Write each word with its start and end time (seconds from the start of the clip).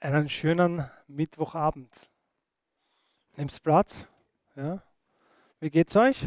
einen 0.00 0.30
schönen 0.30 0.88
Mittwochabend. 1.08 2.08
Nehmt 3.36 3.62
Platz. 3.62 4.06
Ja. 4.56 4.82
Wie 5.60 5.68
geht's 5.68 5.94
euch? 5.94 6.26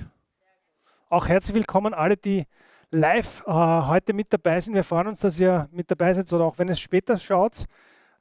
Auch 1.10 1.28
herzlich 1.28 1.56
willkommen 1.56 1.96
alle, 1.96 2.16
die 2.16 2.46
live 2.92 3.42
äh, 3.48 3.52
heute 3.52 4.14
mit 4.14 4.32
dabei 4.32 4.62
sind. 4.62 4.76
Wir 4.76 4.84
freuen 4.84 5.08
uns, 5.08 5.22
dass 5.22 5.40
ihr 5.40 5.68
mit 5.72 5.90
dabei 5.90 6.14
seid 6.14 6.32
oder 6.32 6.46
auch 6.46 6.58
wenn 6.60 6.70
es 6.70 6.80
später 6.80 7.18
schaut. 7.18 7.66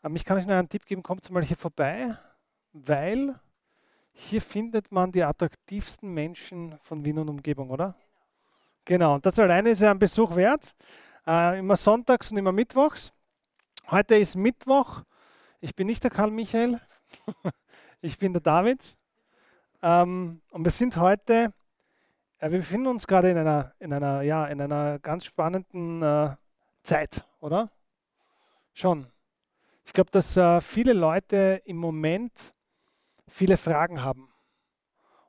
Ähm, 0.02 0.16
ich 0.16 0.24
kann 0.24 0.38
euch 0.38 0.46
noch 0.46 0.54
einen 0.54 0.70
Tipp 0.70 0.86
geben, 0.86 1.02
kommt 1.02 1.30
mal 1.30 1.44
hier 1.44 1.58
vorbei, 1.58 2.16
weil 2.72 3.38
hier 4.12 4.40
findet 4.40 4.90
man 4.90 5.12
die 5.12 5.22
attraktivsten 5.22 6.12
Menschen 6.12 6.78
von 6.80 7.04
Wien 7.04 7.19
und 7.19 7.28
Umgebung, 7.28 7.69
oder? 7.69 7.94
Genau, 8.87 9.16
und 9.16 9.26
das 9.26 9.38
alleine 9.38 9.71
ist 9.71 9.80
ja 9.80 9.90
ein 9.90 9.98
Besuch 9.98 10.34
wert. 10.34 10.74
Äh, 11.26 11.58
immer 11.58 11.76
sonntags 11.76 12.30
und 12.30 12.38
immer 12.38 12.53
mittwochs. 12.53 13.12
Heute 13.90 14.16
ist 14.16 14.34
Mittwoch 14.34 15.03
ich 15.63 15.76
bin 15.76 15.87
nicht 15.87 16.02
der 16.02 16.10
Karl 16.10 16.33
Michael, 16.33 16.80
ich 18.02 18.18
bin 18.18 18.32
der 18.32 18.42
David. 18.42 18.96
Ähm, 19.80 20.42
und 20.50 20.64
wir 20.64 20.73
sind 20.73 20.96
heute, 20.96 21.55
äh, 22.38 22.50
wir 22.50 22.59
befinden 22.59 22.88
uns 22.88 23.06
gerade 23.06 23.30
in 23.30 23.38
einer, 23.38 23.72
in 23.78 23.92
einer, 23.92 24.22
ja, 24.22 24.46
in 24.46 24.60
einer 24.60 24.98
ganz 24.98 25.24
spannenden 25.24 26.02
äh, 26.02 26.34
Zeit, 26.83 27.24
oder? 27.38 27.70
Schon. 28.74 29.06
Ich 29.84 29.92
glaube, 29.92 30.10
dass 30.10 30.36
äh, 30.36 30.60
viele 30.60 30.92
Leute 30.95 31.62
im 31.64 31.77
Moment 31.77 32.52
viele 33.28 33.56
Fragen 33.56 34.02
haben. 34.02 34.33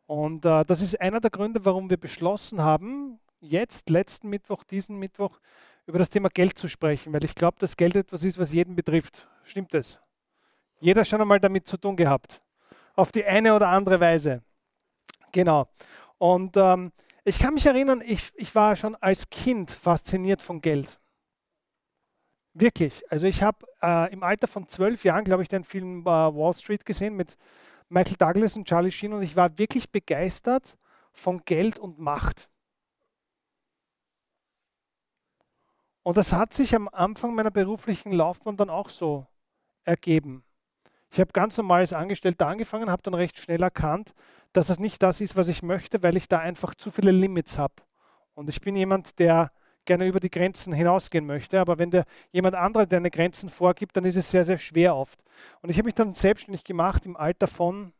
Und 0.08 0.46
äh, 0.46 0.66
das 0.66 0.82
ist 0.82 1.00
einer 1.00 1.22
der 1.22 1.30
Gründe, 1.30 1.64
warum 1.64 1.92
wir 1.92 1.98
beschlossen 1.98 2.62
haben, 2.62 3.20
jetzt, 3.40 3.90
letzten 3.92 4.30
Mittwoch, 4.30 4.64
diesen 4.64 4.98
Mittwoch, 4.98 5.40
über 5.86 6.00
das 6.00 6.10
Thema 6.10 6.30
Geld 6.30 6.58
zu 6.58 6.68
sprechen, 6.68 7.14
weil 7.14 7.24
ich 7.24 7.36
glaube, 7.36 7.58
dass 7.60 7.78
Geld 7.78 7.96
etwas 7.96 8.24
ist, 8.24 8.40
was 8.40 8.52
jeden 8.52 8.76
betrifft. 8.76 9.28
Stimmt 9.44 9.74
es? 9.76 10.00
Jeder 10.84 11.06
schon 11.06 11.22
einmal 11.22 11.40
damit 11.40 11.66
zu 11.66 11.78
tun 11.78 11.96
gehabt. 11.96 12.42
Auf 12.94 13.14
die 13.14 13.24
eine 13.24 13.56
oder 13.56 13.70
andere 13.70 14.02
Weise. 14.02 14.44
Genau. 15.32 15.70
Und 16.18 16.58
ähm, 16.58 16.92
ich 17.24 17.40
kann 17.40 17.54
mich 17.54 17.66
erinnern, 17.66 18.04
ich, 18.06 18.34
ich 18.36 18.54
war 18.54 18.76
schon 18.76 18.96
als 18.96 19.30
Kind 19.30 19.72
fasziniert 19.72 20.42
von 20.42 20.60
Geld. 20.60 21.00
Wirklich. 22.54 23.02
Also 23.10 23.28
ich 23.28 23.42
habe 23.42 23.66
äh, 23.82 24.12
im 24.12 24.24
Alter 24.24 24.48
von 24.48 24.68
zwölf 24.68 25.06
Jahren, 25.06 25.24
glaube 25.24 25.42
ich, 25.42 25.48
den 25.48 25.64
Film 25.64 26.02
äh, 26.02 26.06
Wall 26.06 26.54
Street 26.54 26.86
gesehen 26.86 27.16
mit 27.16 27.38
Michael 27.88 28.18
Douglas 28.18 28.58
und 28.58 28.68
Charlie 28.68 28.92
Sheen 28.92 29.14
und 29.14 29.22
ich 29.22 29.38
war 29.38 29.58
wirklich 29.58 29.90
begeistert 29.90 30.78
von 31.14 31.46
Geld 31.46 31.80
und 31.80 31.98
Macht. 31.98 32.50
Und 36.02 36.18
das 36.18 36.34
hat 36.34 36.54
sich 36.54 36.76
am 36.76 36.90
Anfang 36.90 37.36
meiner 37.36 37.52
beruflichen 37.52 38.12
Laufbahn 38.12 38.58
dann 38.58 38.70
auch 38.70 38.90
so 38.90 39.26
ergeben. 39.86 40.44
Ich 41.14 41.20
habe 41.20 41.32
ganz 41.32 41.56
normal 41.58 41.82
als 41.82 41.94
Angestellter 41.94 42.48
angefangen, 42.48 42.90
habe 42.90 43.04
dann 43.04 43.14
recht 43.14 43.38
schnell 43.38 43.62
erkannt, 43.62 44.16
dass 44.52 44.70
es 44.70 44.80
nicht 44.80 45.04
das 45.04 45.22
ist, 45.22 45.36
was 45.36 45.48
ich 45.48 45.62
möchte, 45.62 46.02
weil 46.02 46.18
ich 46.18 46.28
da 46.28 46.40
einfach 46.40 46.74
zu 46.74 46.90
viele 46.90 47.12
Limits 47.12 47.60
habe. 47.60 47.76
Und 48.34 48.50
ich 48.50 48.62
bin 48.62 48.76
jemand, 48.76 49.20
der 49.20 49.52
gerne 49.86 50.08
über 50.08 50.20
die 50.20 50.32
Grenzen 50.32 50.74
hinausgehen 50.74 51.28
möchte, 51.28 51.60
aber 51.60 51.78
wenn 51.78 51.92
der 51.92 52.06
jemand 52.32 52.56
anderer 52.56 52.88
deine 52.88 53.12
Grenzen 53.12 53.50
vorgibt, 53.50 53.96
dann 53.96 54.06
ist 54.06 54.16
es 54.16 54.32
sehr, 54.32 54.44
sehr 54.44 54.58
schwer 54.58 54.96
oft. 54.96 55.24
Und 55.62 55.70
ich 55.70 55.78
habe 55.78 55.86
mich 55.86 55.94
dann 55.94 56.16
selbstständig 56.16 56.64
gemacht 56.64 57.06
im 57.06 57.16
Alter 57.16 57.46
von 57.48 57.94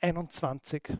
21. 0.00 0.96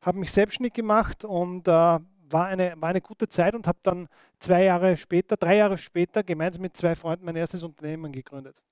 Habe 0.00 0.18
mich 0.18 0.32
selbstständig 0.32 0.72
gemacht 0.72 1.22
und 1.22 1.68
äh, 1.68 1.98
war 2.34 2.46
eine, 2.46 2.74
war 2.80 2.90
eine 2.90 3.00
gute 3.00 3.28
Zeit 3.28 3.54
und 3.54 3.66
habe 3.66 3.78
dann 3.82 4.08
zwei 4.40 4.64
Jahre 4.64 4.96
später, 4.98 5.36
drei 5.36 5.56
Jahre 5.56 5.78
später 5.78 6.22
gemeinsam 6.22 6.62
mit 6.62 6.76
zwei 6.76 6.94
Freunden 6.94 7.24
mein 7.24 7.36
erstes 7.36 7.62
Unternehmen 7.62 8.12
gegründet. 8.12 8.62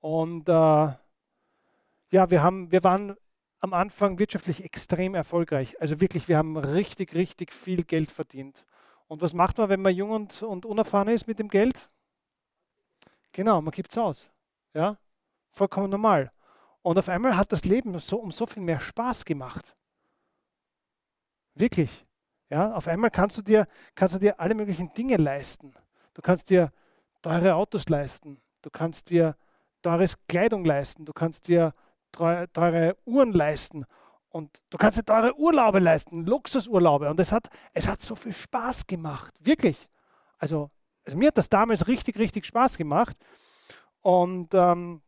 Und 0.00 0.48
äh, 0.48 0.52
ja, 0.52 2.30
wir, 2.30 2.42
haben, 2.42 2.70
wir 2.70 2.84
waren 2.84 3.16
am 3.60 3.72
Anfang 3.72 4.18
wirtschaftlich 4.18 4.62
extrem 4.62 5.14
erfolgreich. 5.14 5.80
Also 5.80 6.00
wirklich, 6.00 6.28
wir 6.28 6.36
haben 6.36 6.56
richtig, 6.56 7.14
richtig 7.14 7.52
viel 7.52 7.82
Geld 7.82 8.10
verdient. 8.10 8.64
Und 9.08 9.22
was 9.22 9.32
macht 9.32 9.58
man, 9.58 9.70
wenn 9.70 9.80
man 9.80 9.94
jung 9.94 10.10
und, 10.10 10.42
und 10.42 10.66
unerfahren 10.66 11.08
ist 11.08 11.26
mit 11.26 11.38
dem 11.38 11.48
Geld? 11.48 11.88
Genau, 13.32 13.62
man 13.62 13.72
gibt 13.72 13.90
es 13.90 13.98
aus. 13.98 14.30
Ja, 14.74 14.98
vollkommen 15.50 15.88
normal. 15.88 16.30
Und 16.82 16.98
auf 16.98 17.08
einmal 17.08 17.36
hat 17.36 17.52
das 17.52 17.64
Leben 17.64 17.98
so, 18.00 18.18
um 18.18 18.32
so 18.32 18.46
viel 18.46 18.62
mehr 18.62 18.80
Spaß 18.80 19.24
gemacht. 19.24 19.74
Wirklich. 21.54 22.04
Ja, 22.52 22.74
auf 22.74 22.86
einmal 22.86 23.10
kannst 23.10 23.38
du, 23.38 23.40
dir, 23.40 23.66
kannst 23.94 24.14
du 24.14 24.18
dir 24.18 24.38
alle 24.38 24.54
möglichen 24.54 24.92
Dinge 24.92 25.16
leisten. 25.16 25.72
Du 26.12 26.20
kannst 26.20 26.50
dir 26.50 26.70
teure 27.22 27.54
Autos 27.54 27.88
leisten. 27.88 28.42
Du 28.60 28.68
kannst 28.68 29.08
dir 29.08 29.36
teure 29.80 30.04
Kleidung 30.28 30.62
leisten. 30.66 31.06
Du 31.06 31.14
kannst 31.14 31.48
dir 31.48 31.72
teure 32.12 32.98
Uhren 33.06 33.32
leisten. 33.32 33.86
Und 34.28 34.62
du 34.68 34.76
kannst 34.76 34.98
dir 34.98 35.04
teure 35.06 35.34
Urlaube 35.38 35.78
leisten, 35.78 36.26
Luxusurlaube. 36.26 37.08
Und 37.08 37.18
es 37.20 37.32
hat, 37.32 37.48
es 37.72 37.88
hat 37.88 38.02
so 38.02 38.14
viel 38.14 38.34
Spaß 38.34 38.86
gemacht. 38.86 39.34
Wirklich. 39.40 39.88
Also, 40.36 40.70
also 41.06 41.16
mir 41.16 41.28
hat 41.28 41.38
das 41.38 41.48
damals 41.48 41.88
richtig, 41.88 42.18
richtig 42.18 42.44
Spaß 42.44 42.76
gemacht. 42.76 43.16
Und 44.02 44.52
ähm, 44.52 45.00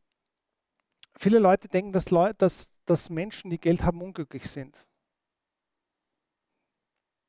viele 1.19 1.41
Leute 1.41 1.69
denken, 1.69 1.93
dass, 1.93 2.09
Leute, 2.09 2.37
dass, 2.39 2.71
dass 2.87 3.11
Menschen, 3.11 3.51
die 3.51 3.61
Geld 3.61 3.83
haben, 3.83 4.01
unglücklich 4.01 4.49
sind. 4.49 4.87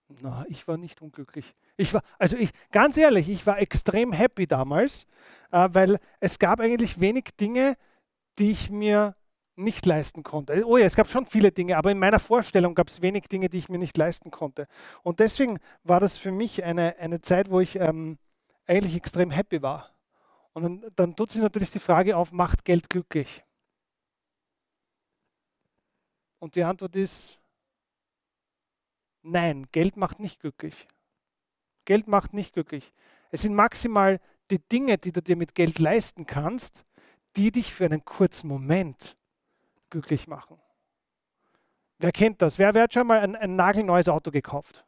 Na, 0.08 0.46
ich 0.48 0.68
war 0.68 0.78
nicht 0.78 1.02
unglücklich. 1.02 1.56
Ich 1.78 1.94
war, 1.94 2.02
also 2.20 2.38
ich, 2.38 2.52
ganz 2.72 2.96
ehrlich, 2.96 3.28
ich 3.28 3.46
war 3.46 3.60
extrem 3.60 4.14
happy 4.14 4.46
damals, 4.46 5.08
äh, 5.52 5.68
weil 5.72 5.98
es 6.20 6.38
gab 6.38 6.60
eigentlich 6.60 7.00
wenig 7.00 7.26
Dinge, 7.40 7.76
die 8.38 8.52
ich 8.52 8.70
mir 8.70 9.16
nicht 9.56 9.86
leisten 9.86 10.24
konnte. 10.24 10.66
Oh 10.66 10.78
ja, 10.78 10.86
es 10.86 10.96
gab 10.96 11.10
schon 11.10 11.26
viele 11.26 11.52
Dinge, 11.52 11.78
aber 11.78 11.92
in 11.92 11.98
meiner 11.98 12.20
Vorstellung 12.20 12.76
gab 12.76 12.90
es 12.90 13.02
wenig 13.02 13.24
Dinge, 13.30 13.50
die 13.50 13.58
ich 13.58 13.70
mir 13.70 13.78
nicht 13.80 13.98
leisten 13.98 14.30
konnte. 14.30 14.68
Und 15.02 15.20
deswegen 15.20 15.60
war 15.84 16.00
das 16.00 16.18
für 16.18 16.32
mich 16.32 16.64
eine, 16.64 16.98
eine 16.98 17.22
Zeit, 17.22 17.50
wo 17.50 17.60
ich 17.60 17.76
ähm, 17.78 18.18
eigentlich 18.68 18.96
extrem 18.96 19.32
happy 19.32 19.62
war. 19.62 19.92
Und 20.54 20.64
dann, 20.64 20.86
dann 20.96 21.16
tut 21.16 21.32
sich 21.32 21.42
natürlich 21.42 21.72
die 21.72 21.80
Frage 21.80 22.16
auf, 22.16 22.32
macht 22.32 22.64
Geld 22.64 22.90
glücklich? 22.90 23.44
Und 26.40 26.56
die 26.56 26.64
Antwort 26.64 26.96
ist, 26.96 27.40
Nein, 29.28 29.66
Geld 29.72 29.98
macht 29.98 30.20
nicht 30.20 30.40
glücklich. 30.40 30.88
Geld 31.86 32.08
macht 32.08 32.34
nicht 32.34 32.54
glücklich. 32.54 32.94
Es 33.32 33.42
sind 33.42 33.56
maximal 33.56 34.20
die 34.52 34.60
Dinge, 34.60 35.00
die 35.00 35.12
du 35.12 35.20
dir 35.20 35.36
mit 35.36 35.56
Geld 35.56 35.80
leisten 35.80 36.28
kannst, 36.28 36.86
die 37.36 37.52
dich 37.52 37.74
für 37.74 37.86
einen 37.86 38.06
kurzen 38.06 38.48
Moment 38.48 39.18
glücklich 39.90 40.28
machen. 40.28 40.60
Wer 41.98 42.12
kennt 42.12 42.40
das? 42.44 42.60
Wer, 42.60 42.76
wer 42.76 42.84
hat 42.84 42.94
schon 42.94 43.08
mal 43.08 43.20
ein, 43.20 43.36
ein 43.36 43.56
nagelneues 43.56 44.08
Auto 44.10 44.30
gekauft? 44.30 44.86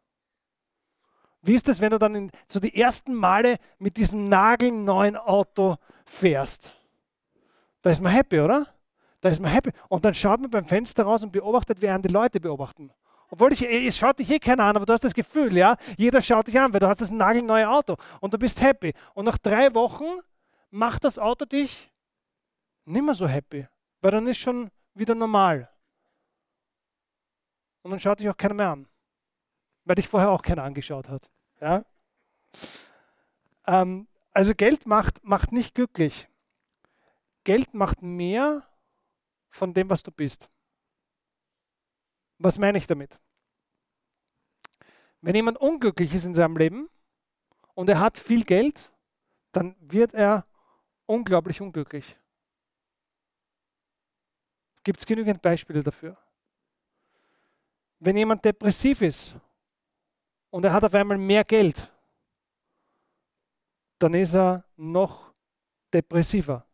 Wie 1.42 1.56
ist 1.56 1.68
es, 1.68 1.82
wenn 1.82 1.90
du 1.90 1.98
dann 1.98 2.14
in, 2.14 2.32
so 2.46 2.60
die 2.60 2.80
ersten 2.80 3.16
Male 3.16 3.58
mit 3.80 3.98
diesem 3.98 4.26
nagelneuen 4.26 5.16
Auto 5.16 5.78
fährst? 6.06 6.76
Da 7.82 7.90
ist 7.90 8.02
man 8.02 8.12
happy, 8.12 8.40
oder? 8.40 8.68
Da 9.20 9.30
ist 9.30 9.42
man 9.42 9.52
happy. 9.52 9.72
Und 9.90 10.06
dann 10.06 10.14
schaut 10.14 10.42
man 10.42 10.52
beim 10.52 10.66
Fenster 10.66 11.06
raus 11.06 11.24
und 11.24 11.32
beobachtet, 11.32 11.82
während 11.82 12.06
die 12.06 12.14
Leute 12.14 12.40
beobachten. 12.40 12.92
Obwohl 13.30 13.52
ich, 13.52 13.62
es 13.64 13.98
schaut 13.98 14.20
dich 14.20 14.30
eh 14.32 14.40
keiner 14.40 14.64
an, 14.64 14.76
aber 14.76 14.86
du 14.86 14.94
hast 14.94 15.04
das 15.04 15.14
Gefühl, 15.14 15.56
ja, 15.58 15.76
jeder 15.98 16.22
schaut 16.22 16.48
dich 16.48 16.60
an, 16.60 16.72
weil 16.74 16.80
du 16.80 16.88
hast 16.88 17.02
das 17.02 17.12
nagelneue 17.12 17.70
Auto 17.70 17.98
und 18.22 18.34
du 18.34 18.38
bist 18.38 18.62
happy. 18.62 18.94
Und 19.14 19.26
nach 19.26 19.38
drei 19.38 19.74
Wochen 19.74 20.22
macht 20.70 21.04
das 21.04 21.20
Auto 21.20 21.46
dich 21.46 21.92
nicht 22.86 23.04
mehr 23.04 23.14
so 23.14 23.28
happy, 23.28 23.68
weil 24.02 24.12
dann 24.12 24.28
ist 24.28 24.38
schon 24.38 24.72
wieder 24.94 25.14
normal. 25.14 25.70
Und 27.82 27.92
dann 27.92 28.00
schaut 28.00 28.20
dich 28.20 28.30
auch 28.30 28.38
keiner 28.38 28.54
mehr 28.54 28.70
an, 28.70 28.88
weil 29.84 29.96
dich 29.96 30.08
vorher 30.08 30.30
auch 30.30 30.42
keiner 30.42 30.64
angeschaut 30.64 31.10
hat. 31.10 31.30
Ja? 31.60 31.84
Ähm, 33.66 34.08
also 34.32 34.54
Geld 34.56 34.86
macht, 34.86 35.24
macht 35.24 35.52
nicht 35.52 35.76
glücklich. 35.76 36.28
Geld 37.44 37.74
macht 37.74 38.02
mehr 38.02 38.64
von 39.50 39.74
dem, 39.74 39.90
was 39.90 40.04
du 40.04 40.12
bist. 40.12 40.50
Was 42.38 42.58
meine 42.58 42.78
ich 42.78 42.88
damit? 42.88 43.20
Wenn 45.28 45.36
jemand 45.36 45.58
unglücklich 45.58 46.14
ist 46.14 46.24
in 46.24 46.34
seinem 46.34 46.56
Leben 46.56 46.90
und 47.74 47.90
er 47.90 48.00
hat 48.00 48.18
viel 48.18 48.46
Geld, 48.46 48.94
dann 49.52 49.76
wird 49.82 50.14
er 50.14 50.46
unglaublich 51.06 51.60
unglücklich. 51.60 52.16
Gibt 54.86 55.02
es 55.02 55.06
genügend 55.06 55.42
Beispiele 55.42 55.84
dafür? 55.84 56.16
Wenn 58.00 58.16
jemand 58.16 58.46
depressiv 58.46 59.02
ist 59.02 59.36
und 60.50 60.64
er 60.64 60.72
hat 60.72 60.86
auf 60.86 60.94
einmal 60.94 61.18
mehr 61.18 61.44
Geld, 61.44 61.92
dann 64.00 64.14
ist 64.14 64.34
er 64.34 64.64
noch 64.78 65.34
depressiver. 65.92 66.66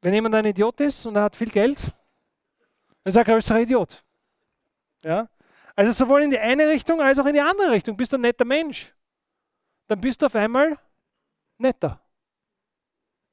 Wenn 0.00 0.14
jemand 0.14 0.36
ein 0.36 0.44
Idiot 0.44 0.78
ist 0.78 1.04
und 1.06 1.16
er 1.16 1.24
hat 1.24 1.34
viel 1.34 1.50
Geld 1.50 1.80
dann 1.80 3.10
ist 3.10 3.16
er 3.16 3.22
ein 3.22 3.32
größerer 3.32 3.62
Idiot. 3.62 4.04
Ja? 5.02 5.28
Also 5.76 5.92
sowohl 5.92 6.22
in 6.22 6.30
die 6.30 6.38
eine 6.38 6.66
Richtung 6.66 7.00
als 7.02 7.18
auch 7.18 7.26
in 7.26 7.34
die 7.34 7.40
andere 7.40 7.70
Richtung. 7.70 7.96
Bist 7.96 8.10
du 8.10 8.16
ein 8.16 8.22
netter 8.22 8.46
Mensch, 8.46 8.94
dann 9.86 10.00
bist 10.00 10.20
du 10.20 10.26
auf 10.26 10.34
einmal 10.34 10.78
netter. 11.58 12.00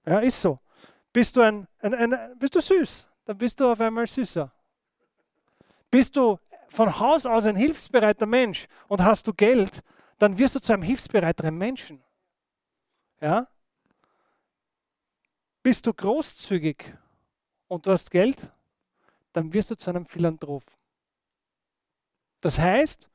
Ja, 0.05 0.19
ist 0.19 0.41
so. 0.41 0.59
Bist 1.13 1.35
du, 1.35 1.41
ein, 1.41 1.67
ein, 1.79 1.93
ein, 1.93 2.37
bist 2.37 2.53
du 2.55 2.59
süß, 2.59 3.07
dann 3.25 3.37
bist 3.37 3.59
du 3.59 3.71
auf 3.71 3.79
einmal 3.79 4.05
süßer. 4.05 4.51
Bist 5.89 6.15
du 6.15 6.37
von 6.67 6.99
Haus 6.99 7.25
aus 7.25 7.45
ein 7.45 7.55
hilfsbereiter 7.55 8.25
Mensch 8.25 8.67
und 8.87 9.01
hast 9.01 9.25
du 9.27 9.33
Geld, 9.33 9.81
dann 10.17 10.37
wirst 10.37 10.55
du 10.55 10.59
zu 10.59 10.73
einem 10.73 10.83
hilfsbereiteren 10.83 11.57
Menschen. 11.57 12.03
Ja? 13.21 13.47
Bist 15.61 15.85
du 15.85 15.93
großzügig 15.93 16.93
und 17.67 17.85
du 17.85 17.91
hast 17.91 18.11
Geld, 18.11 18.51
dann 19.31 19.53
wirst 19.53 19.71
du 19.71 19.77
zu 19.77 19.91
einem 19.91 20.05
Philanthrop. 20.05 20.63
Das 22.43 22.59
heißt, 22.59 23.09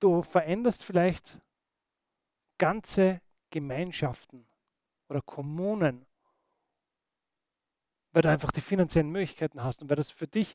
du 0.00 0.20
veränderst 0.20 0.84
vielleicht 0.84 1.40
ganze 2.58 3.22
Gemeinschaften 3.48 4.46
oder 5.08 5.22
Kommunen, 5.22 6.04
weil 8.12 8.20
du 8.20 8.28
einfach 8.28 8.52
die 8.52 8.60
finanziellen 8.60 9.10
Möglichkeiten 9.10 9.64
hast 9.64 9.80
und 9.80 9.88
weil 9.88 9.96
das 9.96 10.10
für 10.10 10.26
dich 10.26 10.54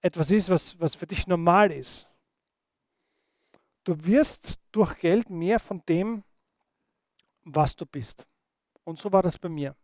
etwas 0.00 0.30
ist, 0.30 0.48
was, 0.48 0.78
was 0.78 0.94
für 0.94 1.08
dich 1.08 1.26
normal 1.26 1.72
ist. 1.72 2.08
Du 3.82 4.04
wirst 4.04 4.60
durch 4.70 4.96
Geld 5.00 5.28
mehr 5.28 5.58
von 5.58 5.82
dem, 5.88 6.22
was 7.42 7.74
du 7.74 7.84
bist. 7.84 8.28
Und 8.84 9.00
so 9.00 9.10
war 9.10 9.24
das 9.24 9.36
bei 9.38 9.48
mir. 9.48 9.74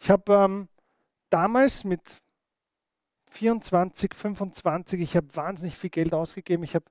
Ich 0.00 0.08
habe 0.08 0.32
ähm, 0.32 0.68
damals 1.28 1.84
mit 1.84 2.22
24, 3.30 4.14
25, 4.14 5.00
ich 5.00 5.16
habe 5.16 5.26
wahnsinnig 5.34 5.76
viel 5.76 5.90
Geld 5.90 6.14
ausgegeben. 6.14 6.62
Ich 6.64 6.74
habe 6.74 6.86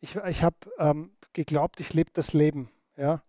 ich, 0.00 0.16
ich 0.16 0.42
hab, 0.42 0.54
ähm, 0.78 1.10
geglaubt, 1.32 1.80
ich 1.80 1.92
lebe 1.92 2.10
das 2.12 2.32
Leben. 2.32 2.70
Ja? 2.96 3.22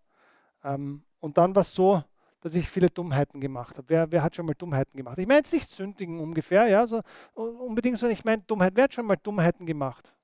Ähm, 0.64 1.02
und 1.20 1.38
dann 1.38 1.54
war 1.54 1.62
es 1.62 1.74
so, 1.74 2.02
dass 2.40 2.54
ich 2.54 2.68
viele 2.68 2.88
Dummheiten 2.88 3.40
gemacht 3.40 3.76
habe. 3.76 3.88
Wer, 3.88 4.10
wer, 4.10 4.22
hat 4.22 4.34
schon 4.34 4.46
mal 4.46 4.54
Dummheiten 4.54 4.96
gemacht? 4.96 5.18
Ich 5.18 5.26
meine 5.26 5.38
jetzt 5.38 5.52
nicht 5.52 5.70
Sündigen 5.70 6.18
ungefähr, 6.18 6.66
ja, 6.66 6.86
so 6.86 7.00
unbedingt, 7.34 7.98
sondern 7.98 8.14
ich 8.16 8.24
meine 8.24 8.42
Dummheit. 8.42 8.72
Wer 8.74 8.84
hat 8.84 8.94
schon 8.94 9.06
mal 9.06 9.16
Dummheiten 9.16 9.64
gemacht? 9.64 10.14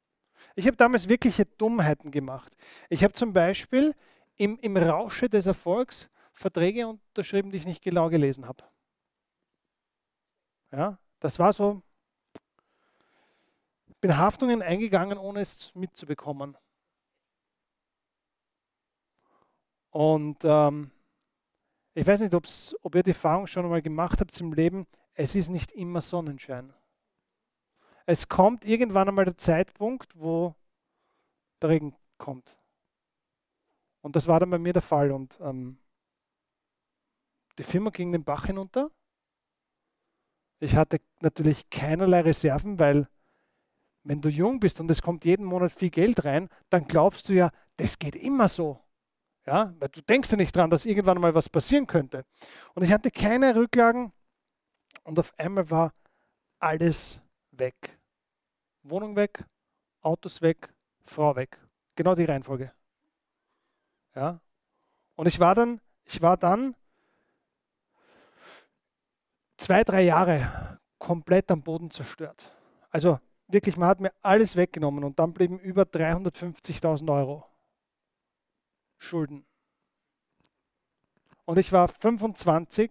Ich 0.56 0.66
habe 0.66 0.76
damals 0.76 1.08
wirkliche 1.08 1.44
Dummheiten 1.44 2.10
gemacht. 2.10 2.56
Ich 2.88 3.04
habe 3.04 3.12
zum 3.12 3.32
Beispiel 3.32 3.94
im, 4.36 4.58
im 4.58 4.76
Rausche 4.76 5.28
des 5.28 5.46
Erfolgs 5.46 6.08
Verträge 6.32 6.86
unterschrieben, 6.86 7.50
die 7.50 7.58
ich 7.58 7.66
nicht 7.66 7.82
genau 7.82 8.08
gelesen 8.08 8.46
habe. 8.46 8.64
Ja, 10.72 10.98
das 11.20 11.38
war 11.38 11.52
so, 11.52 11.82
bin 14.00 14.16
Haftungen 14.16 14.62
eingegangen, 14.62 15.18
ohne 15.18 15.40
es 15.40 15.74
mitzubekommen. 15.74 16.56
Und 19.90 20.38
ähm, 20.44 20.90
ich 21.94 22.06
weiß 22.06 22.20
nicht, 22.20 22.34
ob 22.34 22.94
ihr 22.94 23.02
die 23.02 23.10
Erfahrung 23.10 23.46
schon 23.46 23.64
einmal 23.64 23.82
gemacht 23.82 24.20
habt 24.20 24.38
im 24.40 24.52
Leben, 24.52 24.86
es 25.14 25.34
ist 25.34 25.48
nicht 25.48 25.72
immer 25.72 26.00
Sonnenschein. 26.00 26.72
Es 28.06 28.28
kommt 28.28 28.64
irgendwann 28.64 29.08
einmal 29.08 29.24
der 29.24 29.36
Zeitpunkt, 29.36 30.12
wo 30.14 30.54
der 31.60 31.70
Regen 31.70 31.96
kommt. 32.16 32.56
Und 34.00 34.14
das 34.16 34.28
war 34.28 34.40
dann 34.40 34.50
bei 34.50 34.58
mir 34.58 34.72
der 34.72 34.82
Fall. 34.82 35.10
Und 35.10 35.38
ähm, 35.40 35.78
die 37.58 37.64
Firma 37.64 37.90
ging 37.90 38.12
den 38.12 38.24
Bach 38.24 38.46
hinunter. 38.46 38.90
Ich 40.60 40.76
hatte 40.76 41.00
natürlich 41.20 41.68
keinerlei 41.70 42.20
Reserven, 42.20 42.78
weil 42.78 43.08
wenn 44.04 44.20
du 44.20 44.28
jung 44.28 44.60
bist 44.60 44.80
und 44.80 44.90
es 44.90 45.02
kommt 45.02 45.24
jeden 45.24 45.44
Monat 45.44 45.72
viel 45.72 45.90
Geld 45.90 46.24
rein, 46.24 46.48
dann 46.70 46.86
glaubst 46.86 47.28
du 47.28 47.34
ja, 47.34 47.50
das 47.76 47.98
geht 47.98 48.16
immer 48.16 48.48
so. 48.48 48.80
Ja, 49.46 49.74
weil 49.78 49.88
du 49.88 50.02
denkst 50.02 50.30
ja 50.30 50.36
nicht 50.36 50.54
dran, 50.54 50.68
dass 50.68 50.84
irgendwann 50.84 51.20
mal 51.20 51.34
was 51.34 51.48
passieren 51.48 51.86
könnte. 51.86 52.24
Und 52.74 52.82
ich 52.82 52.92
hatte 52.92 53.10
keine 53.10 53.56
Rücklagen 53.56 54.12
und 55.04 55.18
auf 55.18 55.32
einmal 55.38 55.70
war 55.70 55.94
alles 56.58 57.20
weg. 57.52 57.98
Wohnung 58.82 59.16
weg, 59.16 59.44
Autos 60.02 60.42
weg, 60.42 60.72
Frau 61.04 61.34
weg. 61.34 61.58
Genau 61.96 62.14
die 62.14 62.24
Reihenfolge. 62.24 62.72
Ja. 64.14 64.40
Und 65.16 65.26
ich 65.26 65.40
war 65.40 65.54
dann, 65.54 65.80
ich 66.04 66.20
war 66.20 66.36
dann 66.36 66.74
zwei, 69.56 69.82
drei 69.84 70.02
Jahre 70.02 70.78
komplett 70.98 71.50
am 71.50 71.62
Boden 71.62 71.90
zerstört. 71.90 72.52
Also 72.90 73.18
wirklich, 73.48 73.76
man 73.76 73.88
hat 73.88 74.00
mir 74.00 74.12
alles 74.22 74.56
weggenommen 74.56 75.04
und 75.04 75.18
dann 75.18 75.32
blieben 75.32 75.58
über 75.58 75.82
350.000 75.82 77.12
Euro 77.12 77.44
Schulden. 78.98 79.46
Und 81.44 81.58
ich 81.58 81.72
war 81.72 81.88
25 81.88 82.90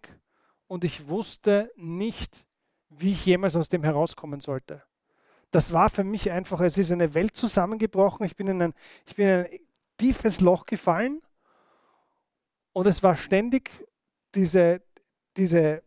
und 0.68 0.84
ich 0.84 1.08
wusste 1.08 1.72
nicht, 1.76 2.48
wie 2.90 3.12
ich 3.12 3.26
jemals 3.26 3.56
aus 3.56 3.70
dem 3.70 3.84
herauskommen 3.84 4.40
sollte. 4.40 4.84
Das 5.52 5.74
war 5.74 5.90
für 5.90 6.04
mich 6.04 6.32
einfach, 6.32 6.60
es 6.62 6.78
ist 6.78 6.92
eine 6.92 7.14
Welt 7.14 7.36
zusammengebrochen, 7.36 8.26
ich 8.26 8.36
bin 8.36 8.48
in 8.48 8.62
ein, 8.62 8.74
ich 9.06 9.16
bin 9.16 9.28
in 9.28 9.46
ein 9.46 9.60
tiefes 9.98 10.42
Loch 10.42 10.66
gefallen 10.66 11.22
und 12.74 12.88
es 12.88 13.04
war 13.04 13.16
ständig 13.16 13.72
diese, 14.34 14.82
diese 15.38 15.84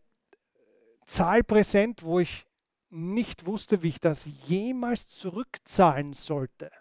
Zahl 1.05 1.43
präsent, 1.43 2.03
wo 2.03 2.19
ich 2.19 2.45
nicht 2.91 3.45
wusste, 3.45 3.83
wie 3.83 3.89
ich 3.89 3.99
das 3.99 4.27
jemals 4.47 5.07
zurückzahlen 5.07 6.13
sollte. 6.13 6.71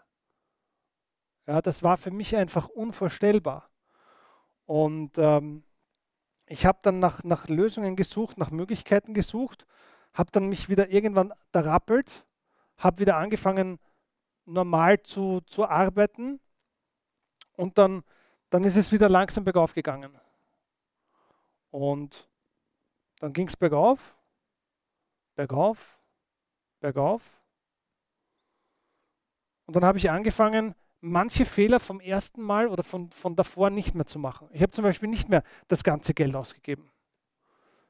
Ja, 1.47 1.63
das 1.63 1.83
war 1.83 1.97
für 1.97 2.11
mich 2.11 2.37
einfach 2.37 2.69
unvorstellbar. 2.69 3.71
Und 4.67 5.19
ähm, 5.19 5.65
ich 6.47 6.67
habe 6.67 6.81
dann 6.83 6.99
nach, 6.99 7.23
nach 7.23 7.49
Lösungen 7.49 7.97
gesucht, 7.97 8.39
nach 8.39 8.51
Möglichkeiten 8.51 9.15
gesucht, 9.15 9.67
habe 10.13 10.33
dann 10.33 10.49
mich 10.49 10.69
wieder 10.69 10.91
irgendwann 10.91 11.33
rappelt, 11.55 12.27
habe 12.77 12.99
wieder 12.99 13.17
angefangen, 13.17 13.79
normal 14.47 15.03
zu, 15.03 15.41
zu 15.43 15.69
arbeiten 15.69 16.41
und 17.57 17.79
dann, 17.79 18.03
dann 18.49 18.65
ist 18.65 18.77
es 18.77 18.91
wieder 18.91 19.09
langsam 19.09 19.45
bergauf 19.45 19.75
gegangen. 19.75 20.19
Und 21.71 22.29
dann 23.21 23.33
ging 23.33 23.47
es 23.47 23.57
bergauf, 23.57 24.17
bergauf, 25.37 26.00
bergauf. 26.81 27.23
Und 29.67 29.77
dann 29.77 29.85
habe 29.85 29.99
ich 29.99 30.11
angefangen, 30.11 30.75
manche 31.01 31.45
Fehler 31.45 31.81
vom 31.81 32.01
ersten 32.01 32.43
Mal 32.43 32.69
oder 32.69 32.83
von, 32.83 33.11
von 33.11 33.37
davor 33.37 33.71
nicht 33.71 33.95
mehr 33.95 34.07
zu 34.07 34.19
machen. 34.19 34.49
Ich 34.53 34.63
habe 34.63 34.73
zum 34.73 34.85
Beispiel 34.85 35.09
nicht 35.09 35.29
mehr 35.29 35.43
das 35.69 35.85
ganze 35.85 36.15
Geld 36.15 36.35
ausgegeben. 36.35 36.91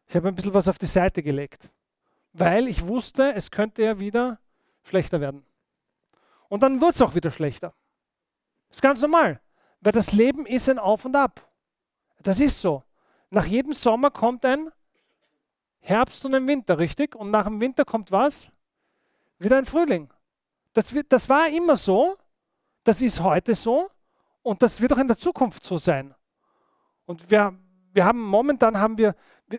Ich 0.06 0.16
habe 0.16 0.28
ein 0.28 0.34
bisschen 0.34 0.54
was 0.54 0.68
auf 0.68 0.78
die 0.78 0.86
Seite 0.86 1.22
gelegt, 1.22 1.70
weil 2.32 2.68
ich 2.68 2.86
wusste, 2.86 3.32
es 3.34 3.50
könnte 3.50 3.82
ja 3.82 3.98
wieder 3.98 4.38
schlechter 4.82 5.20
werden. 5.20 5.44
Und 6.48 6.62
dann 6.62 6.80
wird 6.80 6.94
es 6.94 7.02
auch 7.02 7.14
wieder 7.14 7.30
schlechter. 7.30 7.72
Das 8.68 8.78
ist 8.78 8.82
ganz 8.82 9.00
normal, 9.00 9.40
weil 9.80 9.92
das 9.92 10.12
Leben 10.12 10.46
ist 10.46 10.68
ein 10.68 10.78
Auf 10.78 11.04
und 11.04 11.16
Ab. 11.16 11.48
Das 12.22 12.40
ist 12.40 12.60
so. 12.60 12.82
Nach 13.30 13.46
jedem 13.46 13.72
Sommer 13.72 14.10
kommt 14.10 14.44
ein 14.44 14.70
Herbst 15.78 16.24
und 16.24 16.34
ein 16.34 16.46
Winter, 16.46 16.78
richtig? 16.78 17.14
Und 17.14 17.30
nach 17.30 17.44
dem 17.44 17.60
Winter 17.60 17.84
kommt 17.84 18.10
was? 18.12 18.50
Wieder 19.40 19.56
ein 19.56 19.64
Frühling. 19.64 20.08
Das, 20.72 20.94
wird, 20.94 21.12
das 21.12 21.28
war 21.28 21.48
immer 21.48 21.76
so, 21.76 22.16
das 22.84 23.00
ist 23.00 23.20
heute 23.20 23.54
so 23.54 23.90
und 24.42 24.62
das 24.62 24.80
wird 24.80 24.92
auch 24.92 24.98
in 24.98 25.08
der 25.08 25.18
Zukunft 25.18 25.64
so 25.64 25.78
sein. 25.78 26.14
Und 27.06 27.30
wir, 27.30 27.58
wir 27.92 28.04
haben 28.04 28.20
momentan 28.20 28.78
haben 28.78 28.96
wir, 28.96 29.14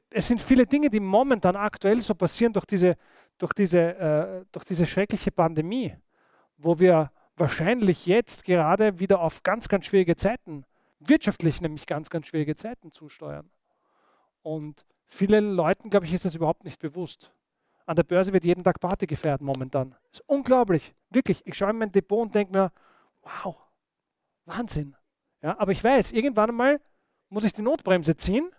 es 0.10 0.28
sind 0.28 0.42
viele 0.42 0.66
Dinge, 0.66 0.90
die 0.90 1.00
momentan 1.00 1.56
aktuell 1.56 2.02
so 2.02 2.16
passieren 2.16 2.54
durch 2.54 2.66
diese, 2.66 2.96
durch 3.38 3.54
diese, 3.54 3.98
äh, 3.98 4.46
durch 4.52 4.64
diese 4.64 4.86
schreckliche 4.86 5.32
Pandemie, 5.32 5.96
wo 6.58 6.80
wir 6.80 7.12
wahrscheinlich 7.36 8.06
jetzt 8.06 8.46
gerade 8.46 9.00
wieder 9.00 9.20
auf 9.20 9.44
ganz, 9.44 9.68
ganz 9.68 9.86
schwierige 9.86 10.16
Zeiten, 10.16 10.64
wirtschaftlich 11.00 11.60
nämlich 11.60 11.88
ganz, 11.88 12.10
ganz 12.10 12.28
schwierige 12.28 12.56
Zeiten 12.56 12.92
zusteuern. 12.92 13.50
Und 14.44 14.86
vielen 15.08 15.52
Leuten, 15.52 15.90
glaube 15.90 16.06
ich, 16.06 16.14
ist 16.14 16.26
das 16.26 16.36
überhaupt 16.36 16.64
nicht 16.64 16.80
bewusst. 16.80 17.34
An 17.92 17.98
der 17.98 18.04
Börse 18.04 18.32
wird 18.32 18.46
jeden 18.46 18.64
Tag 18.64 18.80
Party 18.80 19.06
gefeiert 19.06 19.42
momentan. 19.42 19.90
Das 20.12 20.22
ist 20.22 20.24
unglaublich. 20.30 20.96
Wirklich. 21.10 21.46
Ich 21.46 21.56
schaue 21.56 21.72
in 21.72 21.78
mein 21.78 21.92
Depot 21.92 22.22
und 22.22 22.34
denke 22.34 22.54
mir, 22.54 22.72
wow, 23.22 23.58
Wahnsinn. 24.46 24.96
Ja, 25.42 25.60
aber 25.60 25.74
ich 25.74 25.84
weiß, 25.84 26.14
irgendwann 26.14 26.52
einmal 26.52 26.80
muss 27.28 27.44
ich 27.44 27.52
die 27.52 27.62
Notbremse 27.62 28.16
ziehen, 28.16 28.50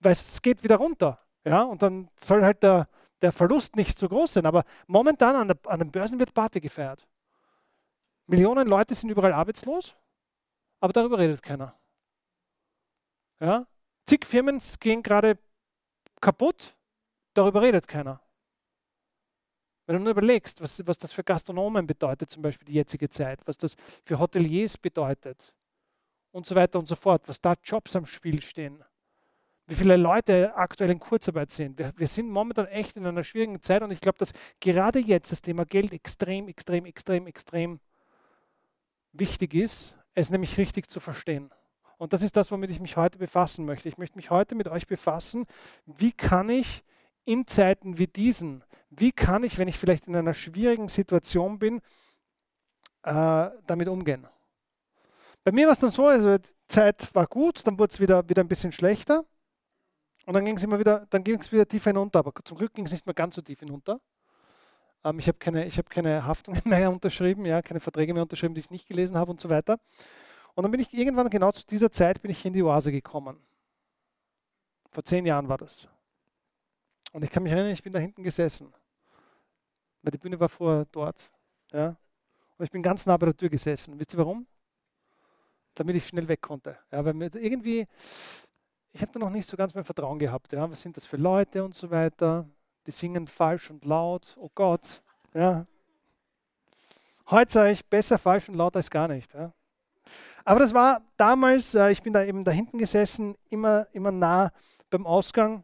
weil 0.00 0.12
es 0.12 0.40
geht 0.40 0.64
wieder 0.64 0.76
runter. 0.76 1.20
Ja, 1.44 1.64
und 1.64 1.82
dann 1.82 2.08
soll 2.18 2.42
halt 2.42 2.62
der, 2.62 2.88
der 3.20 3.32
Verlust 3.32 3.76
nicht 3.76 3.98
so 3.98 4.08
groß 4.08 4.32
sein. 4.32 4.46
Aber 4.46 4.64
momentan 4.86 5.36
an, 5.36 5.48
der, 5.48 5.58
an 5.66 5.80
den 5.80 5.90
Börsen 5.90 6.18
wird 6.18 6.32
Party 6.32 6.58
gefeiert. 6.58 7.06
Millionen 8.28 8.66
Leute 8.66 8.94
sind 8.94 9.10
überall 9.10 9.34
arbeitslos, 9.34 9.94
aber 10.80 10.94
darüber 10.94 11.18
redet 11.18 11.42
keiner. 11.42 11.78
Ja? 13.40 13.66
Zig 14.06 14.24
Firmen 14.24 14.58
gehen 14.80 15.02
gerade 15.02 15.36
kaputt, 16.22 16.74
darüber 17.34 17.60
redet 17.60 17.86
keiner. 17.86 18.22
Wenn 19.88 19.96
du 19.96 20.02
nur 20.02 20.10
überlegst, 20.10 20.60
was, 20.60 20.86
was 20.86 20.98
das 20.98 21.14
für 21.14 21.24
Gastronomen 21.24 21.86
bedeutet, 21.86 22.28
zum 22.28 22.42
Beispiel 22.42 22.66
die 22.66 22.74
jetzige 22.74 23.08
Zeit, 23.08 23.40
was 23.46 23.56
das 23.56 23.74
für 24.04 24.18
Hoteliers 24.18 24.76
bedeutet 24.76 25.54
und 26.30 26.44
so 26.44 26.54
weiter 26.54 26.78
und 26.78 26.86
so 26.86 26.94
fort, 26.94 27.26
was 27.26 27.40
da 27.40 27.54
Jobs 27.64 27.96
am 27.96 28.04
Spiel 28.04 28.42
stehen, 28.42 28.84
wie 29.66 29.74
viele 29.74 29.96
Leute 29.96 30.54
aktuell 30.54 30.90
in 30.90 31.00
Kurzarbeit 31.00 31.50
sind. 31.52 31.78
Wir, 31.78 31.94
wir 31.96 32.06
sind 32.06 32.28
momentan 32.28 32.66
echt 32.66 32.98
in 32.98 33.06
einer 33.06 33.24
schwierigen 33.24 33.62
Zeit 33.62 33.82
und 33.82 33.90
ich 33.90 34.02
glaube, 34.02 34.18
dass 34.18 34.34
gerade 34.60 34.98
jetzt 34.98 35.32
das 35.32 35.40
Thema 35.40 35.64
Geld 35.64 35.94
extrem, 35.94 36.48
extrem, 36.48 36.84
extrem, 36.84 37.26
extrem 37.26 37.80
wichtig 39.12 39.54
ist, 39.54 39.96
es 40.12 40.28
nämlich 40.28 40.58
richtig 40.58 40.90
zu 40.90 41.00
verstehen. 41.00 41.48
Und 41.96 42.12
das 42.12 42.22
ist 42.22 42.36
das, 42.36 42.50
womit 42.50 42.68
ich 42.68 42.80
mich 42.80 42.98
heute 42.98 43.16
befassen 43.16 43.64
möchte. 43.64 43.88
Ich 43.88 43.96
möchte 43.96 44.18
mich 44.18 44.28
heute 44.28 44.54
mit 44.54 44.68
euch 44.68 44.86
befassen, 44.86 45.46
wie 45.86 46.12
kann 46.12 46.50
ich 46.50 46.84
in 47.28 47.46
Zeiten 47.46 47.98
wie 47.98 48.06
diesen, 48.06 48.64
wie 48.88 49.12
kann 49.12 49.44
ich, 49.44 49.58
wenn 49.58 49.68
ich 49.68 49.78
vielleicht 49.78 50.08
in 50.08 50.16
einer 50.16 50.34
schwierigen 50.34 50.88
Situation 50.88 51.58
bin, 51.58 51.80
äh, 53.02 53.50
damit 53.66 53.88
umgehen. 53.88 54.26
Bei 55.44 55.52
mir 55.52 55.66
war 55.66 55.74
es 55.74 55.80
dann 55.80 55.90
so, 55.90 56.06
also 56.06 56.38
die 56.38 56.48
Zeit 56.68 57.14
war 57.14 57.26
gut, 57.26 57.66
dann 57.66 57.78
wurde 57.78 57.92
es 57.92 58.00
wieder, 58.00 58.26
wieder 58.28 58.42
ein 58.42 58.48
bisschen 58.48 58.72
schlechter. 58.72 59.24
Und 60.26 60.34
dann 60.34 60.44
ging 60.44 60.56
es 60.56 60.64
immer 60.64 60.78
wieder, 60.78 61.06
dann 61.10 61.22
ging 61.22 61.38
es 61.38 61.52
wieder 61.52 61.66
tiefer 61.66 61.90
hinunter, 61.90 62.18
aber 62.18 62.32
zum 62.44 62.58
Glück 62.58 62.74
ging 62.74 62.86
es 62.86 62.92
nicht 62.92 63.06
mehr 63.06 63.14
ganz 63.14 63.34
so 63.34 63.42
tief 63.42 63.60
hinunter. 63.60 64.00
Ähm, 65.04 65.18
ich 65.18 65.28
habe 65.28 65.38
keine, 65.38 65.70
hab 65.70 65.90
keine 65.90 66.24
Haftungen 66.24 66.62
mehr 66.64 66.90
unterschrieben, 66.90 67.44
ja, 67.44 67.60
keine 67.60 67.80
Verträge 67.80 68.14
mehr 68.14 68.22
unterschrieben, 68.22 68.54
die 68.54 68.60
ich 68.60 68.70
nicht 68.70 68.88
gelesen 68.88 69.16
habe 69.16 69.30
und 69.30 69.40
so 69.40 69.50
weiter. 69.50 69.78
Und 70.54 70.62
dann 70.62 70.70
bin 70.70 70.80
ich 70.80 70.92
irgendwann 70.94 71.28
genau 71.30 71.52
zu 71.52 71.66
dieser 71.66 71.92
Zeit 71.92 72.22
bin 72.22 72.30
ich 72.30 72.44
in 72.44 72.54
die 72.54 72.62
Oase 72.62 72.90
gekommen. 72.90 73.38
Vor 74.90 75.04
zehn 75.04 75.26
Jahren 75.26 75.48
war 75.48 75.58
das. 75.58 75.88
Und 77.12 77.24
ich 77.24 77.30
kann 77.30 77.42
mich 77.42 77.52
erinnern, 77.52 77.72
ich 77.72 77.82
bin 77.82 77.92
da 77.92 77.98
hinten 77.98 78.22
gesessen. 78.22 78.72
Weil 80.02 80.12
die 80.12 80.18
Bühne 80.18 80.38
war 80.38 80.48
vorher 80.48 80.86
dort. 80.92 81.30
Ja. 81.72 81.96
Und 82.56 82.64
ich 82.64 82.70
bin 82.70 82.82
ganz 82.82 83.06
nah 83.06 83.16
bei 83.16 83.26
der 83.26 83.36
Tür 83.36 83.48
gesessen. 83.48 83.98
Wisst 83.98 84.14
ihr 84.14 84.18
warum? 84.18 84.46
Damit 85.74 85.96
ich 85.96 86.06
schnell 86.06 86.28
weg 86.28 86.40
konnte. 86.40 86.78
Ja, 86.90 87.04
weil 87.04 87.14
mir 87.14 87.34
irgendwie, 87.34 87.86
ich 88.92 89.00
habe 89.00 89.12
da 89.12 89.20
noch 89.20 89.30
nicht 89.30 89.48
so 89.48 89.56
ganz 89.56 89.74
mein 89.74 89.84
Vertrauen 89.84 90.18
gehabt. 90.18 90.52
Ja. 90.52 90.70
Was 90.70 90.82
sind 90.82 90.96
das 90.96 91.06
für 91.06 91.16
Leute 91.16 91.64
und 91.64 91.74
so 91.74 91.90
weiter? 91.90 92.48
Die 92.86 92.90
singen 92.90 93.26
falsch 93.26 93.70
und 93.70 93.84
laut. 93.84 94.36
Oh 94.38 94.50
Gott. 94.54 95.02
Ja. 95.34 95.66
Heute 97.30 97.52
sage 97.52 97.72
ich 97.72 97.84
besser 97.84 98.18
falsch 98.18 98.48
und 98.48 98.54
laut 98.54 98.74
als 98.74 98.90
gar 98.90 99.08
nicht. 99.08 99.34
Ja. 99.34 99.52
Aber 100.44 100.60
das 100.60 100.72
war 100.72 101.02
damals, 101.18 101.74
äh, 101.74 101.90
ich 101.90 102.02
bin 102.02 102.12
da 102.12 102.24
eben 102.24 102.42
da 102.42 102.50
hinten 102.50 102.78
gesessen, 102.78 103.36
immer, 103.50 103.86
immer 103.92 104.10
nah 104.10 104.50
beim 104.88 105.06
Ausgang. 105.06 105.62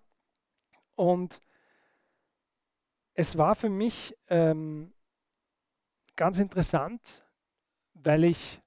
Und 0.94 1.40
es 3.14 3.38
war 3.38 3.54
für 3.54 3.68
mich 3.68 4.16
ähm, 4.28 4.92
ganz 6.16 6.38
interessant, 6.38 7.24
weil 7.94 8.24
ich 8.24 8.60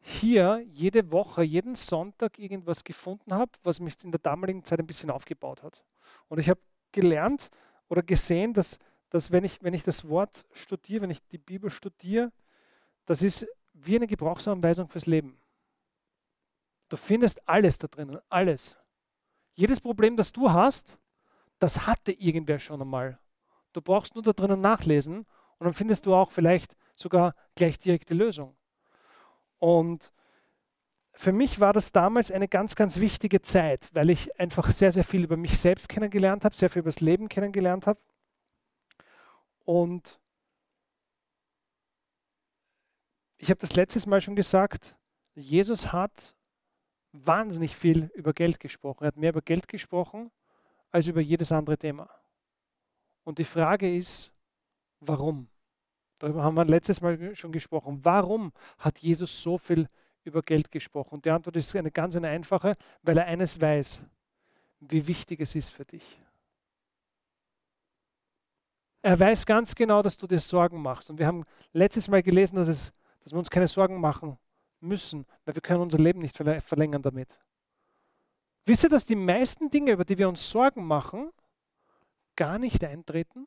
hier 0.00 0.64
jede 0.66 1.10
Woche, 1.12 1.42
jeden 1.42 1.74
Sonntag 1.74 2.38
irgendwas 2.38 2.84
gefunden 2.84 3.32
habe, 3.32 3.52
was 3.62 3.80
mich 3.80 4.02
in 4.02 4.10
der 4.10 4.20
damaligen 4.20 4.64
Zeit 4.64 4.80
ein 4.80 4.86
bisschen 4.86 5.10
aufgebaut 5.10 5.62
hat. 5.62 5.84
Und 6.28 6.38
ich 6.38 6.48
habe 6.48 6.60
gelernt 6.90 7.50
oder 7.88 8.02
gesehen, 8.02 8.52
dass, 8.52 8.78
dass 9.10 9.30
wenn, 9.30 9.44
ich, 9.44 9.62
wenn 9.62 9.74
ich 9.74 9.84
das 9.84 10.08
Wort 10.08 10.44
studiere, 10.52 11.02
wenn 11.02 11.10
ich 11.10 11.22
die 11.28 11.38
Bibel 11.38 11.70
studiere, 11.70 12.32
das 13.06 13.22
ist 13.22 13.46
wie 13.72 13.96
eine 13.96 14.06
Gebrauchsanweisung 14.06 14.88
fürs 14.88 15.06
Leben. 15.06 15.38
Du 16.88 16.96
findest 16.96 17.48
alles 17.48 17.78
da 17.78 17.86
drinnen, 17.86 18.18
alles. 18.28 18.76
Jedes 19.54 19.80
Problem, 19.80 20.16
das 20.16 20.32
du 20.32 20.50
hast, 20.50 20.98
das 21.62 21.86
hatte 21.86 22.10
irgendwer 22.10 22.58
schon 22.58 22.82
einmal. 22.82 23.20
Du 23.72 23.80
brauchst 23.80 24.16
nur 24.16 24.24
da 24.24 24.32
drinnen 24.32 24.60
nachlesen 24.60 25.18
und 25.58 25.64
dann 25.64 25.74
findest 25.74 26.06
du 26.06 26.14
auch 26.14 26.32
vielleicht 26.32 26.76
sogar 26.96 27.36
gleich 27.54 27.78
direkt 27.78 28.10
die 28.10 28.14
Lösung. 28.14 28.56
Und 29.60 30.12
für 31.12 31.30
mich 31.30 31.60
war 31.60 31.72
das 31.72 31.92
damals 31.92 32.32
eine 32.32 32.48
ganz, 32.48 32.74
ganz 32.74 32.98
wichtige 32.98 33.42
Zeit, 33.42 33.90
weil 33.92 34.10
ich 34.10 34.40
einfach 34.40 34.72
sehr, 34.72 34.90
sehr 34.90 35.04
viel 35.04 35.22
über 35.22 35.36
mich 35.36 35.56
selbst 35.60 35.88
kennengelernt 35.88 36.44
habe, 36.44 36.56
sehr 36.56 36.68
viel 36.68 36.80
über 36.80 36.88
das 36.88 37.00
Leben 37.00 37.28
kennengelernt 37.28 37.86
habe. 37.86 38.00
Und 39.64 40.18
ich 43.38 43.50
habe 43.50 43.60
das 43.60 43.76
letztes 43.76 44.06
Mal 44.06 44.20
schon 44.20 44.34
gesagt, 44.34 44.96
Jesus 45.34 45.92
hat 45.92 46.34
wahnsinnig 47.12 47.76
viel 47.76 48.10
über 48.14 48.32
Geld 48.32 48.58
gesprochen. 48.58 49.04
Er 49.04 49.08
hat 49.08 49.16
mehr 49.16 49.30
über 49.30 49.42
Geld 49.42 49.68
gesprochen 49.68 50.32
als 50.92 51.06
über 51.06 51.20
jedes 51.20 51.50
andere 51.50 51.76
Thema. 51.76 52.08
Und 53.24 53.38
die 53.38 53.44
Frage 53.44 53.94
ist, 53.96 54.30
warum? 55.00 55.48
Darüber 56.18 56.44
haben 56.44 56.54
wir 56.54 56.64
letztes 56.64 57.00
Mal 57.00 57.34
schon 57.34 57.50
gesprochen. 57.50 58.00
Warum 58.04 58.52
hat 58.78 58.98
Jesus 58.98 59.42
so 59.42 59.58
viel 59.58 59.88
über 60.22 60.42
Geld 60.42 60.70
gesprochen? 60.70 61.14
Und 61.14 61.24
die 61.24 61.30
Antwort 61.30 61.56
ist 61.56 61.74
eine 61.74 61.90
ganz 61.90 62.14
eine 62.14 62.28
einfache, 62.28 62.76
weil 63.02 63.18
er 63.18 63.26
eines 63.26 63.60
weiß, 63.60 64.00
wie 64.80 65.06
wichtig 65.06 65.40
es 65.40 65.54
ist 65.54 65.70
für 65.70 65.84
dich. 65.84 66.20
Er 69.04 69.18
weiß 69.18 69.46
ganz 69.46 69.74
genau, 69.74 70.00
dass 70.00 70.16
du 70.16 70.28
dir 70.28 70.38
Sorgen 70.38 70.80
machst. 70.80 71.10
Und 71.10 71.18
wir 71.18 71.26
haben 71.26 71.44
letztes 71.72 72.06
Mal 72.06 72.22
gelesen, 72.22 72.54
dass, 72.54 72.68
es, 72.68 72.92
dass 73.20 73.32
wir 73.32 73.38
uns 73.38 73.50
keine 73.50 73.66
Sorgen 73.66 74.00
machen 74.00 74.38
müssen, 74.78 75.26
weil 75.44 75.56
wir 75.56 75.62
können 75.62 75.80
unser 75.80 75.98
Leben 75.98 76.20
nicht 76.20 76.36
verlängern 76.36 77.02
damit. 77.02 77.40
Wisst 78.64 78.84
ihr, 78.84 78.88
dass 78.88 79.04
die 79.04 79.16
meisten 79.16 79.70
Dinge, 79.70 79.92
über 79.92 80.04
die 80.04 80.18
wir 80.18 80.28
uns 80.28 80.48
Sorgen 80.48 80.86
machen, 80.86 81.32
gar 82.36 82.58
nicht 82.58 82.84
eintreten? 82.84 83.46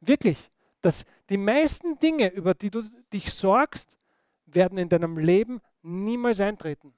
Wirklich 0.00 0.52
dass 0.82 1.04
die 1.30 1.38
meisten 1.38 1.98
Dinge, 1.98 2.28
über 2.28 2.54
die 2.54 2.70
du 2.70 2.82
dich 3.12 3.32
sorgst, 3.32 3.96
werden 4.44 4.76
in 4.76 4.88
deinem 4.88 5.16
Leben 5.16 5.60
niemals 5.80 6.40
eintreten. 6.40 6.92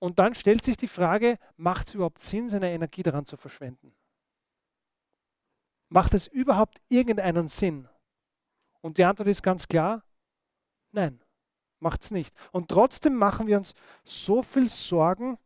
Und 0.00 0.18
dann 0.18 0.34
stellt 0.34 0.64
sich 0.64 0.76
die 0.76 0.88
Frage, 0.88 1.38
macht 1.56 1.88
es 1.88 1.94
überhaupt 1.94 2.20
Sinn, 2.20 2.48
seine 2.48 2.70
Energie 2.70 3.02
daran 3.02 3.26
zu 3.26 3.36
verschwenden? 3.36 3.94
Macht 5.88 6.14
es 6.14 6.26
überhaupt 6.26 6.80
irgendeinen 6.88 7.48
Sinn? 7.48 7.88
Und 8.80 8.98
die 8.98 9.04
Antwort 9.04 9.28
ist 9.28 9.42
ganz 9.42 9.68
klar, 9.68 10.02
nein, 10.92 11.20
macht 11.80 12.02
es 12.02 12.10
nicht. 12.10 12.34
Und 12.52 12.68
trotzdem 12.68 13.14
machen 13.14 13.46
wir 13.46 13.58
uns 13.58 13.74
so 14.04 14.42
viel 14.42 14.68
Sorgen, 14.68 15.38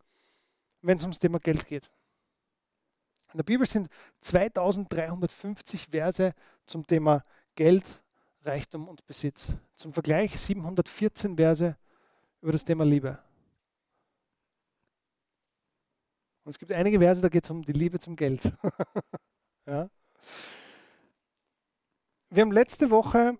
wenn 0.81 0.99
es 0.99 1.05
ums 1.05 1.19
Thema 1.19 1.39
Geld 1.39 1.67
geht. 1.67 1.91
In 3.33 3.39
der 3.39 3.45
Bibel 3.45 3.67
sind 3.67 3.89
2350 4.21 5.89
Verse 5.91 6.35
zum 6.67 6.87
Thema 6.87 7.25
Geld, 7.55 8.03
Reichtum 8.43 8.89
und 8.89 9.07
Besitz. 9.07 9.53
Zum 9.75 9.93
Vergleich 9.93 10.39
714 10.39 11.37
Verse 11.37 11.77
über 12.43 12.53
das 12.53 12.65
Thema 12.65 12.85
Liebe. 12.85 13.19
Und 16.45 16.51
es 16.51 16.59
gibt 16.59 16.73
einige 16.73 16.99
Verse, 16.99 17.23
da 17.23 17.29
geht 17.29 17.45
es 17.45 17.51
um 17.51 17.63
die 17.63 17.73
Liebe 17.73 17.99
zum 17.99 18.17
Geld. 18.17 18.45
ja. 19.67 19.89
Wir 22.31 22.43
haben 22.43 22.53
letzte 22.53 22.91
Woche 22.91 23.39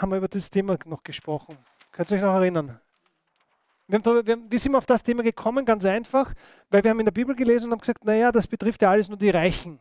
haben 0.00 0.10
wir 0.10 0.18
über 0.18 0.28
das 0.28 0.50
Thema 0.50 0.78
noch 0.86 1.02
gesprochen. 1.02 1.58
Könnt 1.92 2.10
ihr 2.10 2.16
euch 2.16 2.22
noch 2.22 2.34
erinnern? 2.34 2.80
Wir, 3.86 3.98
haben, 3.98 4.26
wir, 4.26 4.50
wie 4.50 4.58
sind 4.58 4.72
wir 4.72 4.78
auf 4.78 4.86
das 4.86 5.02
Thema 5.02 5.22
gekommen? 5.22 5.64
Ganz 5.64 5.84
einfach, 5.84 6.34
weil 6.70 6.84
wir 6.84 6.90
haben 6.90 7.00
in 7.00 7.06
der 7.06 7.12
Bibel 7.12 7.34
gelesen 7.34 7.66
und 7.66 7.72
haben 7.72 7.80
gesagt, 7.80 8.04
naja, 8.04 8.30
das 8.30 8.46
betrifft 8.46 8.82
ja 8.82 8.90
alles 8.90 9.08
nur 9.08 9.18
die 9.18 9.30
Reichen. 9.30 9.80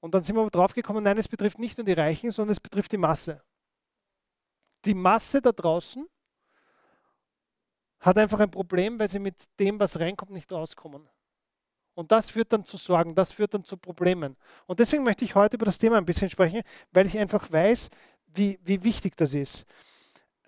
Und 0.00 0.12
dann 0.14 0.22
sind 0.22 0.34
wir 0.34 0.50
drauf 0.50 0.74
gekommen, 0.74 1.04
nein, 1.04 1.18
es 1.18 1.28
betrifft 1.28 1.60
nicht 1.60 1.78
nur 1.78 1.84
die 1.84 1.92
Reichen, 1.92 2.32
sondern 2.32 2.52
es 2.52 2.60
betrifft 2.60 2.90
die 2.90 2.98
Masse. 2.98 3.40
Die 4.84 4.94
Masse 4.94 5.40
da 5.40 5.52
draußen 5.52 6.08
hat 8.00 8.18
einfach 8.18 8.40
ein 8.40 8.50
Problem, 8.50 8.98
weil 8.98 9.08
sie 9.08 9.20
mit 9.20 9.36
dem, 9.60 9.78
was 9.78 9.98
reinkommt, 9.98 10.32
nicht 10.32 10.52
rauskommen. 10.52 11.08
Und 11.94 12.10
das 12.10 12.30
führt 12.30 12.52
dann 12.52 12.64
zu 12.64 12.76
Sorgen, 12.76 13.14
das 13.14 13.32
führt 13.32 13.54
dann 13.54 13.64
zu 13.64 13.76
Problemen. 13.76 14.36
Und 14.66 14.80
deswegen 14.80 15.04
möchte 15.04 15.24
ich 15.24 15.34
heute 15.34 15.56
über 15.56 15.66
das 15.66 15.78
Thema 15.78 15.98
ein 15.98 16.06
bisschen 16.06 16.28
sprechen, 16.28 16.62
weil 16.90 17.06
ich 17.06 17.18
einfach 17.18 17.52
weiß, 17.52 17.90
wie, 18.34 18.58
wie 18.64 18.82
wichtig 18.82 19.16
das 19.16 19.34
ist. 19.34 19.64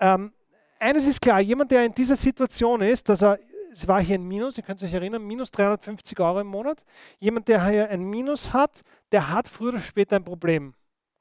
Ähm, 0.01 0.33
eines 0.79 1.07
ist 1.07 1.21
klar, 1.21 1.41
jemand, 1.41 1.71
der 1.71 1.85
in 1.85 1.95
dieser 1.95 2.17
Situation 2.17 2.83
ist, 2.83 3.09
dass 3.09 3.23
er, 3.23 3.39
es 3.71 3.89
war 3.89 4.03
hier 4.03 4.17
ein 4.17 4.25
Minus, 4.25 4.59
ihr 4.59 4.65
könnt 4.65 4.83
euch 4.83 4.93
erinnern, 4.93 5.23
minus 5.23 5.51
350 5.51 6.21
Euro 6.21 6.41
im 6.41 6.47
Monat. 6.47 6.85
Jemand, 7.19 7.49
der 7.49 7.67
hier 7.67 7.89
ein 7.89 8.03
Minus 8.03 8.53
hat, 8.53 8.83
der 9.11 9.31
hat 9.31 9.49
früher 9.49 9.71
oder 9.71 9.81
später 9.81 10.17
ein 10.17 10.25
Problem. 10.25 10.75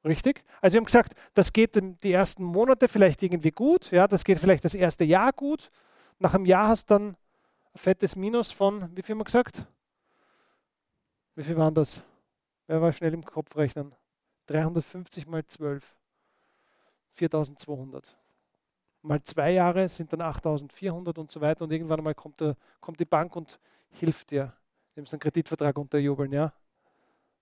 Richtig? 0.06 0.44
Also 0.62 0.74
wir 0.74 0.80
haben 0.80 0.86
gesagt, 0.86 1.14
das 1.34 1.54
geht 1.54 1.80
die 2.04 2.12
ersten 2.12 2.44
Monate 2.44 2.90
vielleicht 2.90 3.24
irgendwie 3.24 3.52
gut, 3.52 3.90
ja, 3.92 4.08
das 4.08 4.26
geht 4.26 4.38
vielleicht 4.38 4.66
das 4.66 4.76
erste 4.76 5.06
Jahr 5.06 5.32
gut. 5.32 5.72
Nach 6.20 6.34
einem 6.34 6.46
Jahr 6.46 6.68
hast 6.68 6.90
du 6.90 6.96
dann 6.96 7.08
ein 7.10 7.78
fettes 7.78 8.16
Minus 8.16 8.52
von, 8.52 8.90
wie 8.96 9.02
viel 9.02 9.14
haben 9.14 9.20
wir 9.22 9.26
gesagt? 9.26 9.66
Wie 11.36 11.44
viel 11.44 11.56
waren 11.56 11.74
das? 11.74 12.04
Wer 12.68 12.82
war 12.82 12.92
schnell 12.92 13.14
im 13.14 13.24
Kopf 13.24 13.56
rechnen? 13.56 13.96
350 14.48 15.26
mal 15.26 15.46
12. 15.46 15.96
4200 17.14 18.18
mal 19.04 19.22
zwei 19.22 19.52
Jahre 19.52 19.88
sind 19.90 20.12
dann 20.14 20.22
8400 20.22 21.18
und 21.18 21.30
so 21.30 21.42
weiter 21.42 21.64
und 21.64 21.72
irgendwann 21.72 22.00
einmal 22.00 22.16
kommt, 22.16 22.40
der, 22.40 22.56
kommt 22.80 23.00
die 23.00 23.06
Bank 23.06 23.36
und 23.36 23.60
hilft 23.90 24.32
dir. 24.32 24.54
Nimmst 24.96 25.14
einen 25.14 25.20
Kreditvertrag 25.20 25.78
unterjubeln, 25.78 26.32
ja? 26.32 26.54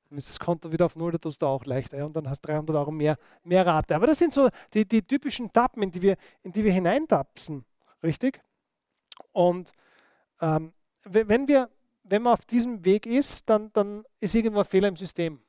Dann 0.10 0.18
ist 0.18 0.30
das 0.30 0.40
Konto 0.40 0.72
wieder 0.72 0.86
auf 0.86 0.96
Null, 0.96 1.12
da 1.12 1.18
tust 1.18 1.42
du 1.42 1.46
auch 1.46 1.66
leichter. 1.66 1.98
Ja? 1.98 2.06
Und 2.06 2.16
dann 2.16 2.28
hast 2.30 2.42
du 2.42 2.48
300 2.48 2.76
Euro 2.76 2.92
mehr, 2.92 3.18
mehr 3.44 3.66
Rate. 3.66 3.96
Aber 3.96 4.08
das 4.08 4.18
sind 4.18 4.34
so 4.34 4.50
die, 4.74 4.86
die 4.86 5.02
typischen 5.02 5.52
Tappen, 5.52 5.84
in 5.84 5.92
die 5.92 6.02
wir, 6.02 6.18
in 6.44 6.52
die 6.52 6.64
wir 6.64 6.72
hineintapsen. 6.74 7.64
Richtig? 8.04 8.42
Und 9.32 9.72
ähm, 10.42 10.74
wenn, 11.04 11.48
wir, 11.48 11.70
wenn 12.04 12.24
man 12.24 12.34
auf 12.34 12.46
diesem 12.46 12.84
Weg 12.84 13.06
ist, 13.06 13.48
dann, 13.50 13.72
dann 13.72 14.04
ist 14.20 14.36
irgendwo 14.36 14.60
ein 14.60 14.66
Fehler 14.66 14.90
im 14.90 14.98
System. 14.98 15.40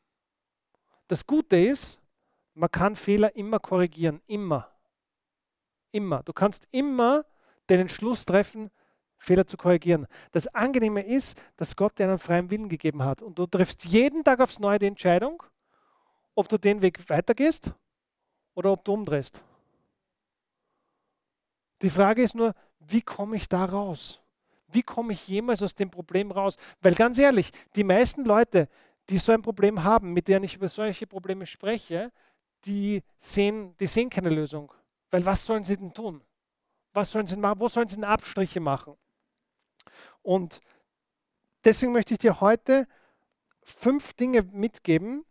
Das 1.09 1.27
Gute 1.27 1.57
ist, 1.57 1.99
man 2.55 2.71
kann 2.71 2.97
Fehler 2.97 3.35
immer 3.37 3.59
korrigieren. 3.59 4.21
Immer. 4.27 4.71
Immer. 5.91 6.23
Du 6.23 6.33
kannst 6.33 6.69
immer 6.71 7.25
den 7.69 7.81
Entschluss 7.81 8.25
treffen, 8.25 8.71
Fehler 9.19 9.47
zu 9.47 9.57
korrigieren. 9.57 10.07
Das 10.33 10.49
Angenehme 10.49 11.03
ist, 11.03 11.41
dass 11.57 11.77
Gott 11.77 11.99
dir 11.99 12.05
einen 12.05 12.19
freien 12.19 12.51
Willen 12.51 12.69
gegeben 12.69 13.05
hat. 13.05 13.23
Und 13.23 13.39
du 13.39 13.47
triffst 13.47 13.85
jeden 13.85 14.25
Tag 14.25 14.41
aufs 14.41 14.59
Neue 14.59 14.79
die 14.79 14.87
Entscheidung, 14.87 15.43
ob 16.35 16.49
du 16.49 16.59
den 16.59 16.83
Weg 16.83 17.09
weitergehst 17.09 17.73
oder 18.55 18.73
ob 18.73 18.85
du 18.85 18.93
umdrehst. 18.95 19.43
Die 21.83 21.91
Frage 21.91 22.23
ist 22.23 22.35
nur, 22.35 22.55
wie 22.81 23.03
komme 23.03 23.37
ich 23.37 23.49
da 23.49 23.65
raus? 23.65 24.21
Wie 24.69 24.83
komme 24.83 25.13
ich 25.13 25.29
jemals 25.29 25.63
aus 25.63 25.75
dem 25.75 25.91
Problem 25.91 26.31
raus? 26.31 26.57
Weil 26.81 26.95
ganz 26.95 27.19
ehrlich, 27.19 27.53
die 27.77 27.85
meisten 27.85 28.25
Leute, 28.25 28.69
die 29.09 29.19
so 29.19 29.33
ein 29.33 29.43
Problem 29.43 29.85
haben, 29.85 30.13
mit 30.13 30.29
denen 30.29 30.45
ich 30.45 30.57
über 30.57 30.69
solche 30.69 31.07
Probleme 31.07 31.45
spreche, 31.47 32.13
die 32.65 33.03
sehen, 33.19 33.77
die 33.79 33.87
sehen 33.87 34.11
keine 34.11 34.31
Lösung. 34.31 34.73
Weil 35.11 35.25
was 35.27 35.45
sollen 35.45 35.65
sie 35.65 35.77
denn 35.77 35.93
tun? 35.93 36.23
Was 36.93 37.11
sollen 37.11 37.27
sie 37.27 37.37
machen? 37.37 37.61
Wo 37.61 37.69
sollen 37.69 37.89
sie 37.89 37.97
denn 37.97 38.05
Abstriche 38.05 38.61
machen? 38.61 38.97
Und 40.23 40.61
deswegen 41.65 41.93
möchte 41.93 42.15
ich 42.15 42.19
dir 42.19 42.41
heute 42.41 42.87
fünf 43.63 44.13
Dinge 44.15 44.43
mitgeben, 44.43 45.25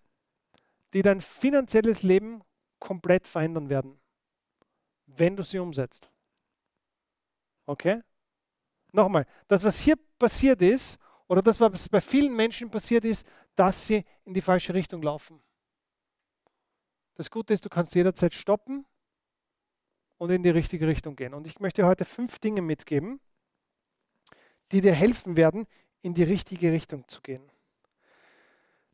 die 0.93 1.01
dein 1.01 1.21
finanzielles 1.21 2.03
Leben 2.03 2.43
komplett 2.79 3.27
verändern 3.27 3.69
werden, 3.69 3.99
wenn 5.05 5.35
du 5.35 5.43
sie 5.43 5.59
umsetzt. 5.59 6.09
Okay? 7.65 8.01
Nochmal, 8.91 9.25
das, 9.47 9.63
was 9.63 9.79
hier 9.79 9.95
passiert 10.19 10.61
ist, 10.61 10.97
oder 11.27 11.41
das, 11.41 11.61
was 11.61 11.87
bei 11.87 12.01
vielen 12.01 12.35
Menschen 12.35 12.69
passiert 12.69 13.05
ist, 13.05 13.25
dass 13.55 13.85
sie 13.85 14.03
in 14.25 14.33
die 14.33 14.41
falsche 14.41 14.73
Richtung 14.73 15.01
laufen. 15.01 15.41
Das 17.21 17.29
Gute 17.29 17.53
ist, 17.53 17.63
du 17.63 17.69
kannst 17.69 17.93
jederzeit 17.93 18.33
stoppen 18.33 18.83
und 20.17 20.31
in 20.31 20.41
die 20.41 20.49
richtige 20.49 20.87
Richtung 20.87 21.15
gehen. 21.15 21.35
Und 21.35 21.45
ich 21.45 21.59
möchte 21.59 21.85
heute 21.85 22.03
fünf 22.03 22.39
Dinge 22.39 22.63
mitgeben, 22.63 23.19
die 24.71 24.81
dir 24.81 24.93
helfen 24.93 25.37
werden, 25.37 25.67
in 26.01 26.15
die 26.15 26.23
richtige 26.23 26.71
Richtung 26.71 27.07
zu 27.07 27.21
gehen. 27.21 27.47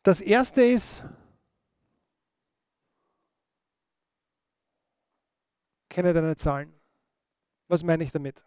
Das 0.03 0.19
erste 0.19 0.61
ist, 0.61 1.05
kenne 5.87 6.11
deine 6.11 6.35
Zahlen. 6.35 6.73
Was 7.69 7.81
meine 7.81 8.03
ich 8.03 8.11
damit? 8.11 8.43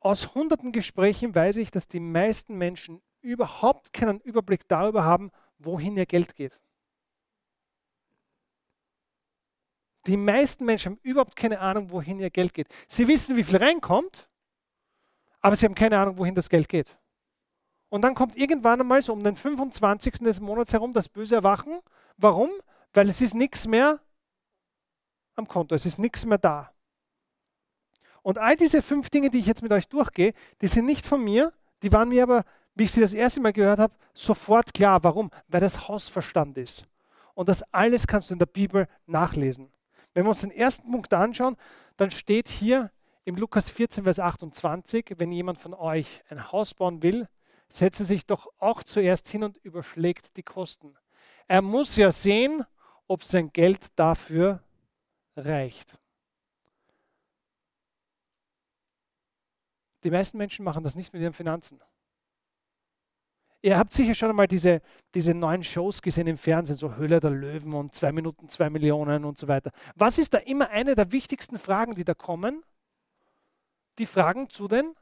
Aus 0.00 0.34
hunderten 0.34 0.72
Gesprächen 0.72 1.32
weiß 1.32 1.58
ich, 1.58 1.70
dass 1.70 1.86
die 1.86 2.00
meisten 2.00 2.58
Menschen 2.58 3.00
überhaupt 3.20 3.92
keinen 3.92 4.18
Überblick 4.18 4.66
darüber 4.66 5.04
haben, 5.04 5.30
wohin 5.60 5.96
ihr 5.96 6.06
Geld 6.06 6.34
geht. 6.34 6.60
Die 10.06 10.16
meisten 10.16 10.64
Menschen 10.64 10.92
haben 10.92 11.00
überhaupt 11.02 11.36
keine 11.36 11.60
Ahnung, 11.60 11.90
wohin 11.90 12.20
ihr 12.20 12.30
Geld 12.30 12.52
geht. 12.52 12.68
Sie 12.86 13.08
wissen, 13.08 13.36
wie 13.36 13.44
viel 13.44 13.56
reinkommt, 13.56 14.28
aber 15.40 15.56
sie 15.56 15.64
haben 15.66 15.74
keine 15.74 15.98
Ahnung, 15.98 16.18
wohin 16.18 16.34
das 16.34 16.48
Geld 16.48 16.68
geht. 16.68 16.96
Und 17.88 18.02
dann 18.02 18.14
kommt 18.14 18.36
irgendwann 18.36 18.80
einmal 18.80 19.00
so 19.02 19.12
um 19.12 19.22
den 19.22 19.36
25. 19.36 20.14
des 20.14 20.40
Monats 20.40 20.72
herum 20.72 20.92
das 20.92 21.08
böse 21.08 21.36
Erwachen. 21.36 21.80
Warum? 22.16 22.50
Weil 22.92 23.08
es 23.08 23.20
ist 23.20 23.34
nichts 23.34 23.66
mehr 23.66 24.00
am 25.36 25.48
Konto, 25.48 25.74
es 25.74 25.86
ist 25.86 25.98
nichts 25.98 26.24
mehr 26.26 26.38
da. 26.38 26.72
Und 28.22 28.38
all 28.38 28.56
diese 28.56 28.82
fünf 28.82 29.10
Dinge, 29.10 29.30
die 29.30 29.38
ich 29.38 29.46
jetzt 29.46 29.62
mit 29.62 29.72
euch 29.72 29.86
durchgehe, 29.86 30.32
die 30.60 30.66
sind 30.66 30.86
nicht 30.86 31.04
von 31.04 31.22
mir, 31.22 31.52
die 31.82 31.92
waren 31.92 32.08
mir 32.08 32.22
aber, 32.22 32.44
wie 32.74 32.84
ich 32.84 32.92
sie 32.92 33.00
das 33.00 33.12
erste 33.12 33.40
Mal 33.40 33.52
gehört 33.52 33.78
habe, 33.78 33.94
sofort 34.14 34.72
klar. 34.72 35.04
Warum? 35.04 35.30
Weil 35.48 35.60
das 35.60 35.86
Hausverstand 35.86 36.56
ist. 36.56 36.86
Und 37.34 37.48
das 37.48 37.62
alles 37.72 38.06
kannst 38.06 38.30
du 38.30 38.34
in 38.34 38.38
der 38.38 38.46
Bibel 38.46 38.88
nachlesen. 39.06 39.73
Wenn 40.14 40.24
wir 40.24 40.30
uns 40.30 40.40
den 40.40 40.52
ersten 40.52 40.90
Punkt 40.90 41.12
anschauen, 41.12 41.56
dann 41.96 42.10
steht 42.10 42.48
hier 42.48 42.90
im 43.24 43.36
Lukas 43.36 43.68
14, 43.68 44.04
Vers 44.04 44.20
28, 44.20 45.14
wenn 45.18 45.32
jemand 45.32 45.58
von 45.58 45.74
euch 45.74 46.22
ein 46.28 46.52
Haus 46.52 46.74
bauen 46.74 47.02
will, 47.02 47.28
setzt 47.68 48.00
er 48.00 48.06
sich 48.06 48.24
doch 48.24 48.48
auch 48.58 48.82
zuerst 48.82 49.28
hin 49.28 49.42
und 49.42 49.56
überschlägt 49.58 50.36
die 50.36 50.42
Kosten. 50.42 50.96
Er 51.48 51.62
muss 51.62 51.96
ja 51.96 52.12
sehen, 52.12 52.64
ob 53.06 53.24
sein 53.24 53.52
Geld 53.52 53.98
dafür 53.98 54.62
reicht. 55.36 55.98
Die 60.04 60.10
meisten 60.10 60.38
Menschen 60.38 60.64
machen 60.64 60.84
das 60.84 60.94
nicht 60.94 61.12
mit 61.12 61.22
ihren 61.22 61.32
Finanzen. 61.32 61.80
Ihr 63.64 63.78
habt 63.78 63.94
sicher 63.94 64.14
schon 64.14 64.28
einmal 64.28 64.46
diese, 64.46 64.82
diese 65.14 65.32
neuen 65.32 65.64
Shows 65.64 66.02
gesehen 66.02 66.26
im 66.26 66.36
Fernsehen, 66.36 66.76
so 66.76 66.96
Höhle 66.96 67.18
der 67.20 67.30
Löwen 67.30 67.72
und 67.72 67.94
zwei 67.94 68.12
Minuten, 68.12 68.48
zwei 68.50 68.68
Millionen 68.68 69.24
und 69.24 69.38
so 69.38 69.48
weiter. 69.48 69.70
Was 69.94 70.18
ist 70.18 70.34
da 70.34 70.38
immer 70.38 70.68
eine 70.68 70.94
der 70.94 71.12
wichtigsten 71.12 71.58
Fragen, 71.58 71.94
die 71.94 72.04
da 72.04 72.12
kommen? 72.12 72.62
die 73.98 74.06
Fragen 74.06 74.50
zu 74.50 74.68
den 74.68 74.94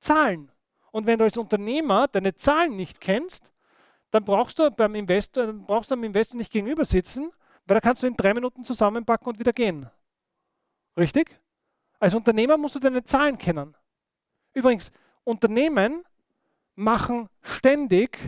Zahlen. 0.00 0.50
Und 0.90 1.06
wenn 1.06 1.18
du 1.18 1.24
als 1.24 1.36
Unternehmer 1.36 2.08
deine 2.08 2.34
Zahlen 2.34 2.76
nicht 2.76 3.00
kennst, 3.00 3.52
dann 4.10 4.24
brauchst 4.24 4.58
du 4.58 4.70
beim 4.70 4.94
Investor, 4.94 5.52
brauchst 5.52 5.90
du 5.90 5.94
am 5.94 6.04
Investor 6.04 6.36
nicht 6.36 6.52
gegenüber 6.52 6.84
sitzen, 6.84 7.30
weil 7.66 7.76
da 7.76 7.80
kannst 7.80 8.02
du 8.02 8.06
in 8.06 8.16
drei 8.16 8.34
Minuten 8.34 8.64
zusammenpacken 8.64 9.28
und 9.28 9.38
wieder 9.38 9.52
gehen. 9.52 9.88
Richtig? 10.96 11.38
Als 11.98 12.14
Unternehmer 12.14 12.58
musst 12.58 12.74
du 12.74 12.78
deine 12.78 13.04
Zahlen 13.04 13.38
kennen. 13.38 13.74
Übrigens, 14.52 14.90
Unternehmen 15.24 16.04
machen 16.74 17.28
ständig 17.42 18.18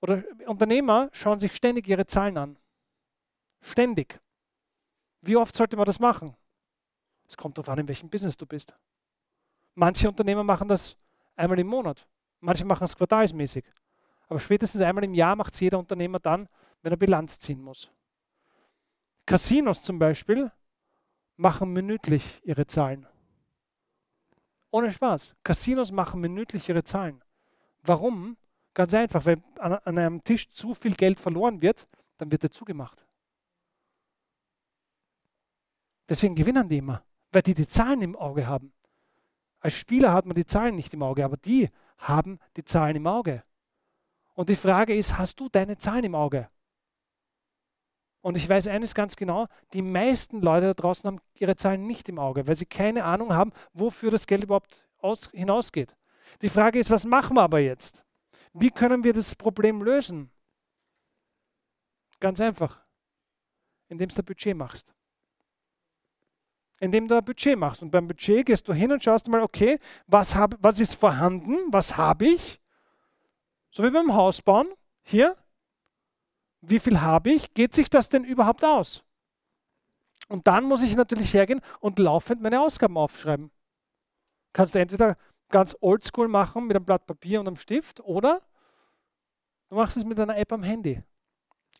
oder 0.00 0.22
Unternehmer 0.46 1.08
schauen 1.12 1.40
sich 1.40 1.54
ständig 1.54 1.88
ihre 1.88 2.06
Zahlen 2.06 2.36
an. 2.36 2.58
Ständig. 3.62 4.20
Wie 5.22 5.36
oft 5.36 5.56
sollte 5.56 5.76
man 5.76 5.86
das 5.86 5.98
machen? 5.98 6.36
Es 7.26 7.36
kommt 7.36 7.56
darauf 7.56 7.70
an, 7.70 7.78
in 7.78 7.88
welchem 7.88 8.10
Business 8.10 8.36
du 8.36 8.44
bist. 8.44 8.74
Manche 9.74 10.08
Unternehmer 10.08 10.44
machen 10.44 10.68
das 10.68 10.96
einmal 11.36 11.58
im 11.58 11.66
Monat. 11.66 12.06
Manche 12.40 12.66
machen 12.66 12.84
es 12.84 12.94
quartalsmäßig. 12.94 13.64
Aber 14.28 14.38
spätestens 14.38 14.82
einmal 14.82 15.04
im 15.04 15.14
Jahr 15.14 15.36
macht 15.36 15.54
es 15.54 15.60
jeder 15.60 15.78
Unternehmer 15.78 16.18
dann, 16.18 16.48
wenn 16.82 16.92
er 16.92 16.98
Bilanz 16.98 17.38
ziehen 17.38 17.62
muss. 17.62 17.90
Casinos 19.26 19.82
zum 19.82 19.98
Beispiel 19.98 20.52
machen 21.36 21.72
minütlich 21.72 22.40
ihre 22.44 22.66
Zahlen. 22.66 23.06
Ohne 24.74 24.92
Spaß. 24.92 25.34
Casinos 25.44 25.92
machen 25.92 26.20
minütlich 26.20 26.68
ihre 26.68 26.82
Zahlen. 26.82 27.22
Warum? 27.82 28.36
Ganz 28.74 28.92
einfach, 28.92 29.24
wenn 29.24 29.42
an, 29.58 29.74
an 29.74 29.98
einem 29.98 30.24
Tisch 30.24 30.50
zu 30.50 30.74
viel 30.74 30.94
Geld 30.94 31.20
verloren 31.20 31.62
wird, 31.62 31.86
dann 32.18 32.32
wird 32.32 32.42
er 32.42 32.50
zugemacht. 32.50 33.06
Deswegen 36.08 36.34
gewinnen 36.34 36.68
die 36.68 36.78
immer 36.78 37.04
weil 37.34 37.42
die 37.42 37.54
die 37.54 37.66
Zahlen 37.66 38.00
im 38.00 38.16
Auge 38.16 38.46
haben. 38.46 38.72
Als 39.60 39.74
Spieler 39.74 40.12
hat 40.12 40.24
man 40.24 40.34
die 40.36 40.46
Zahlen 40.46 40.76
nicht 40.76 40.94
im 40.94 41.02
Auge, 41.02 41.24
aber 41.24 41.36
die 41.36 41.68
haben 41.98 42.38
die 42.56 42.64
Zahlen 42.64 42.96
im 42.96 43.06
Auge. 43.06 43.42
Und 44.34 44.48
die 44.48 44.56
Frage 44.56 44.94
ist, 44.94 45.18
hast 45.18 45.40
du 45.40 45.48
deine 45.48 45.76
Zahlen 45.78 46.04
im 46.04 46.14
Auge? 46.14 46.48
Und 48.24 48.38
ich 48.38 48.48
weiß 48.48 48.68
eines 48.68 48.94
ganz 48.94 49.16
genau, 49.16 49.48
die 49.74 49.82
meisten 49.82 50.40
Leute 50.40 50.68
da 50.68 50.74
draußen 50.74 51.06
haben 51.06 51.20
ihre 51.38 51.56
Zahlen 51.56 51.86
nicht 51.86 52.08
im 52.08 52.18
Auge, 52.18 52.46
weil 52.46 52.54
sie 52.54 52.64
keine 52.64 53.04
Ahnung 53.04 53.34
haben, 53.34 53.52
wofür 53.74 54.10
das 54.10 54.26
Geld 54.26 54.44
überhaupt 54.44 54.88
aus, 54.96 55.28
hinausgeht. 55.32 55.94
Die 56.40 56.48
Frage 56.48 56.78
ist, 56.78 56.88
was 56.88 57.04
machen 57.04 57.36
wir 57.36 57.42
aber 57.42 57.58
jetzt? 57.58 58.02
Wie 58.54 58.70
können 58.70 59.04
wir 59.04 59.12
das 59.12 59.34
Problem 59.34 59.82
lösen? 59.82 60.30
Ganz 62.18 62.40
einfach, 62.40 62.80
indem 63.88 64.08
du 64.08 64.16
ein 64.16 64.24
Budget 64.24 64.56
machst 64.56 64.94
indem 66.80 67.08
du 67.08 67.16
ein 67.16 67.24
Budget 67.24 67.56
machst. 67.58 67.82
Und 67.82 67.90
beim 67.90 68.06
Budget 68.08 68.44
gehst 68.46 68.68
du 68.68 68.72
hin 68.72 68.92
und 68.92 69.02
schaust 69.02 69.28
mal, 69.28 69.40
okay, 69.40 69.78
was, 70.06 70.34
hab, 70.34 70.56
was 70.60 70.80
ist 70.80 70.94
vorhanden, 70.94 71.56
was 71.70 71.96
habe 71.96 72.26
ich? 72.26 72.60
So 73.70 73.82
wie 73.84 73.90
beim 73.90 74.12
Hausbauen 74.12 74.66
hier. 75.02 75.36
Wie 76.68 76.78
viel 76.78 77.00
habe 77.00 77.30
ich? 77.30 77.54
Geht 77.54 77.74
sich 77.74 77.90
das 77.90 78.08
denn 78.08 78.24
überhaupt 78.24 78.64
aus? 78.64 79.02
Und 80.28 80.46
dann 80.46 80.64
muss 80.64 80.82
ich 80.82 80.96
natürlich 80.96 81.34
hergehen 81.34 81.60
und 81.80 81.98
laufend 81.98 82.40
meine 82.40 82.60
Ausgaben 82.60 82.96
aufschreiben. 82.96 83.50
Kannst 84.52 84.74
du 84.74 84.78
entweder 84.78 85.16
ganz 85.50 85.76
oldschool 85.80 86.28
machen 86.28 86.66
mit 86.66 86.76
einem 86.76 86.86
Blatt 86.86 87.06
Papier 87.06 87.40
und 87.40 87.46
einem 87.46 87.56
Stift 87.56 88.00
oder 88.00 88.40
du 89.68 89.76
machst 89.76 89.96
es 89.96 90.04
mit 90.04 90.18
einer 90.18 90.36
App 90.36 90.52
am 90.52 90.62
Handy. 90.62 91.02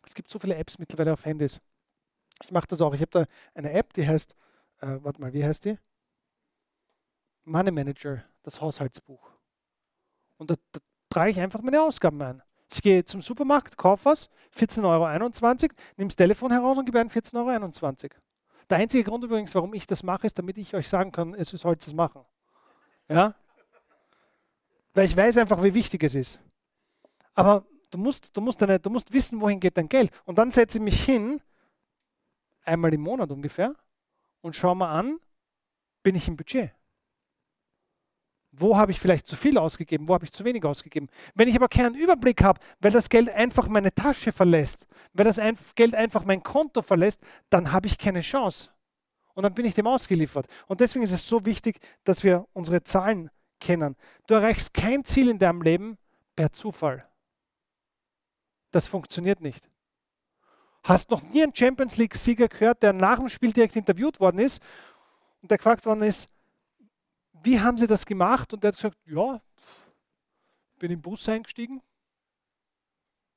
Es 0.05 0.13
gibt 0.13 0.29
so 0.29 0.37
viele 0.37 0.55
Apps 0.55 0.77
mittlerweile 0.77 1.13
auf 1.13 1.25
Handys. 1.25 1.59
Ich 2.43 2.51
mache 2.51 2.67
das 2.67 2.81
auch. 2.81 2.93
Ich 2.93 3.01
habe 3.01 3.11
da 3.11 3.25
eine 3.55 3.71
App, 3.71 3.93
die 3.93 4.07
heißt 4.07 4.35
äh, 4.81 5.03
warte 5.03 5.21
mal, 5.21 5.33
wie 5.33 5.43
heißt 5.43 5.65
die? 5.65 5.77
Money 7.43 7.71
Manager, 7.71 8.23
das 8.43 8.61
Haushaltsbuch. 8.61 9.31
Und 10.37 10.51
da, 10.51 10.55
da 10.71 10.79
trage 11.09 11.31
ich 11.31 11.39
einfach 11.39 11.61
meine 11.61 11.81
Ausgaben 11.81 12.21
ein. 12.21 12.43
Ich 12.71 12.81
gehe 12.81 13.05
zum 13.05 13.21
Supermarkt, 13.21 13.77
kaufe 13.77 14.05
was, 14.05 14.29
14,21 14.57 14.83
Euro, 14.85 15.73
nehme 15.97 16.07
das 16.07 16.15
Telefon 16.15 16.51
heraus 16.51 16.77
und 16.77 16.85
gebe 16.85 16.99
einen 16.99 17.09
14,21 17.09 18.03
Euro. 18.03 18.21
Der 18.69 18.77
einzige 18.77 19.03
Grund 19.03 19.23
übrigens, 19.23 19.53
warum 19.53 19.73
ich 19.73 19.85
das 19.85 20.03
mache, 20.03 20.25
ist, 20.25 20.39
damit 20.39 20.57
ich 20.57 20.73
euch 20.73 20.89
sagen 20.89 21.11
kann, 21.11 21.33
es 21.35 21.49
sollt 21.49 21.85
es 21.85 21.93
machen. 21.93 22.25
Ja? 23.07 23.35
Weil 24.93 25.05
ich 25.05 25.15
weiß 25.15 25.37
einfach, 25.37 25.61
wie 25.63 25.73
wichtig 25.73 26.03
es 26.03 26.15
ist. 26.15 26.39
Aber 27.35 27.65
du 27.91 27.97
musst, 27.97 28.35
du, 28.35 28.41
musst 28.41 28.61
deine, 28.61 28.79
du 28.79 28.89
musst 28.89 29.13
wissen, 29.13 29.39
wohin 29.41 29.59
geht 29.59 29.77
dein 29.77 29.89
Geld. 29.89 30.11
Und 30.25 30.37
dann 30.37 30.49
setze 30.49 30.79
ich 30.79 30.83
mich 30.83 31.03
hin, 31.03 31.41
einmal 32.63 32.93
im 32.93 33.01
Monat 33.01 33.29
ungefähr, 33.29 33.75
und 34.41 34.55
schaue 34.55 34.75
mal 34.75 34.91
an, 34.97 35.19
bin 36.01 36.15
ich 36.15 36.27
im 36.27 36.35
Budget? 36.35 36.71
Wo 38.57 38.77
habe 38.77 38.91
ich 38.91 38.99
vielleicht 38.99 39.27
zu 39.27 39.35
viel 39.35 39.57
ausgegeben? 39.57 40.07
Wo 40.07 40.13
habe 40.13 40.25
ich 40.25 40.31
zu 40.31 40.45
wenig 40.45 40.63
ausgegeben? 40.63 41.09
Wenn 41.33 41.47
ich 41.47 41.55
aber 41.55 41.67
keinen 41.67 41.95
Überblick 41.95 42.43
habe, 42.43 42.59
weil 42.79 42.91
das 42.91 43.09
Geld 43.09 43.29
einfach 43.29 43.67
meine 43.67 43.93
Tasche 43.93 44.31
verlässt, 44.31 44.87
weil 45.13 45.25
das 45.25 45.39
Geld 45.75 45.93
einfach 45.93 46.25
mein 46.25 46.41
Konto 46.41 46.81
verlässt, 46.81 47.21
dann 47.49 47.71
habe 47.71 47.87
ich 47.87 47.97
keine 47.97 48.21
Chance. 48.21 48.69
Und 49.33 49.43
dann 49.43 49.53
bin 49.53 49.65
ich 49.65 49.73
dem 49.73 49.87
ausgeliefert. 49.87 50.47
Und 50.67 50.79
deswegen 50.79 51.03
ist 51.03 51.11
es 51.11 51.27
so 51.27 51.45
wichtig, 51.45 51.79
dass 52.05 52.23
wir 52.23 52.47
unsere 52.53 52.83
Zahlen 52.83 53.29
kennen. 53.59 53.95
Du 54.27 54.33
erreichst 54.33 54.73
kein 54.73 55.03
Ziel 55.03 55.29
in 55.29 55.39
deinem 55.39 55.61
Leben 55.61 55.97
per 56.35 56.51
Zufall. 56.51 57.05
Das 58.71 58.87
funktioniert 58.87 59.41
nicht. 59.41 59.69
Hast 60.83 61.09
noch 61.09 61.23
nie 61.23 61.43
einen 61.43 61.55
Champions 61.55 61.97
League-Sieger 61.97 62.47
gehört, 62.47 62.83
der 62.83 62.93
nach 62.93 63.17
dem 63.17 63.27
Spiel 63.27 63.51
direkt 63.51 63.75
interviewt 63.75 64.19
worden 64.19 64.39
ist 64.39 64.61
und 65.41 65.49
der 65.49 65.57
gefragt 65.57 65.85
worden 65.85 66.03
ist, 66.03 66.29
wie 67.45 67.59
haben 67.59 67.77
Sie 67.77 67.87
das 67.87 68.05
gemacht? 68.05 68.53
Und 68.53 68.63
er 68.63 68.69
hat 68.69 68.75
gesagt, 68.75 68.97
ja, 69.05 69.41
bin 70.79 70.91
im 70.91 71.01
Bus 71.01 71.29
eingestiegen, 71.29 71.81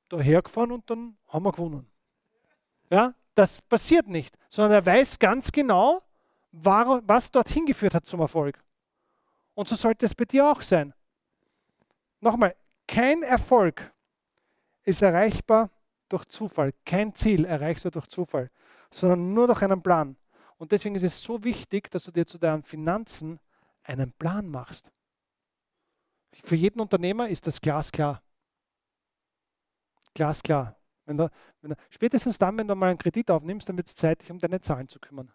daher 0.08 0.42
gefahren 0.42 0.72
und 0.72 0.88
dann 0.90 1.16
haben 1.28 1.44
wir 1.44 1.52
gewonnen. 1.52 1.86
Ja, 2.90 3.14
das 3.34 3.62
passiert 3.62 4.08
nicht, 4.08 4.36
sondern 4.48 4.72
er 4.72 4.86
weiß 4.86 5.18
ganz 5.18 5.52
genau, 5.52 6.02
was 6.50 7.30
dorthin 7.30 7.66
geführt 7.66 7.94
hat 7.94 8.06
zum 8.06 8.20
Erfolg. 8.20 8.62
Und 9.54 9.68
so 9.68 9.76
sollte 9.76 10.06
es 10.06 10.14
bei 10.14 10.24
dir 10.24 10.50
auch 10.50 10.62
sein. 10.62 10.94
Nochmal, 12.20 12.56
kein 12.86 13.22
Erfolg 13.22 13.92
ist 14.84 15.02
erreichbar 15.02 15.70
durch 16.08 16.24
Zufall. 16.24 16.72
Kein 16.84 17.14
Ziel 17.14 17.44
erreichst 17.44 17.84
du 17.84 17.90
durch 17.90 18.06
Zufall, 18.06 18.50
sondern 18.90 19.34
nur 19.34 19.46
durch 19.46 19.62
einen 19.62 19.82
Plan. 19.82 20.16
Und 20.56 20.72
deswegen 20.72 20.94
ist 20.94 21.04
es 21.04 21.22
so 21.22 21.44
wichtig, 21.44 21.90
dass 21.90 22.04
du 22.04 22.10
dir 22.10 22.26
zu 22.26 22.38
deinen 22.38 22.62
Finanzen 22.62 23.38
einen 23.88 24.12
Plan 24.12 24.48
machst. 24.48 24.92
Für 26.44 26.56
jeden 26.56 26.80
Unternehmer 26.80 27.28
ist 27.28 27.46
das 27.46 27.60
glasklar. 27.60 28.22
Glasklar. 30.14 30.76
Wenn 31.06 31.16
du, 31.16 31.30
wenn 31.62 31.70
du, 31.70 31.76
spätestens 31.90 32.38
dann, 32.38 32.58
wenn 32.58 32.68
du 32.68 32.74
mal 32.74 32.90
einen 32.90 32.98
Kredit 32.98 33.30
aufnimmst, 33.30 33.68
dann 33.68 33.76
wird 33.76 33.88
es 33.88 33.96
Zeit, 33.96 34.20
dich 34.20 34.30
um 34.30 34.38
deine 34.38 34.60
Zahlen 34.60 34.88
zu 34.88 35.00
kümmern. 35.00 35.32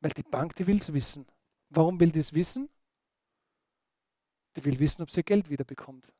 Weil 0.00 0.10
die 0.10 0.22
Bank, 0.22 0.56
die 0.56 0.66
will 0.66 0.78
es 0.78 0.92
wissen. 0.92 1.26
Warum 1.70 2.00
will 2.00 2.10
die 2.10 2.18
es 2.18 2.34
wissen? 2.34 2.68
Die 4.56 4.64
will 4.64 4.78
wissen, 4.78 5.02
ob 5.02 5.10
sie 5.10 5.22
Geld 5.22 5.48
wiederbekommt. 5.48 6.12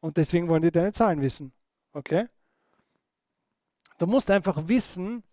Und 0.00 0.16
deswegen 0.16 0.48
wollen 0.48 0.62
die 0.62 0.70
deine 0.70 0.92
Zahlen 0.92 1.20
wissen. 1.20 1.52
Okay? 1.92 2.28
Du 3.98 4.06
musst 4.06 4.30
einfach 4.30 4.68
wissen, 4.68 5.24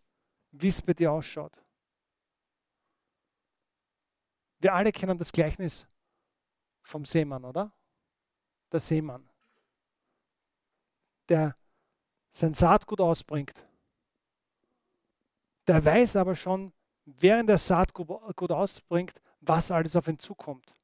wie 0.52 0.70
es 0.70 0.82
bei 0.82 0.94
dir 0.94 1.12
ausschaut. 1.12 1.63
Wir 4.64 4.74
alle 4.74 4.94
kennen 4.94 5.18
das 5.18 5.34
Gleichnis 5.34 5.86
vom 6.84 7.04
Seemann, 7.04 7.44
oder? 7.44 7.74
Der 8.72 8.80
Seemann, 8.80 9.30
der 11.28 11.58
sein 12.32 12.54
Saatgut 12.54 13.02
ausbringt. 13.02 13.68
Der 15.68 15.84
weiß 15.84 16.16
aber 16.16 16.34
schon, 16.34 16.72
während 17.04 17.50
er 17.50 17.58
Saatgut 17.58 18.52
ausbringt, 18.52 19.22
was 19.42 19.70
alles 19.70 19.98
auf 19.98 20.08
ihn 20.08 20.18
zukommt. 20.18 20.78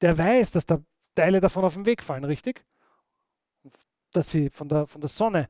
Der 0.00 0.18
weiß, 0.18 0.50
dass 0.50 0.66
da 0.66 0.82
Teile 1.14 1.40
davon 1.40 1.64
auf 1.64 1.74
den 1.74 1.86
Weg 1.86 2.02
fallen, 2.02 2.24
richtig? 2.24 2.66
Dass 4.10 4.30
sie 4.30 4.50
von 4.50 4.68
der, 4.68 4.88
von 4.88 5.00
der 5.00 5.08
Sonne 5.08 5.48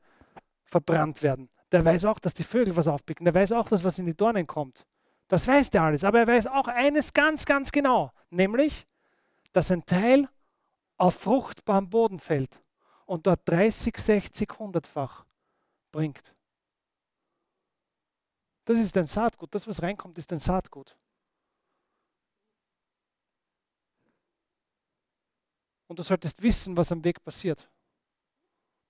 verbrannt 0.64 1.22
werden. 1.22 1.48
Der 1.72 1.82
weiß 1.82 2.04
auch, 2.04 2.18
dass 2.18 2.34
die 2.34 2.44
Vögel 2.44 2.76
was 2.76 2.88
aufpicken. 2.88 3.24
Der 3.24 3.34
weiß 3.34 3.52
auch, 3.52 3.70
dass 3.70 3.84
was 3.84 3.98
in 3.98 4.04
die 4.04 4.16
Dornen 4.16 4.46
kommt. 4.46 4.86
Das 5.28 5.46
weiß 5.46 5.70
der 5.70 5.82
alles. 5.82 6.04
Aber 6.04 6.20
er 6.20 6.26
weiß 6.26 6.46
auch 6.46 6.68
eines 6.68 7.12
ganz, 7.12 7.44
ganz 7.44 7.70
genau, 7.70 8.12
nämlich, 8.30 8.86
dass 9.52 9.70
ein 9.70 9.84
Teil 9.84 10.28
auf 10.96 11.14
fruchtbarem 11.14 11.88
Boden 11.88 12.18
fällt 12.18 12.62
und 13.06 13.26
dort 13.26 13.48
30, 13.48 13.96
60, 13.96 14.50
100-fach 14.50 15.24
bringt. 15.92 16.34
Das 18.64 18.78
ist 18.78 18.96
ein 18.96 19.06
Saatgut. 19.06 19.54
Das, 19.54 19.66
was 19.66 19.82
reinkommt, 19.82 20.18
ist 20.18 20.32
ein 20.32 20.38
Saatgut. 20.38 20.96
Und 25.86 25.98
du 25.98 26.02
solltest 26.02 26.42
wissen, 26.42 26.76
was 26.76 26.92
am 26.92 27.02
Weg 27.02 27.22
passiert. 27.22 27.70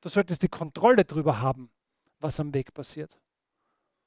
Du 0.00 0.08
solltest 0.08 0.42
die 0.42 0.48
Kontrolle 0.48 1.04
darüber 1.04 1.40
haben, 1.40 1.70
was 2.18 2.40
am 2.40 2.52
Weg 2.54 2.74
passiert. 2.74 3.20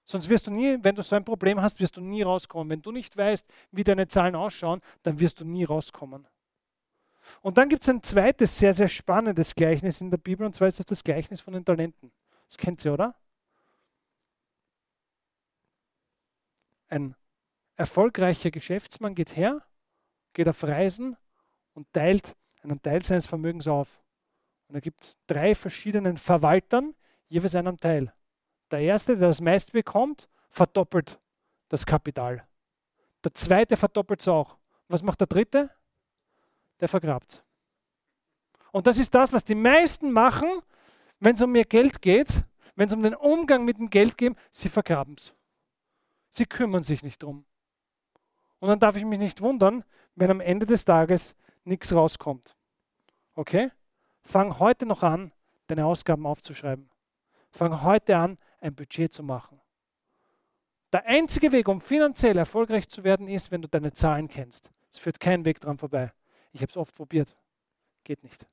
Sonst 0.03 0.29
wirst 0.29 0.47
du 0.47 0.51
nie, 0.51 0.77
wenn 0.81 0.95
du 0.95 1.03
so 1.03 1.15
ein 1.15 1.23
Problem 1.23 1.61
hast, 1.61 1.79
wirst 1.79 1.97
du 1.97 2.01
nie 2.01 2.21
rauskommen. 2.21 2.69
Wenn 2.69 2.81
du 2.81 2.91
nicht 2.91 3.15
weißt, 3.15 3.47
wie 3.71 3.83
deine 3.83 4.07
Zahlen 4.07 4.35
ausschauen, 4.35 4.81
dann 5.03 5.19
wirst 5.19 5.39
du 5.39 5.45
nie 5.45 5.63
rauskommen. 5.63 6.27
Und 7.41 7.57
dann 7.57 7.69
gibt 7.69 7.83
es 7.83 7.89
ein 7.89 8.03
zweites 8.03 8.57
sehr, 8.57 8.73
sehr 8.73 8.87
spannendes 8.87 9.55
Gleichnis 9.55 10.01
in 10.01 10.09
der 10.09 10.17
Bibel, 10.17 10.45
und 10.45 10.53
zwar 10.53 10.67
ist 10.67 10.79
das 10.79 10.85
das 10.85 11.03
Gleichnis 11.03 11.41
von 11.41 11.53
den 11.53 11.63
Talenten. 11.63 12.11
Das 12.47 12.57
kennt 12.57 12.83
ihr, 12.83 12.93
oder? 12.93 13.15
Ein 16.89 17.15
erfolgreicher 17.77 18.51
Geschäftsmann 18.51 19.15
geht 19.15 19.35
her, 19.35 19.63
geht 20.33 20.49
auf 20.49 20.63
Reisen 20.63 21.15
und 21.73 21.91
teilt 21.93 22.35
einen 22.63 22.81
Teil 22.81 23.01
seines 23.01 23.27
Vermögens 23.27 23.67
auf. 23.67 24.01
Und 24.67 24.75
er 24.75 24.81
gibt 24.81 25.17
drei 25.27 25.55
verschiedenen 25.55 26.17
Verwaltern 26.17 26.93
jeweils 27.27 27.55
einen 27.55 27.77
Teil. 27.77 28.13
Der 28.71 28.79
erste, 28.79 29.17
der 29.17 29.29
das 29.29 29.41
meiste 29.41 29.71
bekommt, 29.71 30.29
verdoppelt 30.49 31.19
das 31.69 31.85
Kapital. 31.85 32.45
Der 33.23 33.33
zweite 33.33 33.77
verdoppelt 33.77 34.21
es 34.21 34.27
auch. 34.27 34.57
Was 34.87 35.03
macht 35.03 35.19
der 35.19 35.27
dritte? 35.27 35.69
Der 36.79 36.87
vergrabt 36.87 37.43
Und 38.71 38.87
das 38.87 38.97
ist 38.97 39.13
das, 39.13 39.31
was 39.33 39.43
die 39.43 39.55
meisten 39.55 40.11
machen, 40.11 40.49
wenn 41.19 41.35
es 41.35 41.41
um 41.41 41.55
ihr 41.55 41.65
Geld 41.65 42.01
geht, 42.01 42.43
wenn 42.75 42.87
es 42.87 42.93
um 42.93 43.03
den 43.03 43.13
Umgang 43.13 43.63
mit 43.63 43.77
dem 43.77 43.89
Geld 43.89 44.17
geht, 44.17 44.35
sie 44.51 44.69
vergraben 44.69 45.15
es. 45.15 45.33
Sie 46.29 46.45
kümmern 46.45 46.83
sich 46.83 47.03
nicht 47.03 47.21
drum. 47.21 47.45
Und 48.59 48.69
dann 48.69 48.79
darf 48.79 48.95
ich 48.95 49.05
mich 49.05 49.19
nicht 49.19 49.41
wundern, 49.41 49.83
wenn 50.15 50.31
am 50.31 50.39
Ende 50.39 50.65
des 50.65 50.85
Tages 50.85 51.35
nichts 51.63 51.93
rauskommt. 51.93 52.55
Okay? 53.35 53.71
Fang 54.23 54.59
heute 54.59 54.85
noch 54.85 55.03
an, 55.03 55.31
deine 55.67 55.85
Ausgaben 55.85 56.25
aufzuschreiben. 56.25 56.89
Fang 57.51 57.81
heute 57.83 58.17
an, 58.17 58.37
ein 58.61 58.75
Budget 58.75 59.11
zu 59.11 59.23
machen. 59.23 59.59
Der 60.93 61.05
einzige 61.05 61.51
Weg, 61.51 61.67
um 61.67 61.81
finanziell 61.81 62.37
erfolgreich 62.37 62.87
zu 62.89 63.03
werden, 63.03 63.27
ist, 63.27 63.51
wenn 63.51 63.61
du 63.61 63.67
deine 63.67 63.93
Zahlen 63.93 64.27
kennst. 64.27 64.71
Es 64.89 64.99
führt 64.99 65.19
kein 65.19 65.45
Weg 65.45 65.59
dran 65.59 65.77
vorbei. 65.77 66.11
Ich 66.51 66.61
habe 66.61 66.69
es 66.69 66.77
oft 66.77 66.95
probiert. 66.95 67.35
Geht 68.03 68.23
nicht. 68.23 68.45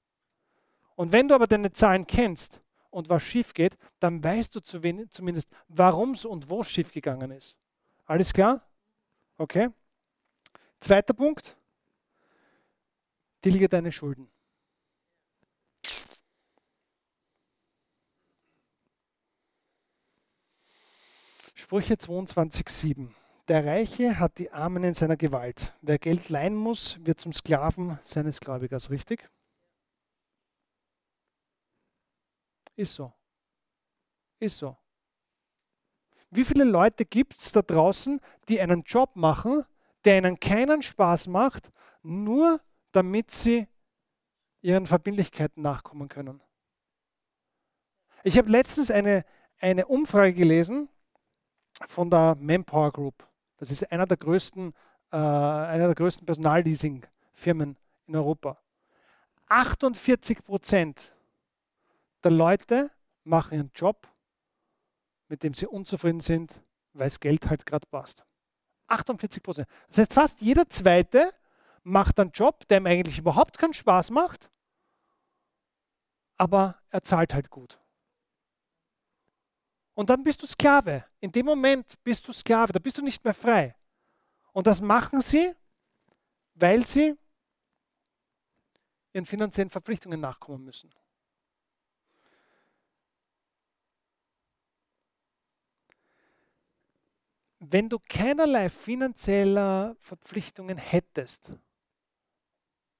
Und 0.95 1.13
wenn 1.13 1.29
du 1.29 1.35
aber 1.35 1.47
deine 1.47 1.73
Zahlen 1.73 2.07
kennst 2.07 2.61
und 2.91 3.09
was 3.09 3.23
schief 3.23 3.55
geht, 3.55 3.77
dann 4.01 4.23
weißt 4.23 4.55
du 4.55 4.61
zumindest, 4.61 5.51
warum 5.69 6.13
es 6.13 6.25
und 6.25 6.49
wo 6.49 6.61
es 6.61 6.71
schief 6.71 6.93
gegangen 6.93 7.31
ist. 7.31 7.57
Alles 8.05 8.33
klar? 8.33 8.63
Okay. 9.37 9.69
Zweiter 10.81 11.15
Punkt. 11.15 11.57
Tilge 13.41 13.69
deine 13.69 13.93
Schulden. 13.93 14.29
Sprüche 21.61 21.95
22,7. 21.95 23.09
Der 23.49 23.67
Reiche 23.67 24.21
hat 24.21 24.39
die 24.39 24.53
Armen 24.53 24.85
in 24.85 24.95
seiner 24.95 25.17
Gewalt. 25.17 25.75
Wer 25.83 25.99
Geld 25.99 26.29
leihen 26.29 26.55
muss, 26.55 27.05
wird 27.05 27.19
zum 27.19 27.33
Sklaven 27.33 27.99
seines 28.01 28.39
Gläubigers, 28.39 28.91
richtig? 28.91 29.29
Ist 32.77 32.95
so. 32.95 33.13
Ist 34.39 34.59
so. 34.59 34.77
Wie 36.31 36.45
viele 36.45 36.63
Leute 36.63 37.05
gibt 37.05 37.41
es 37.41 37.51
da 37.51 37.63
draußen, 37.63 38.21
die 38.49 38.61
einen 38.61 38.85
Job 38.85 39.17
machen, 39.17 39.65
der 40.05 40.19
ihnen 40.19 40.39
keinen 40.39 40.81
Spaß 40.81 41.27
macht, 41.27 41.73
nur 42.05 42.61
damit 42.93 43.33
sie 43.33 43.67
ihren 44.61 44.87
Verbindlichkeiten 44.87 45.61
nachkommen 45.61 46.09
können? 46.09 46.41
Ich 48.23 48.39
habe 48.39 48.49
letztens 48.49 48.93
eine, 48.93 49.25
eine 49.59 49.87
Umfrage 49.87 50.35
gelesen, 50.35 50.89
von 51.87 52.11
der 52.11 52.37
Manpower 52.41 52.93
Group. 52.93 53.27
Das 53.57 53.71
ist 53.71 53.91
einer 53.91 54.07
der 54.07 54.17
größten, 54.17 54.73
äh, 55.13 55.17
einer 55.17 55.87
der 55.87 55.95
größten 55.95 56.27
Personalleasing-Firmen 56.27 57.77
in 58.07 58.17
Europa. 58.17 58.59
48 59.49 60.45
Prozent 60.45 61.15
der 62.23 62.31
Leute 62.31 62.91
machen 63.25 63.55
ihren 63.55 63.71
Job, 63.75 64.09
mit 65.29 65.43
dem 65.43 65.55
sie 65.55 65.67
unzufrieden 65.67 66.21
sind, 66.21 66.61
weil 66.93 67.07
das 67.07 67.21
Geld 67.21 67.49
halt 67.49 67.65
gerade 67.67 67.87
passt. 67.91 68.25
48 68.89 69.43
Prozent. 69.43 69.69
Das 69.89 69.99
heißt, 69.99 70.13
fast 70.13 70.41
jeder 70.41 70.69
Zweite 70.69 71.33
macht 71.83 72.19
einen 72.19 72.31
Job, 72.33 72.67
der 72.69 72.79
ihm 72.79 72.87
eigentlich 72.87 73.19
überhaupt 73.19 73.59
keinen 73.59 73.75
Spaß 73.75 74.11
macht, 74.11 74.51
aber 76.37 76.77
er 76.91 77.03
zahlt 77.03 77.35
halt 77.35 77.51
gut. 77.51 77.79
Und 79.99 80.11
dann 80.11 80.23
bist 80.23 80.41
du 80.41 80.47
Sklave. 80.47 81.05
In 81.19 81.33
dem 81.33 81.45
Moment 81.45 82.01
bist 82.05 82.29
du 82.29 82.33
Sklave, 82.33 82.73
da 82.73 82.79
bist 82.79 82.97
du 82.99 83.03
nicht 83.03 83.25
mehr 83.25 83.35
frei. 83.35 83.75
Und 84.53 84.69
das 84.69 84.81
machen 84.81 85.21
sie, 85.21 85.53
weil 86.55 86.87
sie 86.87 87.19
ihren 89.13 89.27
finanziellen 89.27 89.71
Verpflichtungen 89.71 90.21
nachkommen 90.21 90.65
müssen. 90.65 90.95
Wenn 97.59 97.89
du 97.89 97.99
keinerlei 97.99 98.69
finanzieller 98.69 99.97
Verpflichtungen 99.99 100.79
hättest, 100.79 101.55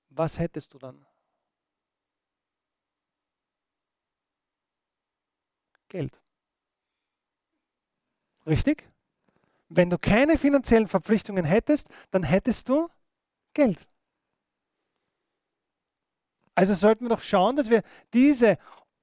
was 0.09 0.41
hättest 0.41 0.75
du 0.75 0.79
dann? 0.79 1.07
Geld. 5.87 6.21
Richtig? 8.49 8.89
Wenn 9.69 9.91
du 9.91 9.99
keine 9.99 10.39
finanziellen 10.39 10.89
Verpflichtungen 10.89 11.45
hättest, 11.45 11.89
dann 12.11 12.23
hättest 12.23 12.69
du 12.69 12.89
Geld. 13.53 13.87
Also 16.55 16.75
sollten 16.75 17.05
wir 17.05 17.11
doch 17.11 17.21
schauen, 17.21 17.55
dass 17.55 17.71
wir 17.71 17.83
diese 18.15 18.59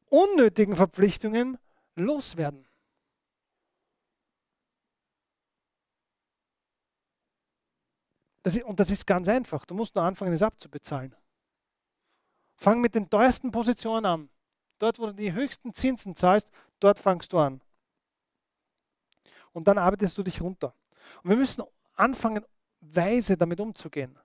unnötigen 0.10 0.76
Verpflichtungen 0.76 1.58
loswerden. 1.96 2.68
Das 8.44 8.56
ist, 8.56 8.66
und 8.66 8.80
das 8.80 8.92
ist 8.92 9.06
ganz 9.06 9.28
einfach. 9.28 9.66
Du 9.66 9.74
musst 9.74 9.96
nur 9.96 10.04
anfangen, 10.04 10.34
es 10.34 10.42
abzubezahlen. 10.42 11.16
Fang 12.58 12.82
mit 12.82 12.96
den 12.96 13.10
teuersten 13.10 13.52
Positionen 13.52 14.06
an. 14.06 14.30
Dort, 14.80 15.00
wo 15.00 15.08
du 15.08 15.14
die 15.14 15.34
höchsten 15.34 15.74
Zinsen 15.74 16.16
zahlst, 16.16 16.52
dort 16.80 17.00
fangst 17.00 17.32
du 17.34 17.40
an. 17.40 17.62
Und 19.56 19.70
dann 19.70 19.78
arbeitest 19.78 20.18
du 20.18 20.24
dich 20.24 20.42
runter. 20.42 20.76
Und 21.24 21.30
wir 21.30 21.38
müssen 21.38 21.64
anfangen, 21.96 22.44
weise 22.82 23.38
damit 23.38 23.62
umzugehen. 23.62 24.20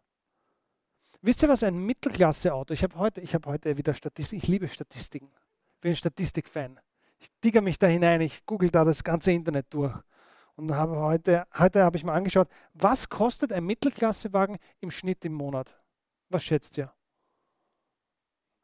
Wisst 1.23 1.45
ihr, 1.45 1.49
was 1.49 1.63
ein 1.63 1.79
Mittelklasse-Auto? 1.79 2.75
Ich 2.75 2.83
habe 2.83 2.97
heute, 2.97 3.23
hab 3.23 3.47
heute 3.47 3.77
wieder 3.79 3.95
Statistik. 3.95 4.43
Ich 4.43 4.49
liebe 4.49 4.67
Statistiken. 4.67 5.31
Bin 5.81 5.95
Statistik-Fan. 5.95 6.81
Ich 7.21 7.29
digger 7.45 7.61
mich 7.61 7.79
da 7.79 7.87
hinein. 7.87 8.23
Ich 8.23 8.45
google 8.45 8.71
da 8.71 8.85
das 8.85 9.05
ganze 9.05 9.31
Internet 9.31 9.73
durch. 9.73 9.95
Und 10.57 10.75
habe 10.75 10.99
heute, 10.99 11.47
heute 11.57 11.85
habe 11.85 11.97
ich 11.97 12.03
mal 12.03 12.15
angeschaut, 12.15 12.49
was 12.75 13.09
kostet 13.09 13.53
ein 13.53 13.65
Mittelklassewagen 13.65 14.59
im 14.81 14.91
Schnitt 14.91 15.25
im 15.25 15.35
Monat? 15.35 15.79
Was 16.29 16.43
schätzt 16.43 16.77
ihr? 16.77 16.93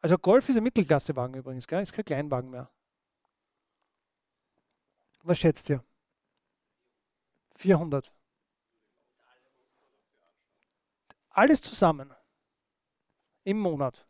Also 0.00 0.18
Golf 0.18 0.48
ist 0.48 0.56
ein 0.56 0.64
Mittelklassewagen 0.64 1.36
übrigens, 1.36 1.68
gell? 1.68 1.80
ist 1.80 1.92
kein 1.92 2.04
Kleinwagen 2.04 2.50
mehr. 2.50 2.68
Was 5.22 5.38
schätzt 5.38 5.70
ihr? 5.70 5.84
400. 7.56 8.12
Alles 11.30 11.60
zusammen. 11.60 12.14
Im 13.44 13.58
Monat. 13.58 14.06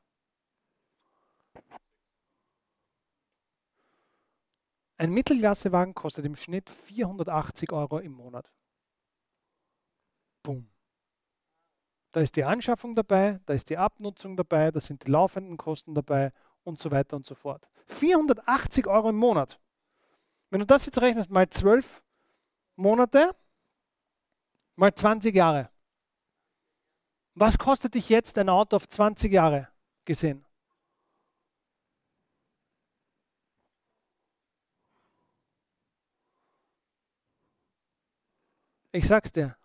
Ein 4.99 5.11
Mittelklassewagen 5.13 5.95
kostet 5.95 6.25
im 6.25 6.37
Schnitt 6.37 6.71
480 6.71 7.73
Euro 7.73 7.99
im 7.99 8.13
Monat. 8.13 8.51
Boom. 10.43 10.71
Da 12.13 12.23
ist 12.23 12.37
die 12.37 12.45
Anschaffung 12.45 12.95
dabei, 12.95 13.41
da 13.45 13.53
ist 13.53 13.69
die 13.69 13.77
Abnutzung 13.77 14.39
dabei, 14.39 14.71
da 14.71 14.81
sind 14.81 15.07
die 15.07 15.11
laufenden 15.11 15.59
Kosten 15.59 15.95
dabei 15.95 16.33
und 16.65 16.81
so 16.81 16.91
weiter 16.91 17.17
und 17.17 17.27
so 17.27 17.35
fort. 17.35 17.69
480 17.89 18.87
Euro 18.87 19.11
im 19.11 19.17
Monat. 19.17 19.61
Wenn 20.49 20.61
du 20.61 20.67
das 20.67 20.87
jetzt 20.87 21.01
rechnest 21.03 21.31
mal 21.31 21.51
12 21.51 22.03
Monate, 22.77 23.35
mal 24.77 24.95
20 24.95 25.35
Jahre. 25.35 25.71
Was 27.35 27.59
kostet 27.59 27.95
dich 27.95 28.09
jetzt 28.09 28.39
ein 28.39 28.49
Auto 28.49 28.77
auf 28.77 28.87
20 28.89 29.33
Jahre 29.33 29.69
gesehen? 30.05 30.45
Ich 38.93 39.07
sag's 39.07 39.33
dir, 39.33 39.57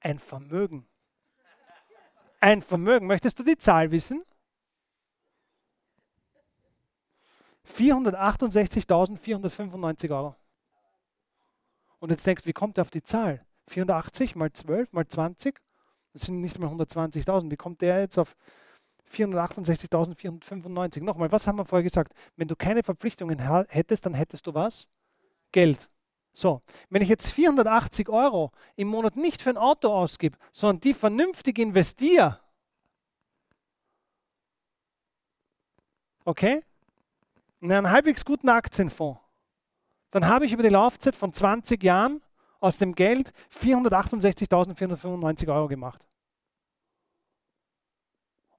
ein 0.00 0.18
Vermögen. 0.18 0.88
Ein 2.40 2.62
Vermögen. 2.62 3.06
Möchtest 3.06 3.38
du 3.38 3.44
die 3.44 3.56
Zahl 3.56 3.92
wissen? 3.92 4.24
468.495 7.64 10.10
Euro. 10.10 10.34
Und 12.06 12.10
jetzt 12.10 12.24
denkst 12.24 12.44
du, 12.44 12.48
wie 12.48 12.52
kommt 12.52 12.78
er 12.78 12.82
auf 12.82 12.90
die 12.90 13.02
Zahl? 13.02 13.40
480 13.66 14.36
mal 14.36 14.52
12 14.52 14.92
mal 14.92 15.08
20? 15.08 15.60
Das 16.12 16.22
sind 16.22 16.40
nicht 16.40 16.56
mal 16.56 16.70
120.000. 16.70 17.50
Wie 17.50 17.56
kommt 17.56 17.80
der 17.80 17.98
jetzt 17.98 18.16
auf 18.16 18.36
468.495? 19.12 21.02
Nochmal, 21.02 21.32
was 21.32 21.48
haben 21.48 21.58
wir 21.58 21.64
vorher 21.64 21.82
gesagt? 21.82 22.12
Wenn 22.36 22.46
du 22.46 22.54
keine 22.54 22.84
Verpflichtungen 22.84 23.40
hättest, 23.68 24.06
dann 24.06 24.14
hättest 24.14 24.46
du 24.46 24.54
was? 24.54 24.86
Geld. 25.50 25.90
So, 26.32 26.62
wenn 26.90 27.02
ich 27.02 27.08
jetzt 27.08 27.32
480 27.32 28.08
Euro 28.08 28.52
im 28.76 28.86
Monat 28.86 29.16
nicht 29.16 29.42
für 29.42 29.50
ein 29.50 29.56
Auto 29.56 29.88
ausgebe, 29.88 30.38
sondern 30.52 30.78
die 30.82 30.94
vernünftig 30.94 31.58
investiere, 31.58 32.38
okay, 36.24 36.62
in 37.60 37.72
einen 37.72 37.90
halbwegs 37.90 38.24
guten 38.24 38.48
Aktienfonds, 38.48 39.18
dann 40.10 40.26
habe 40.26 40.46
ich 40.46 40.52
über 40.52 40.62
die 40.62 40.68
Laufzeit 40.68 41.14
von 41.14 41.32
20 41.32 41.82
Jahren 41.82 42.22
aus 42.60 42.78
dem 42.78 42.94
Geld 42.94 43.32
468.495 43.50 45.54
Euro 45.54 45.68
gemacht. 45.68 46.06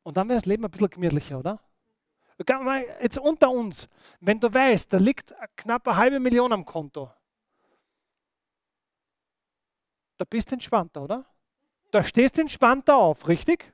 Und 0.03 0.17
dann 0.17 0.29
wäre 0.29 0.37
das 0.37 0.45
Leben 0.45 0.63
ein 0.63 0.71
bisschen 0.71 0.89
gemütlicher, 0.89 1.39
oder? 1.39 1.59
Jetzt 3.01 3.17
unter 3.17 3.49
uns, 3.49 3.89
wenn 4.19 4.39
du 4.39 4.53
weißt, 4.53 4.93
da 4.93 4.97
liegt 4.97 5.33
knapp 5.55 5.87
eine 5.87 5.97
halbe 5.97 6.19
Million 6.19 6.53
am 6.53 6.65
Konto, 6.65 7.11
da 10.17 10.25
bist 10.25 10.51
du 10.51 10.53
entspannter, 10.53 11.01
oder? 11.01 11.25
Da 11.91 12.03
stehst 12.03 12.37
du 12.37 12.41
entspannter 12.41 12.95
auf, 12.95 13.27
richtig? 13.27 13.73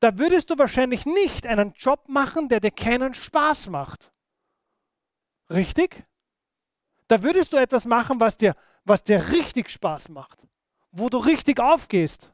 Da 0.00 0.18
würdest 0.18 0.50
du 0.50 0.58
wahrscheinlich 0.58 1.06
nicht 1.06 1.46
einen 1.46 1.72
Job 1.74 2.08
machen, 2.08 2.48
der 2.48 2.60
dir 2.60 2.70
keinen 2.70 3.14
Spaß 3.14 3.68
macht. 3.68 4.12
Richtig? 5.50 6.04
Da 7.12 7.22
würdest 7.22 7.52
du 7.52 7.58
etwas 7.58 7.84
machen, 7.84 8.18
was 8.20 8.38
dir, 8.38 8.56
was 8.86 9.04
dir 9.04 9.28
richtig 9.32 9.68
Spaß 9.68 10.08
macht, 10.08 10.46
wo 10.92 11.10
du 11.10 11.18
richtig 11.18 11.60
aufgehst. 11.60 12.32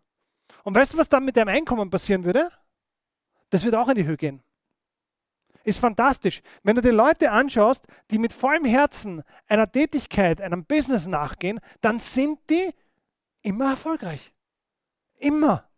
Und 0.63 0.77
weißt 0.77 0.95
du, 0.95 0.99
was 0.99 1.09
dann 1.09 1.25
mit 1.25 1.37
deinem 1.37 1.49
Einkommen 1.49 1.91
passieren 1.91 2.23
würde? 2.23 2.53
Das 3.51 3.65
wird 3.65 3.75
auch 3.75 3.89
in 3.89 3.97
die 3.97 4.05
Höhe 4.05 4.17
gehen. 4.17 4.41
Ist 5.65 5.81
fantastisch. 5.81 6.43
Wenn 6.63 6.77
du 6.77 6.83
die 6.83 6.91
Leute 6.91 7.33
anschaust, 7.33 7.89
die 8.13 8.19
mit 8.19 8.33
vollem 8.33 8.65
Herzen 8.65 9.25
einer 9.49 9.69
Tätigkeit, 9.69 10.41
einem 10.41 10.65
Business 10.65 11.09
nachgehen, 11.09 11.59
dann 11.81 11.99
sind 11.99 12.39
die 12.49 12.73
immer 13.43 13.71
erfolgreich. 13.71 14.33
Immer. 15.17 15.69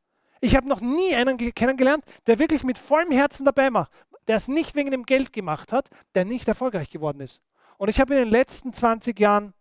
Ich 0.42 0.56
habe 0.56 0.68
noch 0.68 0.82
nie 0.82 1.14
einen 1.14 1.38
kennengelernt, 1.38 2.04
der 2.26 2.38
wirklich 2.38 2.64
mit 2.64 2.76
vollem 2.76 3.12
Herzen 3.12 3.46
dabei 3.46 3.70
macht, 3.70 3.92
der 4.28 4.36
es 4.36 4.48
nicht 4.48 4.74
wegen 4.74 4.90
dem 4.90 5.06
Geld 5.06 5.32
gemacht 5.32 5.72
hat, 5.72 5.88
der 6.14 6.26
nicht 6.26 6.46
erfolgreich 6.48 6.90
geworden 6.90 7.20
ist. 7.20 7.40
Und 7.80 7.88
ich 7.88 7.98
habe 7.98 8.12
in 8.12 8.24
den 8.24 8.28
letzten 8.28 8.74
20 8.74 9.18
Jahren, 9.18 9.54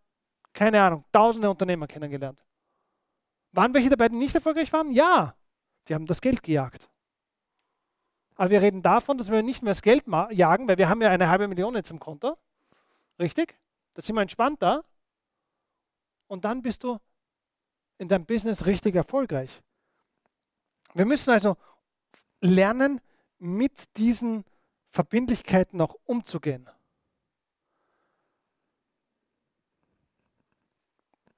keine 0.52 0.82
Ahnung, 0.82 1.06
tausende 1.10 1.50
Unternehmer 1.50 1.88
kennengelernt. 1.88 2.46
Waren 3.54 3.74
welche 3.74 3.88
dabei, 3.88 4.10
die 4.10 4.18
nicht 4.18 4.36
erfolgreich 4.36 4.74
waren? 4.74 4.92
Ja, 4.92 5.38
die 5.88 5.96
haben 5.96 6.06
das 6.06 6.20
Geld 6.20 6.44
gejagt. 6.44 6.90
Aber 8.36 8.50
wir 8.50 8.62
reden 8.62 8.82
davon, 8.82 9.18
dass 9.18 9.32
wir 9.32 9.42
nicht 9.42 9.64
mehr 9.64 9.72
das 9.72 9.82
Geld 9.82 10.04
jagen, 10.32 10.68
weil 10.68 10.78
wir 10.78 10.90
haben 10.90 11.02
ja 11.02 11.08
eine 11.08 11.30
halbe 11.30 11.48
Million 11.48 11.74
jetzt 11.76 11.92
im 11.92 12.00
Konto. 12.02 12.38
Richtig? 13.20 13.58
Da 13.94 14.02
sind 14.02 14.16
wir 14.16 14.22
entspannt 14.22 14.62
da. 14.62 14.84
Und 16.28 16.44
dann 16.44 16.62
bist 16.62 16.84
du 16.84 17.00
in 18.00 18.10
deinem 18.10 18.26
Business 18.26 18.66
richtig 18.66 18.96
erfolgreich. 18.96 19.62
Wir 20.94 21.06
müssen 21.06 21.32
also 21.32 21.56
lernen, 22.42 23.00
mit 23.38 23.96
diesen 23.96 24.44
Verbindlichkeiten 24.90 25.80
auch 25.80 25.96
umzugehen. 26.04 26.70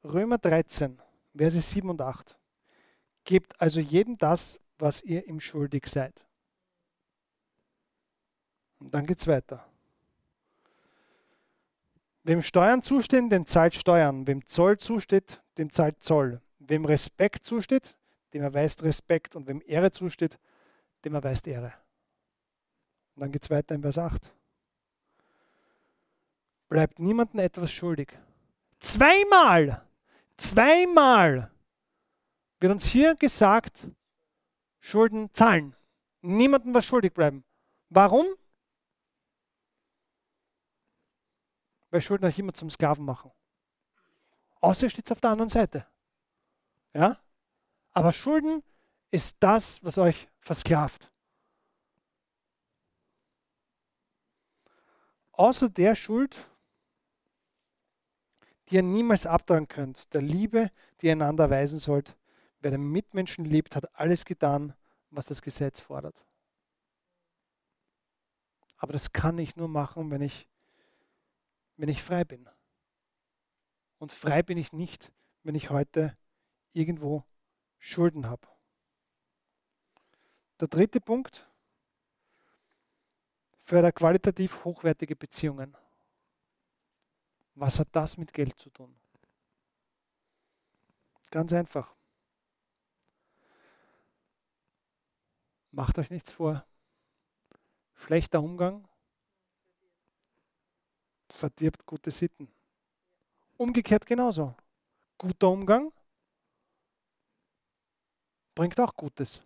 Römer 0.03 0.37
13, 0.37 0.99
Verse 1.35 1.61
7 1.61 1.89
und 1.89 2.01
8. 2.01 2.37
Gebt 3.23 3.59
also 3.61 3.79
jedem 3.79 4.17
das, 4.17 4.59
was 4.77 5.01
ihr 5.01 5.27
ihm 5.27 5.39
schuldig 5.39 5.87
seid. 5.87 6.25
Und 8.79 8.93
dann 8.93 9.05
geht 9.05 9.19
es 9.19 9.27
weiter. 9.27 9.65
Wem 12.23 12.41
Steuern 12.41 12.81
zustehen, 12.81 13.29
dem 13.29 13.45
zahlt 13.45 13.75
Steuern. 13.75 14.25
Wem 14.27 14.45
Zoll 14.45 14.77
zusteht, 14.77 15.41
dem 15.57 15.71
zahlt 15.71 16.03
Zoll. 16.03 16.41
Wem 16.59 16.85
Respekt 16.85 17.45
zusteht, 17.45 17.95
dem 18.33 18.41
erweist 18.41 18.83
Respekt. 18.83 19.35
Und 19.35 19.47
wem 19.47 19.61
Ehre 19.65 19.91
zusteht, 19.91 20.39
dem 21.05 21.15
erweist 21.15 21.47
Ehre. 21.47 21.73
Und 23.15 23.21
dann 23.21 23.31
geht 23.31 23.43
es 23.43 23.49
weiter 23.49 23.75
in 23.75 23.81
Vers 23.81 23.97
8. 23.97 24.33
Bleibt 26.69 26.99
niemandem 26.99 27.39
etwas 27.39 27.71
schuldig. 27.71 28.17
Zweimal, 28.79 29.85
zweimal 30.41 31.51
wird 32.59 32.71
uns 32.71 32.85
hier 32.85 33.15
gesagt, 33.15 33.87
Schulden 34.79 35.33
zahlen. 35.33 35.75
Niemandem 36.21 36.73
was 36.73 36.85
schuldig 36.85 37.13
bleiben. 37.13 37.43
Warum? 37.89 38.25
Weil 41.89 42.01
Schulden 42.01 42.25
euch 42.25 42.39
immer 42.39 42.53
zum 42.53 42.69
Sklaven 42.69 43.05
machen. 43.05 43.31
Außer 44.61 44.89
steht 44.89 45.11
auf 45.11 45.21
der 45.21 45.31
anderen 45.31 45.49
Seite. 45.49 45.87
Ja? 46.93 47.19
Aber 47.91 48.13
Schulden 48.13 48.63
ist 49.09 49.37
das, 49.39 49.83
was 49.83 49.97
euch 49.97 50.29
versklavt. 50.39 51.11
Außer 55.31 55.69
der 55.69 55.95
Schuld, 55.95 56.47
die 58.71 58.77
ihr 58.77 58.83
niemals 58.83 59.25
abtragen 59.25 59.67
könnt, 59.67 60.13
der 60.13 60.21
Liebe, 60.21 60.71
die 61.01 61.07
ihr 61.07 61.11
einander 61.11 61.49
weisen 61.49 61.77
sollt. 61.77 62.17
Wer 62.61 62.71
den 62.71 62.89
Mitmenschen 62.89 63.43
liebt, 63.43 63.75
hat 63.75 63.93
alles 63.95 64.23
getan, 64.23 64.73
was 65.09 65.25
das 65.25 65.41
Gesetz 65.41 65.81
fordert. 65.81 66.25
Aber 68.77 68.93
das 68.93 69.11
kann 69.11 69.37
ich 69.37 69.57
nur 69.57 69.67
machen, 69.67 70.09
wenn 70.09 70.21
ich, 70.21 70.47
wenn 71.75 71.89
ich 71.89 72.01
frei 72.01 72.23
bin. 72.23 72.49
Und 73.99 74.11
frei 74.11 74.41
bin 74.41 74.57
ich 74.57 74.71
nicht, 74.71 75.11
wenn 75.43 75.55
ich 75.55 75.69
heute 75.69 76.17
irgendwo 76.71 77.25
Schulden 77.77 78.27
habe. 78.27 78.47
Der 80.59 80.67
dritte 80.67 81.01
Punkt, 81.01 81.47
fördert 83.63 83.95
qualitativ 83.95 84.65
hochwertige 84.65 85.15
Beziehungen. 85.15 85.77
Was 87.55 87.79
hat 87.79 87.89
das 87.91 88.17
mit 88.17 88.33
Geld 88.33 88.57
zu 88.57 88.69
tun? 88.69 88.95
Ganz 91.29 91.53
einfach. 91.53 91.95
Macht 95.71 95.97
euch 95.97 96.09
nichts 96.09 96.31
vor. 96.31 96.65
Schlechter 97.95 98.41
Umgang 98.41 98.87
verdirbt 101.29 101.85
gute 101.85 102.11
Sitten. 102.11 102.51
Umgekehrt 103.57 104.05
genauso. 104.05 104.55
Guter 105.17 105.49
Umgang 105.49 105.91
bringt 108.55 108.79
auch 108.79 108.95
Gutes. 108.95 109.41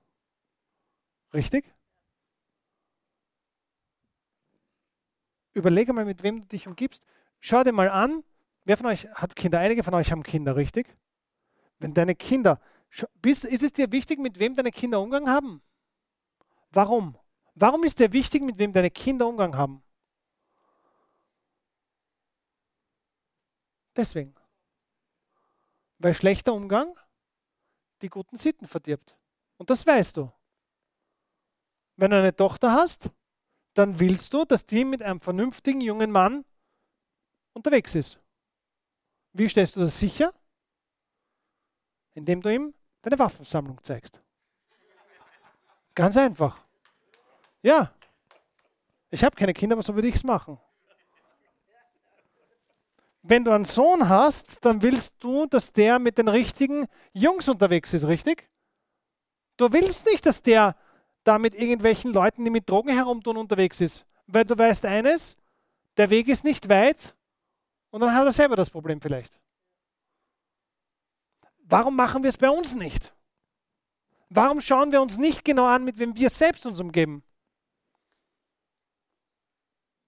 Richtig? 1.33 1.71
Überlege 5.53 5.93
mal, 5.93 6.05
mit 6.05 6.23
wem 6.23 6.41
du 6.41 6.47
dich 6.47 6.67
umgibst. 6.67 7.05
Schau 7.47 7.63
dir 7.63 7.73
mal 7.73 7.89
an, 7.89 8.23
wer 8.63 8.75
von 8.75 8.87
euch 8.87 9.07
hat 9.13 9.35
Kinder? 9.35 9.59
Einige 9.59 9.83
von 9.83 9.93
euch 9.93 10.11
haben 10.11 10.23
Kinder, 10.23 10.55
richtig? 10.55 10.97
Wenn 11.77 11.93
deine 11.93 12.15
Kinder, 12.15 12.59
ist 13.21 13.45
es 13.45 13.71
dir 13.71 13.91
wichtig, 13.91 14.17
mit 14.17 14.39
wem 14.39 14.55
deine 14.55 14.71
Kinder 14.71 14.99
Umgang 14.99 15.29
haben? 15.29 15.61
Warum? 16.71 17.15
Warum 17.53 17.83
ist 17.83 17.99
dir 17.99 18.11
wichtig, 18.13 18.41
mit 18.41 18.57
wem 18.57 18.73
deine 18.73 18.89
Kinder 18.89 19.27
Umgang 19.27 19.55
haben? 19.55 19.83
Deswegen. 23.95 24.33
Weil 25.99 26.15
schlechter 26.15 26.51
Umgang 26.51 26.97
die 28.01 28.09
guten 28.09 28.37
Sitten 28.37 28.65
verdirbt. 28.65 29.15
Und 29.57 29.69
das 29.69 29.85
weißt 29.85 30.17
du. 30.17 30.31
Wenn 31.95 32.09
du 32.09 32.17
eine 32.17 32.35
Tochter 32.35 32.71
hast, 32.71 33.11
dann 33.75 33.99
willst 33.99 34.33
du, 34.33 34.45
dass 34.45 34.65
die 34.65 34.83
mit 34.83 35.03
einem 35.03 35.21
vernünftigen 35.21 35.81
jungen 35.81 36.09
Mann 36.09 36.43
unterwegs 37.55 37.95
ist. 37.95 38.19
Wie 39.33 39.49
stellst 39.49 39.75
du 39.75 39.79
das 39.79 39.97
sicher? 39.97 40.33
Indem 42.13 42.41
du 42.41 42.53
ihm 42.53 42.73
deine 43.01 43.17
Waffensammlung 43.17 43.83
zeigst. 43.83 44.21
Ganz 45.95 46.15
einfach. 46.17 46.59
Ja. 47.61 47.93
Ich 49.09 49.23
habe 49.23 49.35
keine 49.35 49.53
Kinder, 49.53 49.75
aber 49.75 49.83
so 49.83 49.95
würde 49.95 50.07
ich 50.07 50.15
es 50.15 50.23
machen. 50.23 50.59
Wenn 53.23 53.43
du 53.43 53.51
einen 53.51 53.65
Sohn 53.65 54.07
hast, 54.07 54.63
dann 54.63 54.81
willst 54.81 55.15
du, 55.23 55.47
dass 55.47 55.73
der 55.73 55.97
mit 55.97 56.17
den 56.17 56.27
richtigen 56.27 56.85
Jungs 57.13 57.49
unterwegs 57.49 57.93
ist, 57.93 58.05
richtig? 58.05 58.49
Du 59.57 59.71
willst 59.71 60.05
nicht, 60.05 60.25
dass 60.25 60.43
der 60.43 60.75
da 61.23 61.39
mit 61.39 61.55
irgendwelchen 61.55 62.13
Leuten, 62.13 62.45
die 62.45 62.51
mit 62.51 62.69
Drogen 62.69 62.93
herumtun, 62.93 63.37
unterwegs 63.37 63.81
ist. 63.81 64.05
Weil 64.27 64.45
du 64.45 64.57
weißt 64.57 64.85
eines, 64.85 65.37
der 65.97 66.09
Weg 66.09 66.27
ist 66.27 66.43
nicht 66.43 66.69
weit 66.69 67.15
und 67.95 68.01
dann 68.01 68.13
hat 68.13 68.25
er 68.25 68.33
selber 68.33 68.57
das 68.57 68.69
Problem 68.69 68.99
vielleicht. 68.99 69.39
Warum 71.59 71.95
machen 71.95 72.23
wir 72.23 72.29
es 72.29 72.35
bei 72.35 72.49
uns 72.49 72.75
nicht? 72.75 73.15
Warum 74.27 74.59
schauen 74.59 74.91
wir 74.91 75.01
uns 75.01 75.17
nicht 75.17 75.45
genau 75.45 75.65
an, 75.65 75.85
mit 75.85 75.97
wem 75.97 76.13
wir 76.13 76.29
selbst 76.29 76.65
uns 76.65 76.81
umgeben? 76.81 77.23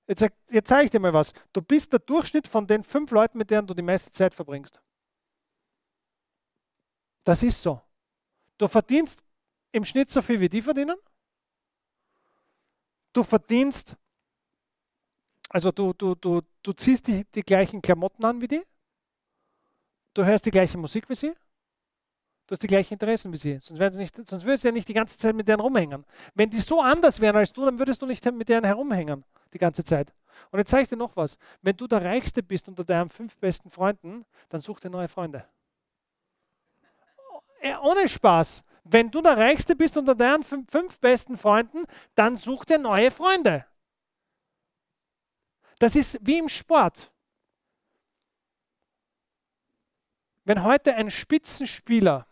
Jetzt, 0.06 0.22
jetzt 0.50 0.68
zeige 0.68 0.84
ich 0.84 0.92
dir 0.92 1.00
mal 1.00 1.14
was. 1.14 1.32
Du 1.54 1.62
bist 1.62 1.94
der 1.94 2.00
Durchschnitt 2.00 2.46
von 2.46 2.68
den 2.68 2.84
fünf 2.84 3.10
Leuten, 3.12 3.38
mit 3.38 3.52
denen 3.52 3.66
du 3.66 3.74
die 3.74 3.82
meiste 3.82 4.12
Zeit 4.12 4.36
verbringst. 4.36 4.82
Das 7.24 7.42
ist 7.42 7.62
so. 7.62 7.82
Du 8.58 8.68
verdienst 8.68 9.24
im 9.72 9.86
Schnitt 9.86 10.10
so 10.10 10.22
viel 10.22 10.42
wie 10.42 10.50
die 10.50 10.62
verdienen. 10.62 10.98
Du 13.14 13.24
verdienst, 13.24 13.96
also 15.58 15.72
du, 15.72 15.92
du, 15.94 16.14
du, 16.14 16.42
du 16.62 16.72
ziehst 16.74 17.08
die, 17.08 17.26
die 17.34 17.42
gleichen 17.42 17.82
Klamotten 17.82 18.24
an 18.24 18.40
wie 18.40 18.48
die. 18.48 18.64
Du 20.14 20.24
hörst 20.24 20.46
die 20.46 20.52
gleiche 20.52 20.78
Musik 20.78 21.10
wie 21.10 21.16
sie. 21.16 21.34
Du 22.46 22.52
hast 22.52 22.62
die 22.62 22.68
gleichen 22.68 22.94
Interessen 22.94 23.34
wie 23.34 23.38
sie. 23.38 23.58
Sonst, 23.60 23.94
sie 23.94 24.00
nicht, 24.00 24.16
sonst 24.16 24.46
würdest 24.46 24.64
du 24.64 24.68
ja 24.68 24.72
nicht 24.72 24.88
die 24.88 24.94
ganze 24.94 25.18
Zeit 25.18 25.34
mit 25.34 25.48
denen 25.48 25.60
rumhängen. 25.60 26.06
Wenn 26.36 26.52
die 26.52 26.60
so 26.60 26.80
anders 26.80 27.20
wären 27.22 27.38
als 27.38 27.54
du, 27.54 27.66
dann 27.66 27.80
würdest 27.80 28.00
du 28.00 28.06
nicht 28.06 28.24
mit 28.32 28.48
denen 28.48 28.66
herumhängen 28.66 29.26
die 29.52 29.58
ganze 29.58 29.84
Zeit. 29.84 30.14
Und 30.52 30.60
jetzt 30.60 30.70
zeige 30.70 30.84
ich 30.84 30.90
dir 30.90 30.96
noch 30.96 31.16
was. 31.16 31.40
Wenn 31.64 31.76
du 31.76 31.88
der 31.88 32.04
Reichste 32.04 32.44
bist 32.44 32.68
unter 32.68 32.84
deinen 32.84 33.10
fünf 33.10 33.36
besten 33.38 33.72
Freunden, 33.72 34.26
dann 34.50 34.62
such 34.62 34.80
dir 34.80 34.92
neue 34.92 35.08
Freunde. 35.08 35.44
Äh, 37.62 37.74
ohne 37.82 38.08
Spaß. 38.08 38.64
Wenn 38.84 39.10
du 39.10 39.24
der 39.24 39.36
Reichste 39.40 39.76
bist 39.76 39.98
unter 39.98 40.14
deinen 40.14 40.44
fünf, 40.44 40.70
fünf 40.70 41.00
besten 41.00 41.36
Freunden, 41.36 41.86
dann 42.14 42.38
such 42.38 42.66
dir 42.66 42.78
neue 42.78 43.10
Freunde. 43.10 43.66
Das 45.80 45.96
ist 45.96 46.18
wie 46.22 46.40
im 46.40 46.50
Sport. 46.50 47.12
Wenn 50.44 50.64
heute 50.64 50.96
ein 50.96 51.12
Spitzenspieler, 51.12 52.26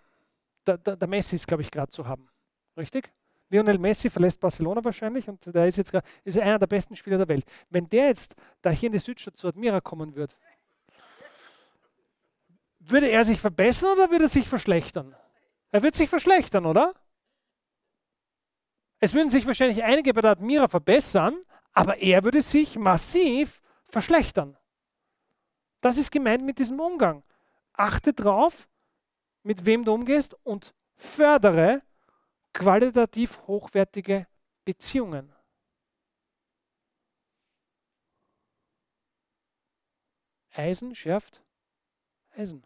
der, 0.65 0.77
der, 0.77 0.95
der 0.95 1.07
Messi 1.07 1.35
ist, 1.35 1.47
glaube 1.47 1.63
ich, 1.63 1.69
gerade 1.69 1.91
zu 1.91 2.07
haben, 2.07 2.29
richtig? 2.77 3.11
Lionel 3.49 3.77
Messi 3.77 4.09
verlässt 4.09 4.39
Barcelona 4.39 4.83
wahrscheinlich 4.83 5.27
und 5.27 5.45
der 5.53 5.67
ist 5.67 5.77
jetzt 5.77 5.91
grad, 5.91 6.05
ist 6.23 6.37
einer 6.37 6.57
der 6.57 6.67
besten 6.67 6.95
Spieler 6.95 7.17
der 7.17 7.27
Welt. 7.27 7.45
Wenn 7.69 7.87
der 7.89 8.07
jetzt 8.07 8.35
da 8.61 8.71
hier 8.71 8.87
in 8.87 8.93
die 8.93 8.99
Südstadt 8.99 9.37
zu 9.37 9.47
Admira 9.47 9.81
kommen 9.81 10.15
würde, 10.15 10.33
würde 12.79 13.09
er 13.09 13.23
sich 13.23 13.39
verbessern 13.39 13.91
oder 13.93 14.09
würde 14.09 14.25
er 14.25 14.29
sich 14.29 14.47
verschlechtern? 14.47 15.15
Er 15.71 15.83
wird 15.83 15.95
sich 15.95 16.09
verschlechtern, 16.09 16.65
oder? 16.65 16.93
Es 18.99 19.13
würden 19.13 19.29
sich 19.29 19.45
wahrscheinlich 19.45 19.83
einige 19.83 20.13
bei 20.13 20.21
der 20.21 20.31
Admira 20.31 20.67
verbessern, 20.67 21.37
aber 21.75 21.97
er 21.97 22.23
würde 22.23 22.41
sich 22.41 22.77
massiv 22.77 23.61
verschlechtern. 23.83 24.57
Das 25.81 25.97
ist 25.97 26.09
gemeint 26.09 26.43
mit 26.43 26.57
diesem 26.57 26.79
Umgang. 26.79 27.23
Achte 27.73 28.13
drauf, 28.13 28.67
mit 29.43 29.65
wem 29.65 29.83
du 29.85 29.93
umgehst 29.93 30.33
und 30.45 30.73
fördere 30.95 31.83
qualitativ 32.53 33.45
hochwertige 33.45 34.25
Beziehungen. 34.63 35.31
Eisen 40.51 40.95
schärft 40.95 41.43
Eisen. 42.31 42.65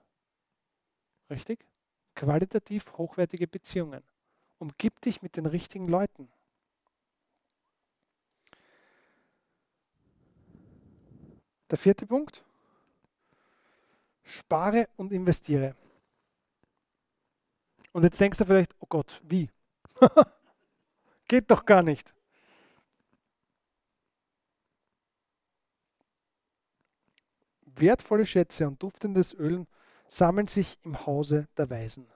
Richtig? 1.32 1.66
Qualitativ 2.14 2.94
hochwertige 2.94 3.48
Beziehungen. 3.48 4.04
Umgib 4.60 5.02
dich 5.02 5.24
mit 5.24 5.36
den 5.36 5.48
richtigen 5.48 5.88
Leuten. 5.88 6.32
Der 11.70 11.78
vierte 11.78 12.06
Punkt. 12.06 12.44
Spare 14.24 14.90
und 14.98 15.12
investiere. 15.12 15.76
Und 17.92 18.04
jetzt 18.04 18.20
denkst 18.20 18.38
du 18.38 18.46
vielleicht, 18.46 18.76
oh 18.80 18.86
Gott, 18.88 19.22
wie? 19.24 19.50
Geht 21.28 21.50
doch 21.50 21.66
gar 21.66 21.82
nicht. 21.82 22.14
Wertvolle 27.66 28.26
Schätze 28.26 28.68
und 28.68 28.82
duftendes 28.82 29.34
Öl 29.34 29.66
sammeln 30.08 30.48
sich 30.48 30.78
im 30.84 31.06
Hause 31.06 31.48
der 31.58 31.70
Weisen. 31.70 32.08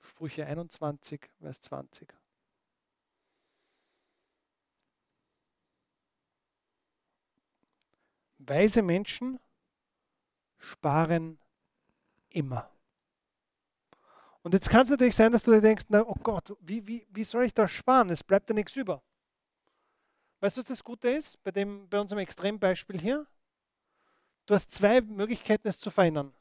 Sprüche 0.00 0.46
21, 0.46 1.28
Vers 1.40 1.60
20. 1.62 2.14
Weise 8.48 8.82
Menschen 8.82 9.40
sparen 10.58 11.38
immer. 12.30 12.70
Und 14.42 14.54
jetzt 14.54 14.70
kann 14.70 14.82
es 14.82 14.90
natürlich 14.90 15.16
sein, 15.16 15.32
dass 15.32 15.42
du 15.42 15.50
dir 15.50 15.60
denkst, 15.60 15.86
na, 15.88 16.06
oh 16.06 16.14
Gott, 16.22 16.56
wie, 16.60 16.86
wie, 16.86 17.06
wie 17.10 17.24
soll 17.24 17.44
ich 17.44 17.54
das 17.54 17.70
sparen? 17.70 18.10
Es 18.10 18.22
bleibt 18.22 18.48
ja 18.48 18.54
nichts 18.54 18.76
über. 18.76 19.02
Weißt 20.40 20.56
du, 20.56 20.60
was 20.60 20.68
das 20.68 20.84
Gute 20.84 21.10
ist 21.10 21.42
bei, 21.42 21.50
dem, 21.50 21.88
bei 21.88 21.98
unserem 21.98 22.20
Extrembeispiel 22.20 23.00
hier? 23.00 23.26
Du 24.46 24.54
hast 24.54 24.70
zwei 24.70 25.00
Möglichkeiten, 25.00 25.66
es 25.66 25.78
zu 25.78 25.90
verändern. 25.90 26.32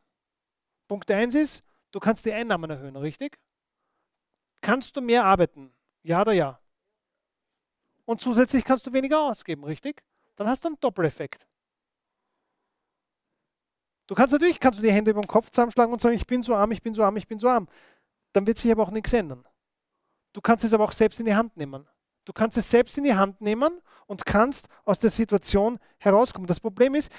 Punkt 0.88 1.10
1 1.10 1.34
ist, 1.34 1.64
du 1.91 1.99
kannst 1.99 2.26
die 2.26 2.34
Einnahmen 2.34 2.70
erhöhen, 2.70 2.95
richtig? 2.95 3.39
Kannst 4.62 4.95
du 4.95 5.01
mehr 5.01 5.26
arbeiten? 5.26 5.74
Ja 6.03 6.22
oder 6.22 6.34
ja? 6.34 6.60
Und 8.06 8.22
zusätzlich 8.22 8.64
kannst 8.64 8.86
du 8.86 8.93
weniger 8.93 9.22
ausgeben, 9.22 9.64
richtig? 9.64 10.03
Dann 10.36 10.47
hast 10.47 10.64
du 10.64 10.68
einen 10.68 10.80
Doppeleffekt. 10.80 11.47
Du 14.08 14.16
kannst 14.16 14.34
natürlich 14.34 14.60
kannst 14.60 14.80
du 14.80 14.84
die 14.84 14.91
Hände 14.91 15.12
über 15.12 15.22
den 15.22 15.28
Kopf 15.28 15.49
zusammenschlagen 15.49 15.91
und 15.91 15.99
sagen, 15.99 16.16
ich 16.16 16.28
bin 16.28 16.43
so 16.43 16.56
arm, 16.56 16.72
ich 16.72 16.82
bin 16.82 16.93
so 16.93 17.03
arm, 17.03 17.18
ich 17.18 17.28
bin 17.28 17.39
so 17.39 17.47
arm. 17.47 17.68
Dann 18.34 18.45
wird 18.45 18.58
sich 18.58 18.72
aber 18.72 18.84
auch 18.84 18.91
nichts 18.91 19.14
ändern. 19.14 19.45
Du 20.34 20.41
kannst 20.41 20.64
es 20.64 20.74
aber 20.74 20.84
auch 20.84 20.91
selbst 20.91 21.20
in 21.20 21.26
die 21.26 21.36
Hand 21.36 21.56
nehmen. 21.58 21.88
Du 22.26 22.34
kannst 22.34 22.58
es 22.58 22.70
selbst 22.70 22.97
in 22.97 23.03
die 23.03 23.16
Hand 23.16 23.39
nehmen 23.41 23.82
und 24.08 24.26
kannst 24.26 24.68
aus 24.84 24.99
der 24.99 25.10
Situation 25.10 25.80
herauskommen. 25.99 26.47
Das 26.47 26.60
Problem 26.60 26.95
ist, 26.95 27.12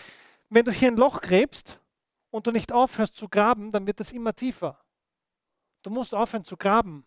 wenn 0.48 0.64
du 0.64 0.72
hier 0.72 0.88
ein 0.88 0.96
Loch 0.96 1.20
gräbst 1.20 1.80
und 2.30 2.46
du 2.46 2.50
nicht 2.50 2.72
aufhörst 2.72 3.16
zu 3.16 3.28
graben, 3.28 3.70
dann 3.70 3.86
wird 3.86 4.00
das 4.00 4.12
immer 4.12 4.34
tiefer. 4.34 4.80
Du 5.82 5.90
musst 5.90 6.14
aufhören 6.14 6.44
zu 6.44 6.56
graben. 6.56 7.06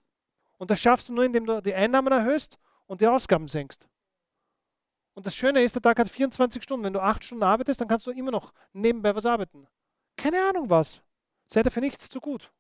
Und 0.57 0.71
das 0.71 0.80
schaffst 0.80 1.09
du 1.09 1.13
nur, 1.13 1.23
indem 1.25 1.45
du 1.45 1.61
die 1.61 1.73
Einnahmen 1.73 2.11
erhöhst 2.11 2.57
und 2.86 3.01
die 3.01 3.07
Ausgaben 3.07 3.47
senkst. 3.47 3.88
Und 5.20 5.26
das 5.26 5.36
Schöne 5.36 5.61
ist, 5.61 5.76
der 5.76 5.82
Tag 5.82 5.99
hat 5.99 6.07
24 6.07 6.63
Stunden. 6.63 6.86
Wenn 6.86 6.93
du 6.93 7.01
8 7.01 7.22
Stunden 7.26 7.43
arbeitest, 7.43 7.82
dann 7.82 7.89
kannst 7.89 8.07
du 8.07 8.11
immer 8.11 8.32
noch 8.32 8.53
nebenbei 8.72 9.13
was 9.13 9.26
arbeiten. 9.26 9.67
Keine 10.15 10.41
Ahnung 10.47 10.70
was. 10.70 11.01
Sei 11.45 11.61
dafür 11.61 11.82
nichts 11.82 12.07
zu 12.07 12.22
gut. 12.22 12.53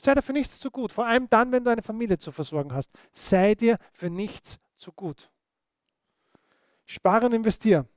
Sei 0.00 0.14
dir 0.14 0.22
für 0.22 0.32
nichts 0.32 0.60
zu 0.60 0.70
gut. 0.70 0.92
Vor 0.92 1.06
allem 1.06 1.28
dann, 1.28 1.50
wenn 1.50 1.64
du 1.64 1.72
eine 1.72 1.82
Familie 1.82 2.18
zu 2.18 2.30
versorgen 2.30 2.72
hast. 2.72 2.92
Sei 3.10 3.56
dir 3.56 3.78
für 3.92 4.10
nichts 4.10 4.60
zu 4.76 4.92
gut. 4.92 5.28
Spare 6.86 7.26
und 7.26 7.32
investiere. 7.32 7.88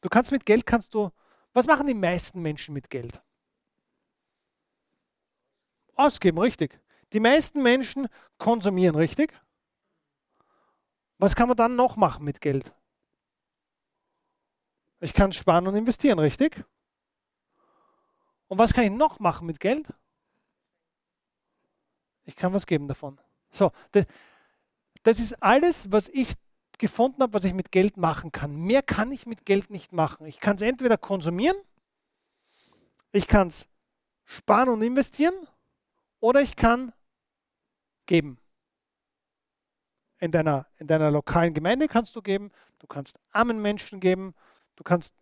Du 0.00 0.08
kannst 0.08 0.30
mit 0.30 0.46
Geld, 0.46 0.66
kannst 0.66 0.94
du, 0.94 1.10
was 1.52 1.66
machen 1.66 1.88
die 1.88 1.94
meisten 1.94 2.40
Menschen 2.42 2.74
mit 2.74 2.90
Geld? 2.90 3.20
Ausgeben, 5.96 6.38
richtig. 6.38 6.80
Die 7.12 7.18
meisten 7.18 7.60
Menschen 7.60 8.06
konsumieren, 8.38 8.94
richtig? 8.94 9.34
Was 11.18 11.34
kann 11.34 11.48
man 11.48 11.56
dann 11.56 11.76
noch 11.76 11.96
machen 11.96 12.24
mit 12.24 12.40
Geld? 12.40 12.72
Ich 15.00 15.12
kann 15.12 15.32
sparen 15.32 15.66
und 15.66 15.76
investieren, 15.76 16.18
richtig? 16.18 16.64
Und 18.48 18.58
was 18.58 18.72
kann 18.72 18.84
ich 18.84 18.90
noch 18.90 19.20
machen 19.20 19.46
mit 19.46 19.60
Geld? 19.60 19.88
Ich 22.24 22.34
kann 22.36 22.52
was 22.54 22.66
geben 22.66 22.88
davon. 22.88 23.20
So, 23.50 23.72
das 23.92 25.18
ist 25.18 25.42
alles, 25.42 25.92
was 25.92 26.08
ich 26.08 26.34
gefunden 26.78 27.22
habe, 27.22 27.32
was 27.32 27.44
ich 27.44 27.54
mit 27.54 27.72
Geld 27.72 27.96
machen 27.96 28.32
kann. 28.32 28.54
Mehr 28.54 28.82
kann 28.82 29.10
ich 29.10 29.26
mit 29.26 29.44
Geld 29.44 29.70
nicht 29.70 29.92
machen. 29.92 30.26
Ich 30.26 30.38
kann 30.38 30.56
es 30.56 30.62
entweder 30.62 30.96
konsumieren, 30.96 31.56
ich 33.10 33.26
kann 33.26 33.48
es 33.48 33.66
sparen 34.24 34.68
und 34.68 34.82
investieren 34.82 35.34
oder 36.20 36.40
ich 36.40 36.54
kann 36.54 36.92
geben. 38.06 38.38
In 40.20 40.30
deiner, 40.30 40.66
in 40.78 40.86
deiner 40.86 41.10
lokalen 41.10 41.54
Gemeinde 41.54 41.86
kannst 41.86 42.14
du 42.16 42.22
geben, 42.22 42.50
du 42.78 42.86
kannst 42.86 43.18
armen 43.30 43.60
Menschen 43.62 44.00
geben, 44.00 44.34
du 44.76 44.82
kannst 44.82 45.14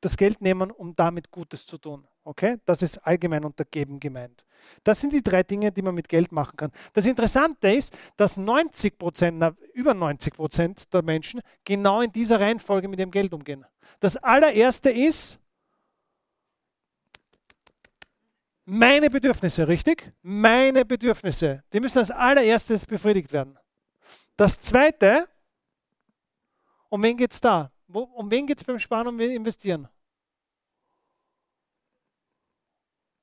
das 0.00 0.16
Geld 0.16 0.40
nehmen, 0.40 0.70
um 0.70 0.96
damit 0.96 1.30
Gutes 1.30 1.66
zu 1.66 1.78
tun. 1.78 2.06
Okay? 2.24 2.58
Das 2.64 2.82
ist 2.82 2.98
allgemein 2.98 3.44
unter 3.44 3.64
Geben 3.64 4.00
gemeint. 4.00 4.44
Das 4.84 5.00
sind 5.00 5.12
die 5.12 5.22
drei 5.22 5.42
Dinge, 5.42 5.72
die 5.72 5.82
man 5.82 5.94
mit 5.94 6.08
Geld 6.08 6.32
machen 6.32 6.56
kann. 6.56 6.72
Das 6.92 7.06
Interessante 7.06 7.72
ist, 7.72 7.96
dass 8.16 8.36
90 8.36 8.98
Prozent, 8.98 9.42
über 9.74 9.94
90 9.94 10.34
Prozent 10.34 10.92
der 10.92 11.02
Menschen 11.02 11.40
genau 11.64 12.00
in 12.00 12.12
dieser 12.12 12.40
Reihenfolge 12.40 12.88
mit 12.88 12.98
dem 12.98 13.10
Geld 13.10 13.32
umgehen. 13.32 13.64
Das 14.00 14.16
allererste 14.16 14.90
ist 14.90 15.38
meine 18.64 19.10
Bedürfnisse, 19.10 19.66
richtig? 19.66 20.12
Meine 20.22 20.84
Bedürfnisse. 20.84 21.64
Die 21.72 21.80
müssen 21.80 21.98
als 21.98 22.10
allererstes 22.12 22.86
befriedigt 22.86 23.32
werden. 23.32 23.58
Das 24.36 24.60
zweite, 24.60 25.28
um 26.88 27.02
wen 27.02 27.16
geht 27.16 27.32
es 27.32 27.40
da? 27.40 27.70
um 27.88 28.30
wen 28.30 28.46
geht 28.46 28.58
es 28.58 28.64
beim 28.64 28.78
Sparen 28.78 29.08
und 29.08 29.20
Investieren? 29.20 29.88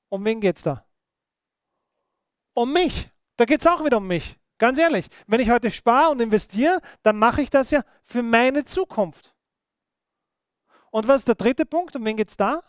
Um 0.09 0.23
wen 0.25 0.41
geht 0.41 0.57
es 0.57 0.63
da? 0.63 0.85
Um 2.53 2.73
mich. 2.73 3.09
Da 3.35 3.45
geht 3.45 3.61
es 3.61 3.67
auch 3.67 3.83
wieder 3.83 3.97
um 3.97 4.07
mich. 4.07 4.37
Ganz 4.57 4.77
ehrlich, 4.77 5.07
wenn 5.27 5.39
ich 5.39 5.49
heute 5.49 5.71
spare 5.71 6.11
und 6.11 6.19
investiere, 6.19 6.81
dann 7.03 7.17
mache 7.17 7.41
ich 7.41 7.49
das 7.49 7.71
ja 7.71 7.83
für 8.03 8.21
meine 8.21 8.65
Zukunft. 8.65 9.33
Und 10.91 11.07
was 11.07 11.21
ist 11.21 11.27
der 11.27 11.35
dritte 11.35 11.65
Punkt? 11.65 11.95
Um 11.95 12.03
wen 12.03 12.17
geht 12.17 12.29
es 12.29 12.37
da? 12.37 12.61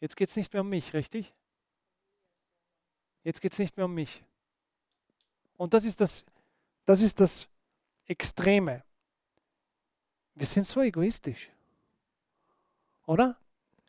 Jetzt 0.00 0.16
geht 0.16 0.30
es 0.30 0.36
nicht 0.36 0.52
mehr 0.52 0.62
um 0.62 0.68
mich, 0.68 0.94
richtig? 0.94 1.34
Jetzt 3.22 3.40
geht 3.40 3.52
es 3.52 3.58
nicht 3.58 3.76
mehr 3.76 3.86
um 3.86 3.94
mich. 3.94 4.24
Und 5.56 5.74
das 5.74 5.84
ist 5.84 6.00
das, 6.00 6.24
das 6.84 7.00
ist 7.00 7.20
das 7.20 7.46
Extreme. 8.06 8.82
Wir 10.34 10.46
sind 10.46 10.66
so 10.66 10.80
egoistisch. 10.80 11.50
Oder? 13.06 13.36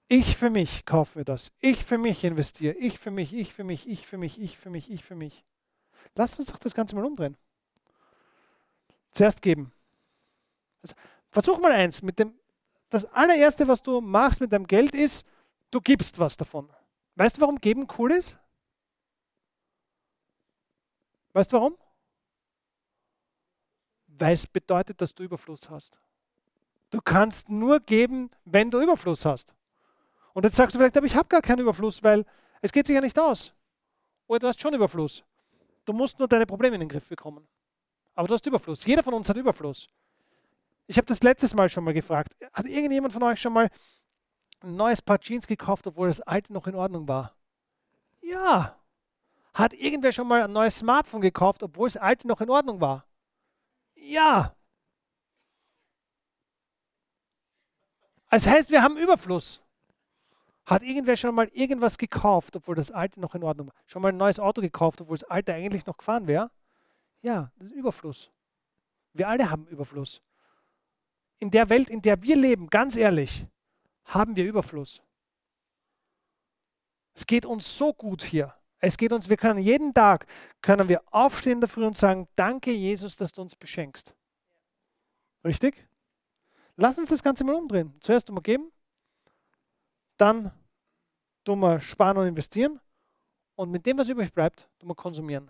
Ich 0.07 0.38
für 0.38 0.49
mich 0.49 0.86
kaufe 0.86 1.20
mir 1.20 1.26
das. 1.26 1.51
Ich 1.59 1.84
für 1.84 1.97
mich 1.97 2.24
investiere. 2.24 2.76
Ich 2.76 2.99
für 2.99 3.11
mich, 3.11 3.34
ich 3.34 3.53
für 3.53 3.63
mich, 3.63 3.88
ich 3.88 4.05
für 4.05 4.18
mich, 4.18 4.39
ich 4.39 4.57
für 4.57 4.70
mich, 4.70 4.91
ich 4.91 5.03
für 5.03 5.16
mich. 5.16 5.43
Lasst 6.16 6.39
uns 6.39 6.51
doch 6.51 6.59
das 6.59 6.76
Ganze 6.76 6.95
mal 6.95 7.05
umdrehen. 7.05 7.36
Zuerst 9.11 9.41
geben. 9.41 9.72
Also, 10.84 10.95
versuch 11.32 11.59
mal 11.59 11.72
eins. 11.72 12.03
Mit 12.03 12.20
dem, 12.20 12.34
das 12.89 13.05
allererste, 13.05 13.68
was 13.68 13.82
du 13.82 13.99
machst 13.99 14.41
mit 14.41 14.51
deinem 14.51 14.68
Geld, 14.68 14.93
ist, 14.93 15.26
du 15.72 15.82
gibst 15.82 16.20
was 16.20 16.38
davon. 16.38 16.70
Weißt 17.16 17.38
du, 17.38 17.41
warum 17.41 17.59
geben 17.59 17.88
cool 17.97 18.11
ist? 18.11 18.38
Weißt 21.36 21.51
du 21.51 21.57
warum? 21.57 21.77
Weil 24.07 24.33
es 24.33 24.47
bedeutet, 24.47 25.01
dass 25.01 25.13
du 25.13 25.23
Überfluss 25.23 25.69
hast. 25.69 25.99
Du 26.91 27.01
kannst 27.01 27.49
nur 27.49 27.81
geben, 27.81 28.31
wenn 28.45 28.71
du 28.71 28.81
Überfluss 28.81 29.25
hast. 29.25 29.53
Und 30.33 30.45
jetzt 30.45 30.55
sagst 30.55 30.75
du 30.75 30.79
vielleicht, 30.79 30.95
aber 30.95 31.05
ich 31.05 31.15
habe 31.17 31.27
gar 31.27 31.41
keinen 31.41 31.59
Überfluss, 31.59 32.01
weil 32.01 32.25
es 32.61 32.71
geht 32.71 32.88
sich 32.88 32.95
ja 32.95 33.01
nicht 33.01 33.19
aus. 33.19 33.53
Oder 34.27 34.39
du 34.39 34.47
hast 34.47 34.61
schon 34.61 34.73
Überfluss. 34.73 35.25
Du 35.83 35.91
musst 35.91 36.19
nur 36.19 36.29
deine 36.29 36.45
Probleme 36.45 36.75
in 36.75 36.79
den 36.79 36.89
Griff 36.89 37.09
bekommen. 37.09 37.45
Aber 38.13 38.29
du 38.29 38.33
hast 38.33 38.45
Überfluss. 38.45 38.86
Jeder 38.86 39.03
von 39.03 39.13
uns 39.13 39.27
hat 39.27 39.36
Überfluss. 39.36 39.89
Ich 40.88 40.95
habe 40.95 41.05
das 41.05 41.21
letztes 41.21 41.53
Mal 41.53 41.67
schon 41.67 41.83
mal 41.83 41.93
gefragt. 41.93 42.33
Hat 42.53 42.65
irgendjemand 42.65 43.11
von 43.11 43.23
euch 43.23 43.41
schon 43.41 43.51
mal 43.51 43.69
ein 44.61 44.77
neues 44.77 45.01
Paar 45.01 45.19
Jeans 45.19 45.47
gekauft, 45.47 45.86
obwohl 45.86 46.07
das 46.07 46.21
alte 46.21 46.53
noch 46.53 46.65
in 46.65 46.75
Ordnung 46.75 47.09
war? 47.09 47.36
Ja. 48.21 48.79
Hat 49.55 49.73
irgendwer 49.73 50.11
schon 50.11 50.27
mal 50.27 50.43
ein 50.43 50.51
neues 50.51 50.75
Smartphone 50.75 51.21
gekauft, 51.21 51.63
obwohl 51.63 51.87
das 51.87 51.95
alte 51.95 52.27
noch 52.27 52.41
in 52.41 52.49
Ordnung 52.49 52.81
war? 52.81 53.07
Ja. 53.95 54.53
Das 58.29 58.45
heißt, 58.45 58.69
wir 58.69 58.83
haben 58.83 58.97
Überfluss. 58.97 59.61
Hat 60.65 60.83
irgendwer 60.83 61.15
schon 61.15 61.33
mal 61.33 61.47
irgendwas 61.53 61.97
gekauft, 61.97 62.57
obwohl 62.57 62.75
das 62.75 62.91
alte 62.91 63.21
noch 63.21 63.33
in 63.33 63.45
Ordnung 63.45 63.67
war? 63.67 63.75
Schon 63.85 64.01
mal 64.01 64.09
ein 64.09 64.17
neues 64.17 64.39
Auto 64.39 64.59
gekauft, 64.59 64.99
obwohl 64.99 65.17
das 65.17 65.29
alte 65.29 65.53
eigentlich 65.53 65.85
noch 65.85 65.95
gefahren 65.95 66.27
wäre? 66.27 66.51
Ja, 67.21 67.49
das 67.55 67.67
ist 67.67 67.75
Überfluss. 67.75 68.29
Wir 69.13 69.29
alle 69.29 69.49
haben 69.49 69.67
Überfluss. 69.67 70.21
In 71.39 71.49
der 71.49 71.69
Welt, 71.69 71.89
in 71.89 72.01
der 72.01 72.21
wir 72.21 72.35
leben, 72.35 72.67
ganz 72.67 72.97
ehrlich, 72.97 73.47
haben 74.03 74.35
wir 74.35 74.43
Überfluss. 74.43 75.01
Es 77.13 77.25
geht 77.25 77.45
uns 77.45 77.77
so 77.77 77.93
gut 77.93 78.21
hier. 78.21 78.53
Es 78.86 78.97
geht 78.97 79.11
uns, 79.11 79.29
wir 79.29 79.38
können 79.38 79.57
jeden 79.57 79.95
Tag, 79.95 80.27
können 80.61 80.88
wir 80.88 81.01
aufstehen 81.09 81.59
dafür 81.59 81.88
und 81.88 81.97
sagen, 81.97 82.27
danke 82.36 82.71
Jesus, 82.71 83.15
dass 83.15 83.31
du 83.31 83.41
uns 83.41 83.55
beschenkst. 83.55 84.13
Richtig? 85.43 85.88
Lass 86.75 86.99
uns 86.99 87.09
das 87.09 87.23
Ganze 87.23 87.43
mal 87.43 87.55
umdrehen. 87.55 87.95
Zuerst 87.99 88.29
mal 88.29 88.41
geben, 88.41 88.71
dann 90.17 90.51
tun 91.45 91.61
wir 91.61 91.81
sparen 91.81 92.19
und 92.19 92.27
investieren 92.27 92.79
und 93.55 93.71
mit 93.71 93.88
dem, 93.88 93.97
was 93.97 94.07
übrig 94.07 94.31
bleibt, 94.31 94.69
tun 94.77 94.89
wir 94.89 94.95
konsumieren. 94.95 95.49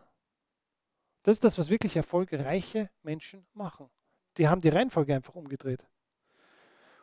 Das 1.24 1.34
ist 1.34 1.44
das, 1.44 1.58
was 1.58 1.70
wirklich 1.70 1.98
erfolgreiche 1.98 2.90
Menschen 3.04 3.46
machen. 3.54 3.90
Die 4.38 4.48
haben 4.48 4.62
die 4.62 4.70
Reihenfolge 4.70 5.14
einfach 5.14 5.36
umgedreht. 5.36 5.86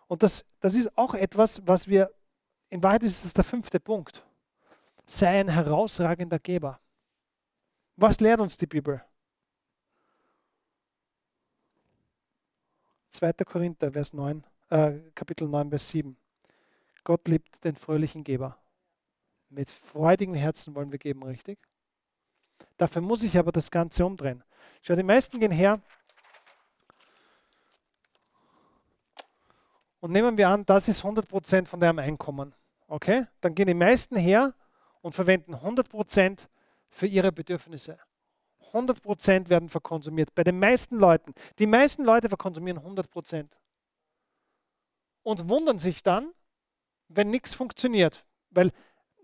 Und 0.07 0.23
das, 0.23 0.47
das 0.61 0.73
ist 0.73 0.97
auch 0.97 1.13
etwas, 1.13 1.61
was 1.67 1.89
wir, 1.89 2.11
in 2.71 2.83
Wahrheit 2.83 3.03
ist 3.03 3.23
es 3.23 3.35
der 3.35 3.45
fünfte 3.45 3.79
Punkt. 3.79 4.25
Sei 5.15 5.41
ein 5.41 5.49
herausragender 5.49 6.39
Geber. 6.39 6.81
Was 7.97 8.19
lehrt 8.21 8.41
uns 8.41 8.57
die 8.57 8.67
Bibel? 8.67 9.05
2. 13.11 13.33
Korinther, 13.45 13.93
Vers 13.93 14.15
9, 14.15 14.43
äh, 14.71 14.93
Kapitel 15.15 15.49
9, 15.49 15.69
Vers 15.69 15.91
7. 15.91 16.17
Gott 17.05 17.29
liebt 17.29 17.63
den 17.63 17.77
fröhlichen 17.77 18.25
Geber. 18.25 18.57
Mit 19.51 19.69
freudigem 19.69 20.35
Herzen 20.35 20.75
wollen 20.75 20.91
wir 20.91 20.99
geben, 20.99 21.23
richtig? 21.25 21.59
Dafür 22.79 23.03
muss 23.03 23.23
ich 23.23 23.37
aber 23.37 23.53
das 23.53 23.71
Ganze 23.71 24.07
umdrehen. 24.07 24.43
Schau, 24.81 24.97
die 24.97 25.03
meisten 25.03 25.39
gehen 25.39 25.53
her 25.53 25.79
und 30.01 30.11
nehmen 30.11 30.39
wir 30.39 30.49
an, 30.49 30.65
das 30.65 30.89
ist 30.89 31.05
100% 31.05 31.67
von 31.67 31.81
deren 31.81 31.99
Einkommen. 31.99 32.55
Okay? 32.89 33.27
Dann 33.43 33.55
gehen 33.55 33.67
die 33.67 33.75
meisten 33.75 34.17
her 34.17 34.55
und 35.03 35.15
verwenden 35.15 35.55
100% 35.55 36.49
für 36.89 37.07
ihre 37.07 37.33
Bedürfnisse. 37.33 37.99
100% 38.73 39.49
werden 39.49 39.69
verkonsumiert. 39.69 40.35
Bei 40.35 40.45
den 40.45 40.59
meisten 40.59 40.97
Leuten. 40.97 41.35
Die 41.59 41.67
meisten 41.67 42.05
Leute 42.05 42.29
verkonsumieren 42.29 42.79
100%. 42.79 43.51
Und 45.25 45.49
wundern 45.49 45.79
sich 45.79 46.03
dann, 46.03 46.33
wenn 47.09 47.31
nichts 47.31 47.55
funktioniert. 47.55 48.25
Weil 48.51 48.73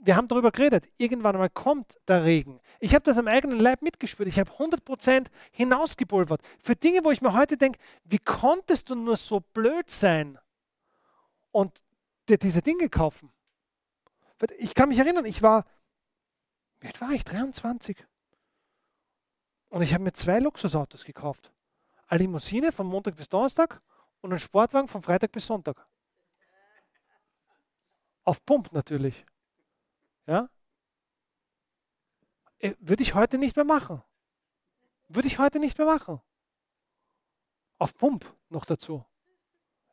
wir 0.01 0.17
haben 0.17 0.29
darüber 0.29 0.53
geredet, 0.53 0.89
irgendwann 0.97 1.35
einmal 1.35 1.51
kommt 1.51 1.99
der 2.07 2.25
Regen. 2.25 2.61
Ich 2.79 2.95
habe 2.95 3.03
das 3.03 3.19
am 3.19 3.27
eigenen 3.27 3.59
Leib 3.59 3.83
mitgespürt. 3.83 4.29
Ich 4.29 4.39
habe 4.39 4.51
100% 4.51 5.27
hinausgepulvert. 5.51 6.41
Für 6.63 6.77
Dinge, 6.77 7.05
wo 7.05 7.11
ich 7.11 7.21
mir 7.21 7.33
heute 7.33 7.57
denke, 7.57 7.81
wie 8.05 8.19
konntest 8.19 8.91
du 8.91 8.95
nur 8.95 9.17
so 9.17 9.41
blöd 9.41 9.91
sein 9.91 10.39
und 11.51 11.83
dir 12.29 12.39
diese 12.39 12.63
Dinge 12.63 12.89
kaufen? 12.89 13.33
Ich 14.59 14.75
kann 14.75 14.89
mich 14.89 14.99
erinnern, 14.99 15.25
ich 15.25 15.43
war, 15.43 15.65
wie 16.81 16.87
alt 16.87 17.01
war 17.01 17.11
ich? 17.11 17.25
23. 17.25 18.07
Und 19.71 19.83
ich 19.83 19.93
habe 19.93 20.05
mir 20.05 20.13
zwei 20.13 20.39
Luxusautos 20.39 21.05
gekauft. 21.05 21.53
Eine 22.07 22.23
Limousine 22.23 22.73
von 22.73 22.87
Montag 22.87 23.17
bis 23.17 23.29
Donnerstag 23.29 23.83
und 24.21 24.31
einen 24.31 24.39
Sportwagen 24.39 24.89
von 24.89 25.03
Freitag 25.03 25.33
bis 25.33 25.47
Sonntag. 25.47 25.87
Auf 28.25 28.45
Pump 28.45 28.73
natürlich. 28.73 29.25
Ja? 30.27 30.49
Äh, 32.59 32.75
würde 32.79 33.03
ich 33.03 33.15
heute 33.15 33.39
nicht 33.39 33.57
mehr 33.57 33.65
machen. 33.65 34.03
Würde 35.09 35.29
ich 35.29 35.39
heute 35.39 35.59
nicht 35.59 35.79
mehr 35.79 35.87
machen. 35.87 36.21
Auf 37.79 37.95
Pump 37.95 38.25
noch 38.49 38.65
dazu. 38.65 39.05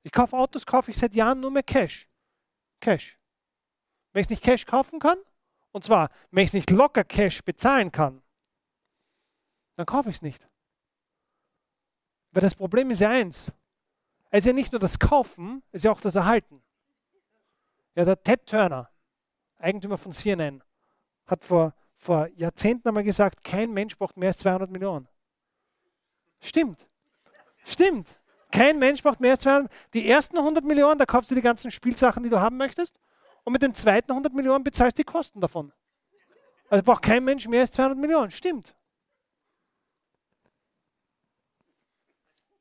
Ich 0.04 0.12
kaufe 0.12 0.38
Autos, 0.38 0.66
kaufe 0.66 0.92
ich 0.92 0.98
seit 0.98 1.14
Jahren 1.14 1.40
nur 1.40 1.52
mehr 1.52 1.64
Cash. 1.64 2.10
Cash. 2.80 3.18
Wenn 4.16 4.22
ich 4.22 4.30
nicht 4.30 4.44
Cash 4.44 4.66
kaufen 4.66 5.00
kann, 5.00 5.18
und 5.74 5.84
zwar, 5.84 6.10
wenn 6.32 6.46
ich 6.46 6.52
es 6.52 6.54
nicht 6.54 6.70
locker 6.70 7.04
Cash 7.04 7.44
bezahlen 7.44 7.92
kann, 7.92 8.24
dann 9.76 9.86
kaufe 9.86 10.10
ich 10.10 10.16
es 10.16 10.22
nicht. 10.22 10.48
Weil 12.32 12.42
das 12.42 12.56
Problem 12.56 12.90
ist 12.92 13.02
ja 13.02 13.10
eins. 13.10 13.52
Es 14.30 14.40
ist 14.40 14.46
ja 14.46 14.54
nicht 14.54 14.72
nur 14.72 14.80
das 14.80 15.00
Kaufen, 15.00 15.64
es 15.74 15.80
ist 15.80 15.84
ja 15.84 15.92
auch 15.92 16.00
das 16.00 16.16
Erhalten. 16.16 16.64
Ja, 17.94 18.06
der 18.06 18.24
Ted 18.24 18.46
Turner, 18.46 18.90
Eigentümer 19.58 19.98
von 19.98 20.14
CNN, 20.14 20.64
hat 21.26 21.44
vor, 21.44 21.74
vor 21.98 22.30
Jahrzehnten 22.38 22.88
einmal 22.88 23.04
gesagt, 23.04 23.44
kein 23.44 23.74
Mensch 23.74 23.98
braucht 23.98 24.16
mehr 24.16 24.30
als 24.30 24.38
200 24.38 24.72
Millionen. 24.72 25.10
Stimmt. 26.40 26.88
Stimmt. 27.66 28.18
Kein 28.50 28.80
Mensch 28.80 29.04
braucht 29.04 29.20
mehr 29.20 29.32
als 29.32 29.42
200 29.42 29.64
Millionen. 29.64 29.92
Die 29.94 30.10
ersten 30.10 30.38
100 30.38 30.64
Millionen, 30.64 31.00
da 31.00 31.06
kaufst 31.06 31.32
du 31.32 31.36
die 31.36 31.42
ganzen 31.42 31.70
Spielsachen, 31.70 32.24
die 32.24 32.30
du 32.30 32.40
haben 32.40 32.56
möchtest. 32.56 33.02
Und 33.46 33.54
mit 33.54 33.62
den 33.62 33.74
zweiten 33.74 34.12
100 34.12 34.34
Millionen 34.34 34.64
bezahlst 34.64 34.98
du 34.98 35.04
die 35.04 35.06
Kosten 35.06 35.40
davon. 35.40 35.72
Also 36.68 36.84
braucht 36.84 37.04
kein 37.04 37.24
Mensch 37.24 37.48
mehr 37.48 37.62
als 37.62 37.72
200 37.72 37.98
Millionen. 37.98 38.32
Stimmt. 38.32 38.76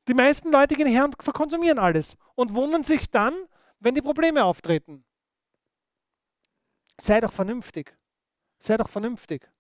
Die 0.07 0.14
meisten 0.14 0.53
Leute 0.53 0.74
gehen 0.74 0.87
her 0.87 1.05
und 1.05 1.20
verkonsumieren 1.20 1.78
alles 1.78 2.16
und 2.35 2.55
wundern 2.55 2.85
sich 2.85 3.11
dann, 3.11 3.35
wenn 3.80 3.95
die 3.95 4.03
Probleme 4.03 4.45
auftreten. 4.45 5.05
Sei 7.01 7.20
doch 7.20 7.32
vernünftig. 7.32 7.97
Sei 8.59 8.76
doch 8.76 8.89
vernünftig. 8.89 9.51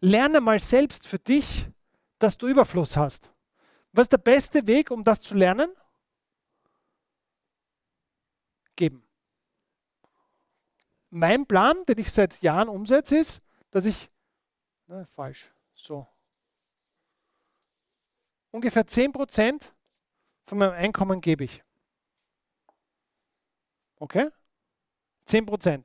Lerne 0.00 0.40
mal 0.40 0.60
selbst 0.60 1.06
für 1.06 1.18
dich, 1.18 1.68
dass 2.20 2.38
du 2.38 2.46
Überfluss 2.46 2.96
hast. 2.96 3.32
Was 3.92 4.04
ist 4.04 4.12
der 4.12 4.18
beste 4.18 4.66
Weg, 4.68 4.90
um 4.92 5.02
das 5.02 5.20
zu 5.20 5.34
lernen? 5.34 5.70
Geben. 8.80 9.04
Mein 11.10 11.44
Plan, 11.44 11.84
den 11.84 11.98
ich 11.98 12.10
seit 12.10 12.40
Jahren 12.40 12.70
umsetze, 12.70 13.18
ist, 13.18 13.42
dass 13.70 13.84
ich, 13.84 14.10
ne, 14.86 15.04
falsch, 15.04 15.52
so, 15.74 16.06
ungefähr 18.50 18.86
10% 18.86 19.70
von 20.44 20.56
meinem 20.58 20.72
Einkommen 20.72 21.20
gebe 21.20 21.44
ich. 21.44 21.62
Okay? 23.96 24.30
10%. 25.28 25.84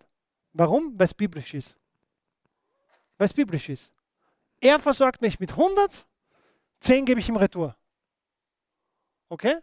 Warum? 0.54 0.98
Weil 0.98 1.06
es 1.06 1.14
biblisch 1.14 1.54
ist. 1.54 1.76
Weil 3.18 3.26
es 3.26 3.34
biblisch 3.34 3.68
ist. 3.68 3.92
Er 4.62 4.80
versorgt 4.80 5.22
mich 5.22 5.38
mit 5.42 5.52
100, 5.52 6.08
10 6.80 7.06
gebe 7.06 7.20
ich 7.20 7.28
ihm 7.28 7.36
Retour. 7.36 7.76
Okay? 9.28 9.60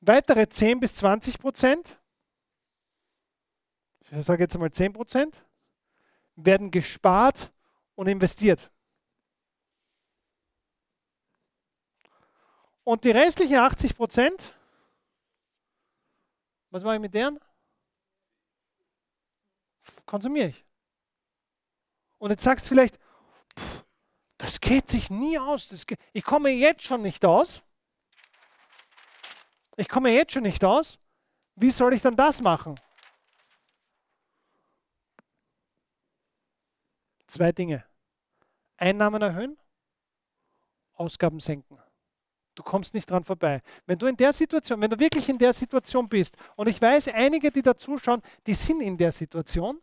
Weitere 0.00 0.48
10 0.48 0.80
bis 0.80 0.94
20 0.96 1.38
Prozent, 1.38 1.98
ich 4.10 4.24
sage 4.24 4.42
jetzt 4.42 4.54
einmal 4.54 4.70
10 4.70 4.92
Prozent, 4.92 5.44
werden 6.36 6.70
gespart 6.70 7.52
und 7.94 8.06
investiert. 8.06 8.70
Und 12.84 13.02
die 13.02 13.10
restlichen 13.10 13.56
80 13.56 13.96
Prozent, 13.96 14.54
was 16.70 16.84
mache 16.84 16.94
ich 16.94 17.00
mit 17.00 17.14
deren? 17.14 17.40
Konsumiere 20.04 20.48
ich. 20.48 20.64
Und 22.18 22.30
jetzt 22.30 22.44
sagst 22.44 22.66
du 22.66 22.68
vielleicht, 22.68 22.98
pff, 23.58 23.84
das 24.38 24.60
geht 24.60 24.88
sich 24.88 25.10
nie 25.10 25.38
aus. 25.38 25.68
Geht, 25.86 25.98
ich 26.12 26.22
komme 26.22 26.50
jetzt 26.50 26.82
schon 26.82 27.02
nicht 27.02 27.24
aus. 27.24 27.62
Ich 29.76 29.88
komme 29.88 30.10
jetzt 30.10 30.32
schon 30.32 30.42
nicht 30.42 30.64
aus. 30.64 30.98
Wie 31.54 31.70
soll 31.70 31.94
ich 31.94 32.02
dann 32.02 32.16
das 32.16 32.40
machen? 32.40 32.78
Zwei 37.26 37.52
Dinge. 37.52 37.84
Einnahmen 38.76 39.22
erhöhen, 39.22 39.56
Ausgaben 40.94 41.40
senken. 41.40 41.78
Du 42.54 42.62
kommst 42.62 42.94
nicht 42.94 43.10
dran 43.10 43.24
vorbei. 43.24 43.62
Wenn 43.84 43.98
du 43.98 44.06
in 44.06 44.16
der 44.16 44.32
Situation, 44.32 44.80
wenn 44.80 44.90
du 44.90 44.98
wirklich 44.98 45.28
in 45.28 45.38
der 45.38 45.52
Situation 45.52 46.08
bist, 46.08 46.36
und 46.56 46.68
ich 46.68 46.80
weiß, 46.80 47.08
einige, 47.08 47.50
die 47.50 47.62
da 47.62 47.76
zuschauen, 47.76 48.22
die 48.46 48.54
sind 48.54 48.80
in 48.80 48.96
der 48.96 49.12
Situation, 49.12 49.80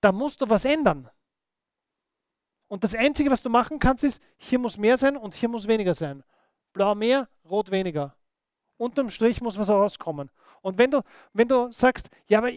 da 0.00 0.10
musst 0.10 0.40
du 0.40 0.48
was 0.48 0.64
ändern. 0.64 1.08
Und 2.66 2.82
das 2.82 2.94
Einzige, 2.94 3.30
was 3.30 3.42
du 3.42 3.50
machen 3.50 3.78
kannst, 3.78 4.02
ist, 4.02 4.20
hier 4.36 4.58
muss 4.58 4.76
mehr 4.76 4.96
sein 4.96 5.16
und 5.16 5.34
hier 5.34 5.48
muss 5.48 5.68
weniger 5.68 5.94
sein. 5.94 6.24
Blau 6.72 6.94
mehr, 6.94 7.28
rot 7.44 7.70
weniger. 7.70 8.16
Unterm 8.82 9.10
Strich 9.10 9.40
muss 9.40 9.56
was 9.56 9.70
rauskommen. 9.70 10.28
Und 10.60 10.76
wenn 10.76 10.90
du, 10.90 11.02
wenn 11.32 11.46
du 11.46 11.70
sagst, 11.70 12.10
ja, 12.26 12.38
aber 12.38 12.50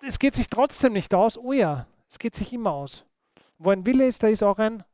es 0.00 0.18
geht 0.18 0.34
sich 0.34 0.48
trotzdem 0.48 0.92
nicht 0.92 1.12
aus, 1.12 1.36
oh 1.36 1.52
ja, 1.52 1.86
es 2.08 2.18
geht 2.18 2.36
sich 2.36 2.52
immer 2.52 2.72
aus. 2.72 3.04
Wo 3.58 3.70
ein 3.70 3.84
Wille 3.84 4.06
ist, 4.06 4.22
da 4.22 4.28
ist 4.28 4.44
auch 4.44 4.58
ein 4.58 4.84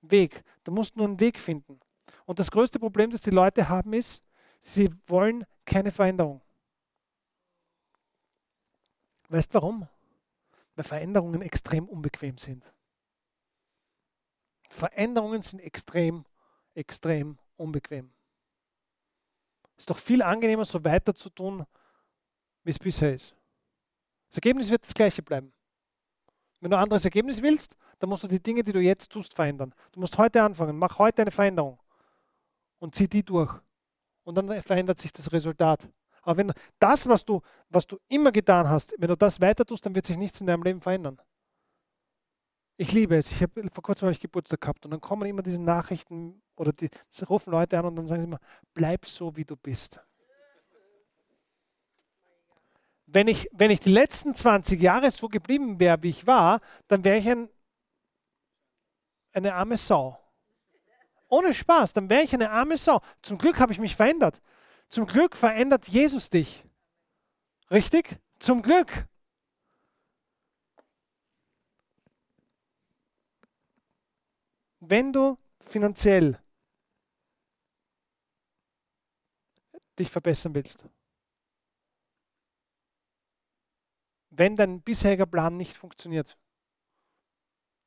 Weg. 0.00 0.42
Du 0.64 0.72
musst 0.72 0.96
nur 0.96 1.06
einen 1.06 1.20
Weg 1.20 1.38
finden. 1.38 1.78
Und 2.24 2.38
das 2.38 2.50
größte 2.50 2.78
Problem, 2.78 3.10
das 3.10 3.20
die 3.20 3.30
Leute 3.30 3.68
haben, 3.68 3.92
ist, 3.92 4.22
sie 4.58 4.90
wollen 5.06 5.44
keine 5.66 5.92
Veränderung. 5.92 6.40
Weißt 9.28 9.50
du 9.50 9.54
warum? 9.54 9.88
Weil 10.76 10.84
Veränderungen 10.84 11.42
extrem 11.42 11.88
unbequem 11.88 12.38
sind. 12.38 12.72
Veränderungen 14.70 15.42
sind 15.42 15.60
extrem, 15.60 16.24
extrem 16.74 17.38
unbequem. 17.56 18.13
Ist 19.84 19.90
doch 19.90 19.98
viel 19.98 20.22
angenehmer, 20.22 20.64
so 20.64 20.82
weiter 20.82 21.14
zu 21.14 21.28
tun, 21.28 21.66
wie 22.62 22.70
es 22.70 22.78
bisher 22.78 23.12
ist. 23.12 23.36
Das 24.30 24.38
Ergebnis 24.38 24.70
wird 24.70 24.82
das 24.82 24.94
gleiche 24.94 25.22
bleiben. 25.22 25.52
Wenn 26.58 26.70
du 26.70 26.78
ein 26.78 26.84
anderes 26.84 27.04
Ergebnis 27.04 27.42
willst, 27.42 27.76
dann 27.98 28.08
musst 28.08 28.22
du 28.22 28.26
die 28.26 28.42
Dinge, 28.42 28.62
die 28.62 28.72
du 28.72 28.80
jetzt 28.80 29.10
tust, 29.10 29.34
verändern. 29.34 29.74
Du 29.92 30.00
musst 30.00 30.16
heute 30.16 30.42
anfangen, 30.42 30.78
mach 30.78 30.98
heute 30.98 31.20
eine 31.20 31.30
Veränderung 31.30 31.78
und 32.78 32.94
zieh 32.94 33.06
die 33.06 33.22
durch. 33.22 33.54
Und 34.22 34.36
dann 34.36 34.62
verändert 34.62 34.98
sich 34.98 35.12
das 35.12 35.30
Resultat. 35.30 35.86
Aber 36.22 36.38
wenn 36.38 36.52
das, 36.78 37.06
was 37.06 37.22
du, 37.22 37.42
was 37.68 37.86
du 37.86 37.98
immer 38.08 38.32
getan 38.32 38.66
hast, 38.66 38.94
wenn 38.96 39.08
du 39.08 39.18
das 39.18 39.38
weiter 39.38 39.66
tust, 39.66 39.84
dann 39.84 39.94
wird 39.94 40.06
sich 40.06 40.16
nichts 40.16 40.40
in 40.40 40.46
deinem 40.46 40.62
Leben 40.62 40.80
verändern. 40.80 41.20
Ich 42.78 42.90
liebe 42.90 43.18
es. 43.18 43.30
Ich 43.30 43.42
habe 43.42 43.68
vor 43.70 43.82
kurzem 43.82 44.06
habe 44.06 44.12
ich 44.12 44.20
Geburtstag 44.20 44.62
gehabt 44.62 44.86
und 44.86 44.92
dann 44.92 45.02
kommen 45.02 45.28
immer 45.28 45.42
diese 45.42 45.60
Nachrichten 45.60 46.40
oder 46.56 46.72
die 46.72 46.90
rufen 47.28 47.50
Leute 47.50 47.78
an 47.78 47.86
und 47.86 47.96
dann 47.96 48.06
sagen 48.06 48.22
sie 48.22 48.28
immer, 48.28 48.40
bleib 48.72 49.06
so 49.06 49.36
wie 49.36 49.44
du 49.44 49.56
bist. 49.56 50.00
Wenn 53.06 53.28
ich, 53.28 53.48
wenn 53.52 53.70
ich 53.70 53.80
die 53.80 53.92
letzten 53.92 54.34
20 54.34 54.80
Jahre 54.80 55.10
so 55.10 55.28
geblieben 55.28 55.78
wäre, 55.78 56.02
wie 56.02 56.08
ich 56.08 56.26
war, 56.26 56.60
dann 56.88 57.04
wäre 57.04 57.18
ich 57.18 57.28
ein, 57.28 57.48
eine 59.32 59.54
arme 59.54 59.76
Sau. 59.76 60.18
Ohne 61.28 61.52
Spaß, 61.52 61.92
dann 61.92 62.08
wäre 62.08 62.22
ich 62.22 62.32
eine 62.32 62.50
arme 62.50 62.76
Sau. 62.76 63.00
Zum 63.22 63.38
Glück 63.38 63.58
habe 63.60 63.72
ich 63.72 63.78
mich 63.78 63.96
verändert. 63.96 64.40
Zum 64.88 65.06
Glück 65.06 65.36
verändert 65.36 65.88
Jesus 65.88 66.30
dich. 66.30 66.64
Richtig? 67.70 68.18
Zum 68.38 68.62
Glück. 68.62 69.06
Wenn 74.80 75.12
du 75.12 75.38
finanziell 75.60 76.38
dich 79.98 80.10
verbessern 80.10 80.54
willst, 80.54 80.84
wenn 84.30 84.56
dein 84.56 84.82
bisheriger 84.82 85.26
Plan 85.26 85.56
nicht 85.56 85.76
funktioniert, 85.76 86.36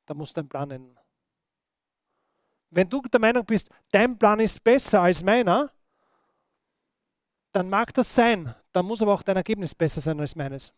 dann 0.06 0.16
musst 0.16 0.36
du 0.36 0.40
deinen 0.40 0.48
Plan 0.48 0.70
ändern. 0.70 1.04
Wenn 2.70 2.88
du 2.88 3.00
der 3.02 3.20
Meinung 3.20 3.44
bist, 3.44 3.70
dein 3.90 4.18
Plan 4.18 4.40
ist 4.40 4.62
besser 4.62 5.02
als 5.02 5.22
meiner, 5.22 5.72
dann 7.52 7.68
mag 7.68 7.92
das 7.94 8.14
sein. 8.14 8.54
Dann 8.72 8.86
muss 8.86 9.02
aber 9.02 9.14
auch 9.14 9.22
dein 9.22 9.36
Ergebnis 9.36 9.74
besser 9.74 10.00
sein 10.00 10.20
als 10.20 10.36
meines. 10.36 10.72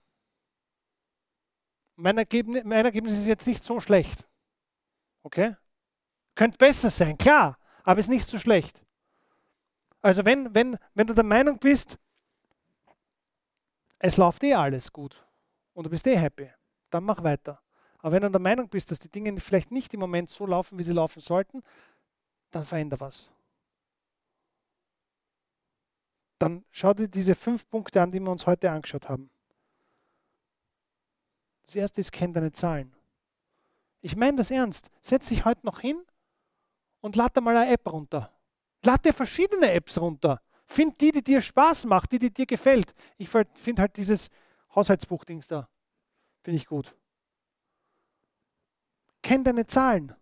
Mein 1.96 2.16
Ergebnis, 2.18 2.64
mein 2.64 2.84
Ergebnis 2.84 3.18
ist 3.18 3.26
jetzt 3.26 3.46
nicht 3.46 3.62
so 3.62 3.80
schlecht. 3.80 4.26
Okay? 5.22 5.56
Könnte 6.34 6.58
besser 6.58 6.90
sein, 6.90 7.18
klar, 7.18 7.58
aber 7.82 8.00
ist 8.00 8.08
nicht 8.08 8.26
so 8.26 8.38
schlecht. 8.38 8.84
Also 10.02 10.24
wenn, 10.24 10.54
wenn, 10.54 10.78
wenn 10.94 11.06
du 11.06 11.14
der 11.14 11.24
Meinung 11.24 11.58
bist, 11.58 11.98
es 13.98 14.16
läuft 14.16 14.42
eh 14.44 14.54
alles 14.54 14.92
gut 14.92 15.22
und 15.74 15.84
du 15.84 15.90
bist 15.90 16.06
eh 16.06 16.16
happy, 16.16 16.50
dann 16.88 17.04
mach 17.04 17.22
weiter. 17.22 17.60
Aber 17.98 18.12
wenn 18.12 18.22
du 18.22 18.30
der 18.30 18.40
Meinung 18.40 18.68
bist, 18.68 18.90
dass 18.90 18.98
die 18.98 19.10
Dinge 19.10 19.38
vielleicht 19.40 19.70
nicht 19.70 19.92
im 19.92 20.00
Moment 20.00 20.30
so 20.30 20.46
laufen, 20.46 20.78
wie 20.78 20.82
sie 20.82 20.92
laufen 20.92 21.20
sollten, 21.20 21.62
dann 22.50 22.64
veränder 22.64 22.98
was. 22.98 23.30
Dann 26.38 26.64
schau 26.70 26.94
dir 26.94 27.08
diese 27.08 27.34
fünf 27.34 27.68
Punkte 27.68 28.00
an, 28.00 28.10
die 28.10 28.20
wir 28.20 28.30
uns 28.30 28.46
heute 28.46 28.70
angeschaut 28.70 29.08
haben. 29.10 29.30
Das 31.64 31.74
erste 31.74 32.00
ist, 32.00 32.10
kenn 32.10 32.32
deine 32.32 32.52
Zahlen. 32.52 32.94
Ich 34.00 34.16
meine 34.16 34.38
das 34.38 34.50
ernst. 34.50 34.90
Setz 35.02 35.28
dich 35.28 35.44
heute 35.44 35.66
noch 35.66 35.80
hin 35.80 36.02
und 37.02 37.16
lad 37.16 37.36
dir 37.36 37.42
mal 37.42 37.56
eine 37.56 37.70
App 37.70 37.86
runter. 37.92 38.32
Lad 38.82 39.04
dir 39.04 39.12
verschiedene 39.12 39.72
Apps 39.72 39.98
runter. 39.98 40.40
Find 40.66 41.00
die, 41.00 41.12
die 41.12 41.22
dir 41.22 41.40
Spaß 41.40 41.86
macht, 41.86 42.12
die, 42.12 42.18
die 42.18 42.32
dir 42.32 42.46
gefällt. 42.46 42.94
Ich 43.18 43.28
finde 43.28 43.82
halt 43.82 43.96
dieses 43.96 44.30
Haushaltsbuchdings 44.74 45.48
da. 45.48 45.68
Finde 46.42 46.56
ich 46.56 46.66
gut. 46.66 46.94
Kenn 49.22 49.44
deine 49.44 49.66
Zahlen. 49.66 50.14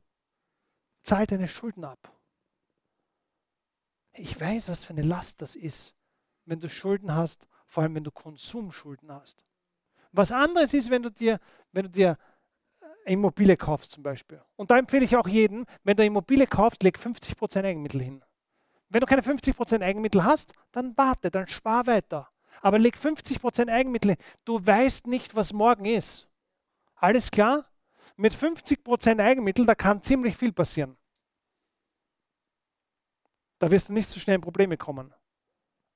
Zahl 1.02 1.26
deine 1.26 1.48
Schulden 1.48 1.84
ab. 1.84 2.12
Ich 4.12 4.38
weiß, 4.40 4.68
was 4.68 4.84
für 4.84 4.92
eine 4.92 5.02
Last 5.02 5.40
das 5.42 5.54
ist, 5.54 5.94
wenn 6.44 6.58
du 6.58 6.68
Schulden 6.68 7.14
hast, 7.14 7.46
vor 7.66 7.82
allem 7.82 7.94
wenn 7.94 8.04
du 8.04 8.10
Konsumschulden 8.10 9.12
hast. 9.12 9.44
Was 10.10 10.32
anderes 10.32 10.74
ist, 10.74 10.90
wenn 10.90 11.02
du 11.02 11.10
dir, 11.10 11.38
wenn 11.72 11.84
du 11.84 11.90
dir 11.90 12.18
Immobilie 13.04 13.56
kaufst 13.56 13.92
zum 13.92 14.02
Beispiel. 14.02 14.42
Und 14.56 14.70
da 14.70 14.78
empfehle 14.78 15.04
ich 15.04 15.16
auch 15.16 15.28
jedem, 15.28 15.66
wenn 15.84 15.96
du 15.96 16.04
Immobilie 16.04 16.46
kaufst, 16.46 16.82
leg 16.82 16.98
50% 16.98 17.64
Eigenmittel 17.64 18.02
hin. 18.02 18.24
Wenn 18.88 19.00
du 19.00 19.06
keine 19.06 19.22
50% 19.22 19.82
Eigenmittel 19.82 20.24
hast, 20.24 20.52
dann 20.72 20.96
warte, 20.96 21.30
dann 21.30 21.46
spar 21.46 21.86
weiter. 21.86 22.28
Aber 22.60 22.78
leg 22.78 22.96
50% 22.96 23.70
Eigenmittel. 23.70 24.16
Du 24.44 24.64
weißt 24.64 25.06
nicht, 25.06 25.36
was 25.36 25.52
morgen 25.52 25.84
ist. 25.84 26.28
Alles 26.96 27.30
klar? 27.30 27.66
Mit 28.16 28.34
50% 28.34 29.22
Eigenmittel, 29.22 29.66
da 29.66 29.74
kann 29.74 30.02
ziemlich 30.02 30.36
viel 30.36 30.52
passieren. 30.52 30.96
Da 33.58 33.70
wirst 33.70 33.88
du 33.88 33.92
nicht 33.92 34.08
so 34.08 34.18
schnell 34.18 34.36
in 34.36 34.40
Probleme 34.40 34.76
kommen. 34.76 35.12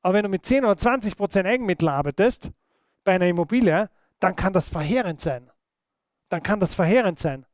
Aber 0.02 0.14
wenn 0.14 0.24
du 0.24 0.28
mit 0.28 0.44
10 0.44 0.64
oder 0.64 0.74
20% 0.74 1.46
Eigenmittel 1.46 1.88
arbeitest 1.88 2.50
bei 3.04 3.14
einer 3.14 3.26
Immobilie, 3.26 3.88
dann 4.20 4.36
kann 4.36 4.52
das 4.52 4.68
verheerend 4.68 5.20
sein 5.20 5.50
dann 6.32 6.42
kann 6.42 6.60
das 6.60 6.74
verheerend 6.74 7.18
sein. 7.18 7.44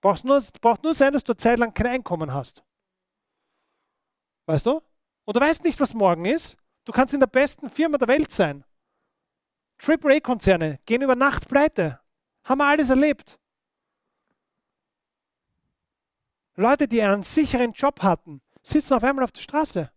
Braucht 0.00 0.24
nur, 0.24 0.40
braucht 0.60 0.84
nur 0.84 0.94
sein, 0.94 1.12
dass 1.12 1.24
du 1.24 1.32
eine 1.32 1.38
Zeit 1.38 1.58
lang 1.58 1.74
kein 1.74 1.88
Einkommen 1.88 2.32
hast. 2.32 2.64
Weißt 4.50 4.66
du? 4.66 4.82
Und 5.26 5.36
du 5.36 5.40
weißt 5.40 5.62
nicht, 5.62 5.78
was 5.78 5.94
morgen 5.94 6.24
ist. 6.24 6.56
Du 6.84 6.90
kannst 6.90 7.14
in 7.14 7.20
der 7.20 7.28
besten 7.28 7.70
Firma 7.70 7.98
der 7.98 8.08
Welt 8.08 8.32
sein. 8.32 8.64
AAA-Konzerne 9.78 10.80
gehen 10.86 11.02
über 11.02 11.14
Nacht 11.14 11.48
pleite. 11.48 12.00
Haben 12.42 12.58
wir 12.58 12.66
alles 12.66 12.90
erlebt. 12.90 13.38
Leute, 16.56 16.88
die 16.88 17.00
einen 17.00 17.22
sicheren 17.22 17.70
Job 17.74 18.02
hatten, 18.02 18.42
sitzen 18.64 18.94
auf 18.94 19.04
einmal 19.04 19.24
auf 19.24 19.30
der 19.30 19.40
Straße. 19.40 19.92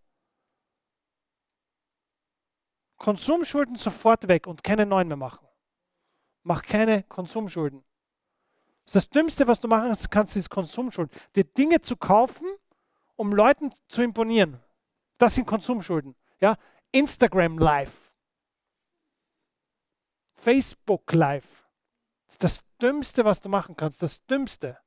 Konsumschulden 2.97 3.75
sofort 3.75 4.27
weg 4.27 4.45
und 4.45 4.63
keine 4.63 4.85
neuen 4.85 5.07
mehr 5.07 5.17
machen. 5.17 5.47
Mach 6.43 6.61
keine 6.61 7.01
Konsumschulden. 7.01 7.83
Das, 8.85 8.93
das 8.93 9.09
Dümmste, 9.09 9.47
was 9.47 9.59
du 9.59 9.67
machen 9.67 9.91
kannst, 10.11 10.35
ist 10.35 10.51
Konsumschulden. 10.51 11.17
Die 11.35 11.43
Dinge 11.43 11.81
zu 11.81 11.97
kaufen, 11.97 12.45
um 13.23 13.31
Leuten 13.31 13.73
zu 13.87 14.03
imponieren. 14.03 14.61
Das 15.17 15.35
sind 15.35 15.47
Konsumschulden. 15.47 16.13
Ja? 16.41 16.57
Instagram 16.91 17.57
Live. 17.57 18.13
Facebook 20.33 21.13
Live. 21.13 21.65
Das 22.25 22.33
ist 22.33 22.43
das 22.43 22.63
Dümmste, 22.81 23.23
was 23.23 23.39
du 23.39 23.47
machen 23.47 23.77
kannst. 23.77 24.01
Das 24.01 24.25
Dümmste. 24.25 24.77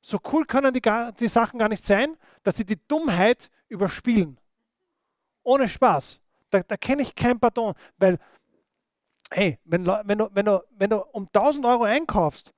So 0.00 0.18
cool 0.32 0.46
können 0.46 0.72
die, 0.72 0.80
die 1.20 1.28
Sachen 1.28 1.58
gar 1.58 1.68
nicht 1.68 1.84
sein, 1.84 2.16
dass 2.44 2.56
sie 2.56 2.64
die 2.64 2.80
Dummheit 2.88 3.50
überspielen. 3.68 4.40
Ohne 5.42 5.68
Spaß. 5.68 6.18
Da, 6.48 6.62
da 6.62 6.78
kenne 6.78 7.02
ich 7.02 7.14
kein 7.14 7.38
Pardon, 7.38 7.74
weil 7.98 8.18
hey, 9.30 9.58
wenn, 9.64 9.86
wenn, 9.86 10.16
du, 10.16 10.30
wenn, 10.32 10.46
du, 10.46 10.64
wenn 10.70 10.88
du 10.88 11.04
um 11.12 11.26
1000 11.26 11.66
Euro 11.66 11.82
einkaufst 11.82 12.54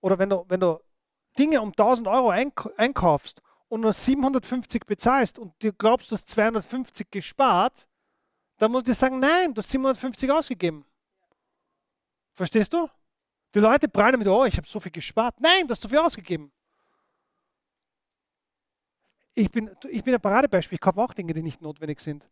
oder 0.00 0.18
wenn 0.18 0.30
du, 0.30 0.44
wenn 0.48 0.58
du 0.58 0.80
Dinge 1.38 1.60
um 1.60 1.68
1000 1.70 2.08
Euro 2.08 2.30
einkaufst 2.30 3.42
und 3.68 3.80
nur 3.82 3.92
750 3.92 4.86
bezahlst 4.86 5.38
und 5.38 5.52
du 5.62 5.72
glaubst, 5.72 6.10
du 6.10 6.14
hast 6.14 6.28
250 6.28 7.10
gespart, 7.10 7.86
dann 8.58 8.72
muss 8.72 8.82
ich 8.82 8.86
dir 8.86 8.94
sagen, 8.94 9.18
nein, 9.18 9.52
du 9.52 9.58
hast 9.58 9.70
750 9.70 10.30
ausgegeben. 10.30 10.84
Verstehst 12.34 12.72
du? 12.72 12.88
Die 13.54 13.60
Leute 13.60 13.88
prallen 13.88 14.18
mit, 14.18 14.28
oh, 14.28 14.44
ich 14.44 14.56
habe 14.56 14.66
so 14.66 14.80
viel 14.80 14.92
gespart. 14.92 15.40
Nein, 15.40 15.66
du 15.66 15.72
hast 15.72 15.82
so 15.82 15.88
viel 15.88 15.98
ausgegeben. 15.98 16.52
Ich 19.34 19.50
bin, 19.50 19.70
ich 19.90 20.02
bin 20.02 20.14
ein 20.14 20.20
Paradebeispiel, 20.20 20.76
ich 20.76 20.80
kaufe 20.80 21.00
auch 21.00 21.12
Dinge, 21.12 21.34
die 21.34 21.42
nicht 21.42 21.60
notwendig 21.60 22.00
sind 22.00 22.28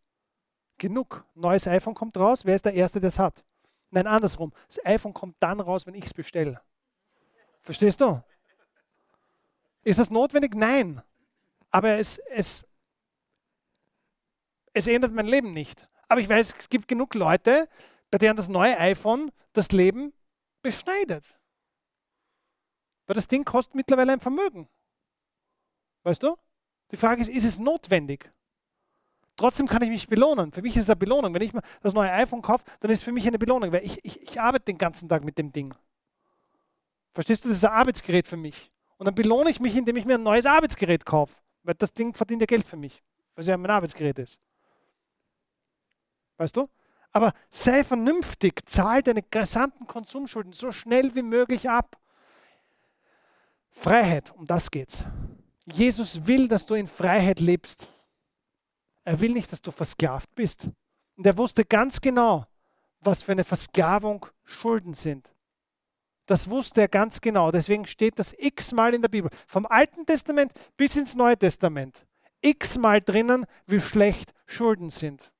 genug. 0.77 1.25
Neues 1.35 1.67
iPhone 1.67 1.93
kommt 1.93 2.17
raus, 2.17 2.45
wer 2.45 2.55
ist 2.55 2.65
der 2.65 2.73
Erste, 2.73 2.99
der 2.99 3.09
es 3.09 3.19
hat? 3.19 3.43
Nein, 3.91 4.07
andersrum. 4.07 4.51
Das 4.67 4.83
iPhone 4.85 5.13
kommt 5.13 5.35
dann 5.39 5.59
raus, 5.59 5.85
wenn 5.85 5.93
ich 5.93 6.05
es 6.05 6.13
bestelle. 6.13 6.61
Verstehst 7.61 8.01
du? 8.01 8.21
Ist 9.85 9.99
das 9.99 10.09
notwendig? 10.09 10.55
Nein. 10.55 11.01
Aber 11.71 11.91
es, 11.91 12.17
es, 12.17 12.65
es 14.73 14.87
ändert 14.87 15.13
mein 15.13 15.27
Leben 15.27 15.53
nicht. 15.53 15.87
Aber 16.09 16.19
ich 16.19 16.27
weiß, 16.27 16.55
es 16.57 16.69
gibt 16.69 16.87
genug 16.87 17.13
Leute, 17.13 17.69
bei 18.11 18.17
denen 18.17 18.35
das 18.35 18.49
neue 18.49 18.77
iPhone 18.77 19.31
das 19.53 19.71
Leben 19.71 20.11
beschneidet. 20.61 21.37
Weil 23.05 23.13
das 23.13 23.27
Ding 23.27 23.45
kostet 23.45 23.75
mittlerweile 23.75 24.13
ein 24.13 24.19
Vermögen. 24.19 24.67
Weißt 26.03 26.23
du? 26.23 26.35
Die 26.91 26.97
Frage 26.97 27.21
ist, 27.21 27.29
ist 27.29 27.45
es 27.45 27.59
notwendig? 27.59 28.31
Trotzdem 29.35 29.67
kann 29.67 29.83
ich 29.83 29.89
mich 29.89 30.07
belohnen. 30.07 30.51
Für 30.51 30.61
mich 30.61 30.75
ist 30.75 30.83
es 30.83 30.89
eine 30.89 30.95
Belohnung. 30.95 31.33
Wenn 31.33 31.41
ich 31.41 31.53
mir 31.53 31.61
das 31.81 31.93
neue 31.93 32.11
iPhone 32.11 32.41
kaufe, 32.41 32.65
dann 32.79 32.89
ist 32.89 32.99
es 32.99 33.03
für 33.03 33.11
mich 33.11 33.27
eine 33.27 33.37
Belohnung, 33.37 33.71
weil 33.71 33.85
ich, 33.85 34.03
ich, 34.03 34.21
ich 34.21 34.41
arbeite 34.41 34.65
den 34.65 34.77
ganzen 34.77 35.09
Tag 35.09 35.23
mit 35.23 35.37
dem 35.37 35.51
Ding. 35.51 35.75
Verstehst 37.13 37.43
du? 37.43 37.49
Das 37.49 37.57
ist 37.57 37.65
ein 37.65 37.71
Arbeitsgerät 37.71 38.27
für 38.27 38.37
mich. 38.37 38.71
Und 38.97 39.05
dann 39.05 39.15
belohne 39.15 39.49
ich 39.49 39.59
mich, 39.59 39.75
indem 39.75 39.97
ich 39.97 40.05
mir 40.05 40.15
ein 40.15 40.23
neues 40.23 40.45
Arbeitsgerät 40.45 41.05
kaufe. 41.05 41.35
Weil 41.63 41.75
das 41.75 41.93
Ding 41.93 42.13
verdient 42.13 42.41
ja 42.41 42.45
Geld 42.45 42.65
für 42.65 42.77
mich, 42.77 43.03
weil 43.33 43.41
es 43.41 43.47
ja 43.47 43.57
mein 43.57 43.71
Arbeitsgerät 43.71 44.19
ist. 44.19 44.39
Weißt 46.37 46.55
du? 46.55 46.69
Aber 47.11 47.33
sei 47.49 47.83
vernünftig, 47.83 48.67
zahl 48.69 49.01
deine 49.01 49.23
gesamten 49.23 49.87
Konsumschulden 49.87 50.51
so 50.51 50.71
schnell 50.71 51.15
wie 51.15 51.21
möglich 51.21 51.69
ab. 51.69 51.97
Freiheit, 53.71 54.31
um 54.31 54.45
das 54.45 54.69
geht's. 54.69 55.05
Jesus 55.65 56.27
will, 56.27 56.47
dass 56.47 56.65
du 56.65 56.75
in 56.75 56.87
Freiheit 56.87 57.39
lebst. 57.39 57.89
Er 59.03 59.19
will 59.19 59.31
nicht, 59.31 59.51
dass 59.51 59.61
du 59.61 59.71
versklavt 59.71 60.33
bist. 60.35 60.67
Und 61.15 61.25
er 61.25 61.37
wusste 61.37 61.65
ganz 61.65 62.01
genau, 62.01 62.45
was 62.99 63.21
für 63.21 63.31
eine 63.31 63.43
Versklavung 63.43 64.25
Schulden 64.43 64.93
sind. 64.93 65.31
Das 66.25 66.49
wusste 66.49 66.81
er 66.81 66.87
ganz 66.87 67.21
genau. 67.21 67.51
Deswegen 67.51 67.85
steht 67.85 68.17
das 68.17 68.33
x-mal 68.37 68.93
in 68.93 69.01
der 69.01 69.09
Bibel. 69.09 69.29
Vom 69.47 69.65
Alten 69.65 70.05
Testament 70.05 70.51
bis 70.75 70.95
ins 70.95 71.15
Neue 71.15 71.37
Testament. 71.37 72.05
X-mal 72.41 73.01
drinnen, 73.01 73.45
wie 73.67 73.79
schlecht 73.79 74.33
Schulden 74.45 74.89
sind. 74.89 75.31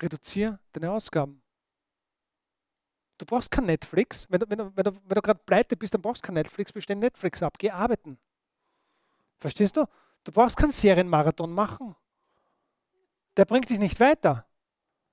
Reduziere 0.00 0.58
deine 0.72 0.90
Ausgaben. 0.90 1.42
Du 3.18 3.26
brauchst 3.26 3.52
kein 3.52 3.66
Netflix. 3.66 4.26
Wenn 4.28 4.40
du, 4.40 4.50
wenn 4.50 4.58
du, 4.58 4.76
wenn 4.76 4.84
du, 4.84 4.92
wenn 4.92 5.14
du 5.14 5.22
gerade 5.22 5.40
pleite 5.46 5.76
bist, 5.76 5.94
dann 5.94 6.02
brauchst 6.02 6.24
du 6.24 6.26
kein 6.26 6.34
Netflix. 6.34 6.72
Bestell 6.72 6.96
Netflix 6.96 7.40
ab. 7.40 7.56
Geh 7.56 7.70
arbeiten. 7.70 8.18
Verstehst 9.38 9.76
du? 9.76 9.86
Du 10.24 10.32
brauchst 10.32 10.56
keinen 10.56 10.72
Serienmarathon 10.72 11.52
machen. 11.52 11.94
Der 13.36 13.44
bringt 13.44 13.70
dich 13.70 13.78
nicht 13.78 14.00
weiter. 14.00 14.44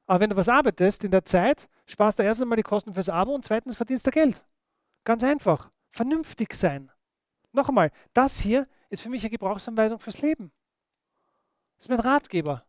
Aber 0.09 0.21
wenn 0.21 0.31
du 0.31 0.35
was 0.35 0.49
arbeitest 0.49 1.03
in 1.03 1.11
der 1.11 1.23
Zeit, 1.23 1.69
sparst 1.85 2.17
du 2.17 2.23
erstens 2.23 2.47
mal 2.47 2.55
die 2.55 2.63
Kosten 2.63 2.95
fürs 2.95 3.09
Abo 3.09 3.35
und 3.35 3.45
zweitens 3.45 3.75
verdienst 3.75 4.07
du 4.07 4.09
Geld. 4.09 4.43
Ganz 5.03 5.23
einfach. 5.23 5.69
Vernünftig 5.91 6.55
sein. 6.55 6.91
Noch 7.51 7.69
einmal, 7.69 7.91
das 8.13 8.39
hier 8.39 8.67
ist 8.89 9.03
für 9.03 9.09
mich 9.09 9.21
eine 9.21 9.29
Gebrauchsanweisung 9.29 9.99
fürs 9.99 10.19
Leben. 10.19 10.51
Das 11.77 11.85
ist 11.85 11.89
mein 11.89 11.99
Ratgeber. 11.99 12.65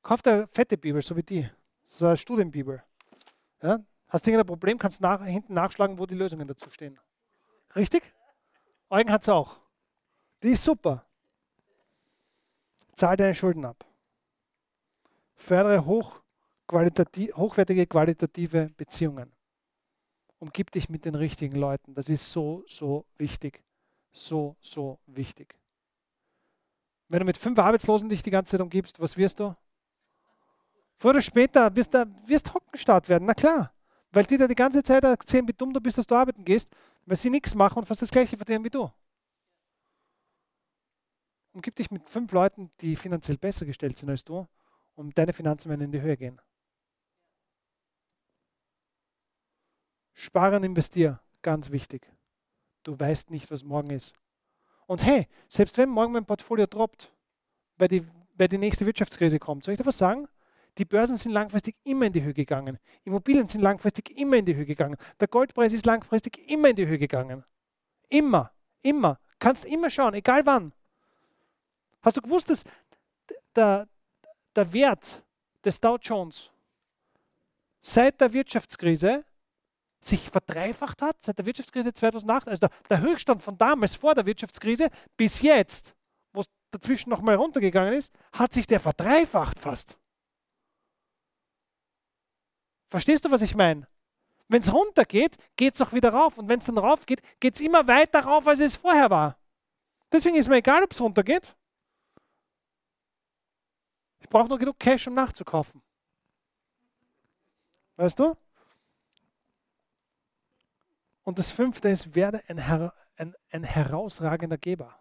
Kauf 0.00 0.22
dir 0.22 0.48
fette 0.48 0.78
Bibel, 0.78 1.02
so 1.02 1.14
wie 1.14 1.22
die. 1.22 1.46
So 1.84 2.06
eine 2.06 2.16
Studienbibel. 2.16 2.82
Ja? 3.60 3.80
Hast 4.08 4.24
du 4.24 4.30
irgendein 4.30 4.46
Problem, 4.46 4.78
kannst 4.78 5.02
nach, 5.02 5.22
hinten 5.26 5.52
nachschlagen, 5.52 5.98
wo 5.98 6.06
die 6.06 6.14
Lösungen 6.14 6.48
dazu 6.48 6.70
stehen. 6.70 6.98
Richtig? 7.74 8.14
Eugen 8.88 9.12
hat 9.12 9.20
es 9.20 9.28
auch. 9.28 9.60
Die 10.42 10.52
ist 10.52 10.64
super. 10.64 11.04
Zahl 12.94 13.18
deine 13.18 13.34
Schulden 13.34 13.66
ab 13.66 13.85
fördere 15.36 15.84
hochqualitativ, 15.84 17.36
hochwertige 17.36 17.86
qualitative 17.86 18.70
Beziehungen. 18.76 19.32
Umgib 20.38 20.70
dich 20.70 20.88
mit 20.88 21.04
den 21.04 21.14
richtigen 21.14 21.56
Leuten. 21.56 21.94
Das 21.94 22.08
ist 22.08 22.30
so, 22.30 22.64
so 22.66 23.06
wichtig. 23.16 23.62
So, 24.12 24.56
so 24.60 24.98
wichtig. 25.06 25.54
Wenn 27.08 27.20
du 27.20 27.24
mit 27.26 27.36
fünf 27.36 27.58
Arbeitslosen 27.58 28.08
dich 28.08 28.22
die 28.22 28.30
ganze 28.30 28.52
Zeit 28.52 28.60
umgibst, 28.60 28.98
was 28.98 29.16
wirst 29.16 29.40
du? 29.40 29.54
Früher 30.98 31.10
oder 31.10 31.22
später 31.22 31.74
wirst 31.76 31.94
du 31.94 32.06
wirst 32.26 32.52
Hockenstart 32.52 33.08
werden, 33.08 33.26
na 33.26 33.34
klar. 33.34 33.72
Weil 34.10 34.24
die 34.24 34.38
da 34.38 34.48
die 34.48 34.54
ganze 34.54 34.82
Zeit 34.82 35.04
erzählen, 35.04 35.46
wie 35.46 35.52
dumm 35.52 35.72
du 35.72 35.80
bist, 35.80 35.98
dass 35.98 36.06
du 36.06 36.14
arbeiten 36.14 36.44
gehst, 36.44 36.70
weil 37.04 37.16
sie 37.16 37.30
nichts 37.30 37.54
machen 37.54 37.78
und 37.78 37.86
fast 37.86 38.02
das 38.02 38.10
gleiche 38.10 38.36
verdienen 38.36 38.64
wie 38.64 38.70
du. 38.70 38.90
Umgib 41.52 41.76
dich 41.76 41.90
mit 41.90 42.08
fünf 42.08 42.32
Leuten, 42.32 42.70
die 42.80 42.96
finanziell 42.96 43.38
besser 43.38 43.66
gestellt 43.66 43.96
sind 43.98 44.10
als 44.10 44.24
du 44.24 44.46
und 44.96 45.16
deine 45.16 45.32
Finanzen 45.32 45.70
werden 45.70 45.82
in 45.82 45.92
die 45.92 46.00
Höhe 46.00 46.16
gehen. 46.16 46.40
Sparen, 50.14 50.64
investier, 50.64 51.20
ganz 51.42 51.70
wichtig. 51.70 52.10
Du 52.82 52.98
weißt 52.98 53.30
nicht, 53.30 53.50
was 53.50 53.62
morgen 53.62 53.90
ist. 53.90 54.14
Und 54.86 55.04
hey, 55.04 55.28
selbst 55.48 55.76
wenn 55.78 55.90
morgen 55.90 56.12
mein 56.12 56.24
Portfolio 56.24 56.66
droppt, 56.66 57.12
weil 57.76 57.88
die, 57.88 58.06
weil 58.34 58.48
die 58.48 58.58
nächste 58.58 58.86
Wirtschaftskrise 58.86 59.38
kommt, 59.38 59.64
soll 59.64 59.72
ich 59.72 59.78
dir 59.78 59.86
was 59.86 59.98
sagen? 59.98 60.28
Die 60.78 60.84
Börsen 60.84 61.16
sind 61.16 61.32
langfristig 61.32 61.76
immer 61.84 62.06
in 62.06 62.12
die 62.12 62.22
Höhe 62.22 62.34
gegangen. 62.34 62.78
Immobilien 63.04 63.48
sind 63.48 63.62
langfristig 63.62 64.16
immer 64.16 64.36
in 64.36 64.44
die 64.44 64.54
Höhe 64.54 64.66
gegangen. 64.66 64.96
Der 65.20 65.28
Goldpreis 65.28 65.72
ist 65.72 65.86
langfristig 65.86 66.38
immer 66.50 66.68
in 66.70 66.76
die 66.76 66.86
Höhe 66.86 66.98
gegangen. 66.98 67.44
Immer, 68.08 68.52
immer. 68.82 69.18
Kannst 69.38 69.64
immer 69.64 69.90
schauen, 69.90 70.14
egal 70.14 70.44
wann. 70.46 70.72
Hast 72.02 72.16
du 72.16 72.22
gewusst, 72.22 72.50
dass 72.50 72.62
der, 73.54 73.88
der 74.56 74.72
Wert 74.72 75.22
des 75.64 75.80
Dow 75.80 75.96
Jones 76.00 76.50
seit 77.80 78.20
der 78.20 78.32
Wirtschaftskrise 78.32 79.24
sich 80.00 80.30
verdreifacht 80.30 81.02
hat, 81.02 81.22
seit 81.22 81.38
der 81.38 81.46
Wirtschaftskrise 81.46 81.92
2008, 81.92 82.48
also 82.48 82.68
der, 82.88 83.00
Höchststand 83.00 83.42
von 83.42 83.56
damals 83.58 83.94
vor 83.94 84.14
der 84.14 84.26
Wirtschaftskrise 84.26 84.88
bis 85.16 85.40
jetzt, 85.42 85.94
wo 86.32 86.40
es 86.40 86.46
dazwischen 86.70 87.10
nochmal 87.10 87.36
runtergegangen 87.36 87.94
ist, 87.94 88.12
hat 88.32 88.52
sich 88.52 88.66
der 88.66 88.80
verdreifacht 88.80 89.58
fast. 89.58 89.96
Verstehst 92.88 93.24
du, 93.24 93.30
was 93.30 93.42
ich 93.42 93.54
meine? 93.54 93.86
Wenn 94.48 94.62
es 94.62 94.72
runtergeht, 94.72 95.36
geht 95.56 95.74
es 95.74 95.82
auch 95.82 95.92
wieder 95.92 96.10
rauf. 96.10 96.38
Und 96.38 96.48
wenn 96.48 96.60
es 96.60 96.66
dann 96.66 96.78
rauf 96.78 97.04
geht, 97.06 97.20
geht 97.40 97.56
es 97.56 97.60
immer 97.60 97.88
weiter 97.88 98.20
rauf, 98.20 98.46
als 98.46 98.60
es 98.60 98.76
vorher 98.76 99.10
war. 99.10 99.36
Deswegen 100.12 100.36
ist 100.36 100.48
mir 100.48 100.56
egal, 100.56 100.84
ob 100.84 100.92
es 100.92 101.00
runtergeht. 101.00 101.56
Ich 104.20 104.28
brauche 104.28 104.48
nur 104.48 104.58
genug 104.58 104.78
Cash, 104.78 105.06
um 105.06 105.14
nachzukaufen. 105.14 105.82
Weißt 107.96 108.18
du? 108.18 108.36
Und 111.24 111.38
das 111.38 111.50
fünfte 111.50 111.88
ist, 111.88 112.14
werde 112.14 112.42
ein, 112.48 112.58
Her 112.58 112.94
ein, 113.16 113.34
ein 113.50 113.64
herausragender 113.64 114.58
Geber. 114.58 114.98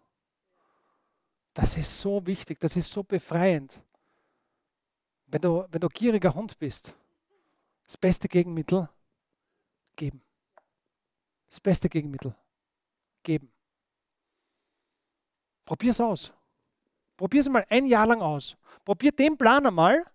Das 1.54 1.78
ist 1.78 2.00
so 2.00 2.26
wichtig, 2.26 2.60
das 2.60 2.76
ist 2.76 2.92
so 2.92 3.04
befreiend. 3.04 3.82
Wenn 5.28 5.42
du, 5.42 5.66
wenn 5.70 5.82
du 5.82 5.88
gieriger 5.88 6.34
Hund 6.34 6.58
bist, 6.58 6.94
das 7.86 7.98
beste 7.98 8.28
Gegenmittel, 8.28 8.90
geben. 9.96 10.22
Das 11.48 11.60
beste 11.60 11.88
Gegenmittel, 11.90 12.36
geben. 13.24 13.52
Probier 15.64 15.92
es 15.92 16.02
aus. 16.02 16.34
Probier 17.18 17.42
es 17.42 17.50
mal 17.50 17.66
ein 17.70 17.86
Jahr 17.86 18.08
lang 18.08 18.22
aus. 18.22 18.58
Probier 18.84 19.12
den 19.12 19.38
Plan 19.38 19.66
einmal. 19.66 20.06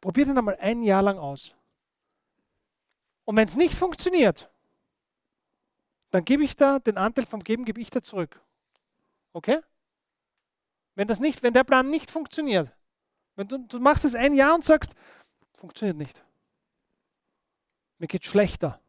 Probier 0.00 0.26
den 0.26 0.36
einmal 0.36 0.56
ein 0.56 0.82
Jahr 0.82 1.02
lang 1.02 1.18
aus. 1.18 1.54
Und 3.24 3.36
wenn 3.36 3.46
es 3.46 3.56
nicht 3.56 3.74
funktioniert, 3.74 4.50
dann 6.10 6.24
gebe 6.24 6.44
ich 6.44 6.56
da 6.56 6.78
den 6.78 6.98
Anteil 6.98 7.26
vom 7.26 7.40
Geben, 7.42 7.64
gebe 7.64 7.80
ich 7.80 7.90
da 7.90 8.02
zurück. 8.02 8.40
Okay? 9.32 9.60
Wenn, 10.94 11.08
das 11.08 11.20
nicht, 11.20 11.42
wenn 11.42 11.54
der 11.54 11.64
Plan 11.64 11.88
nicht 11.88 12.10
funktioniert, 12.10 12.70
wenn 13.36 13.48
du, 13.48 13.58
du 13.58 13.78
machst 13.78 14.04
es 14.04 14.14
ein 14.14 14.34
Jahr 14.34 14.54
und 14.54 14.64
sagst, 14.64 14.94
funktioniert 15.54 15.96
nicht. 15.96 16.22
Mir 17.98 18.08
geht 18.08 18.26
schlechter. 18.26 18.80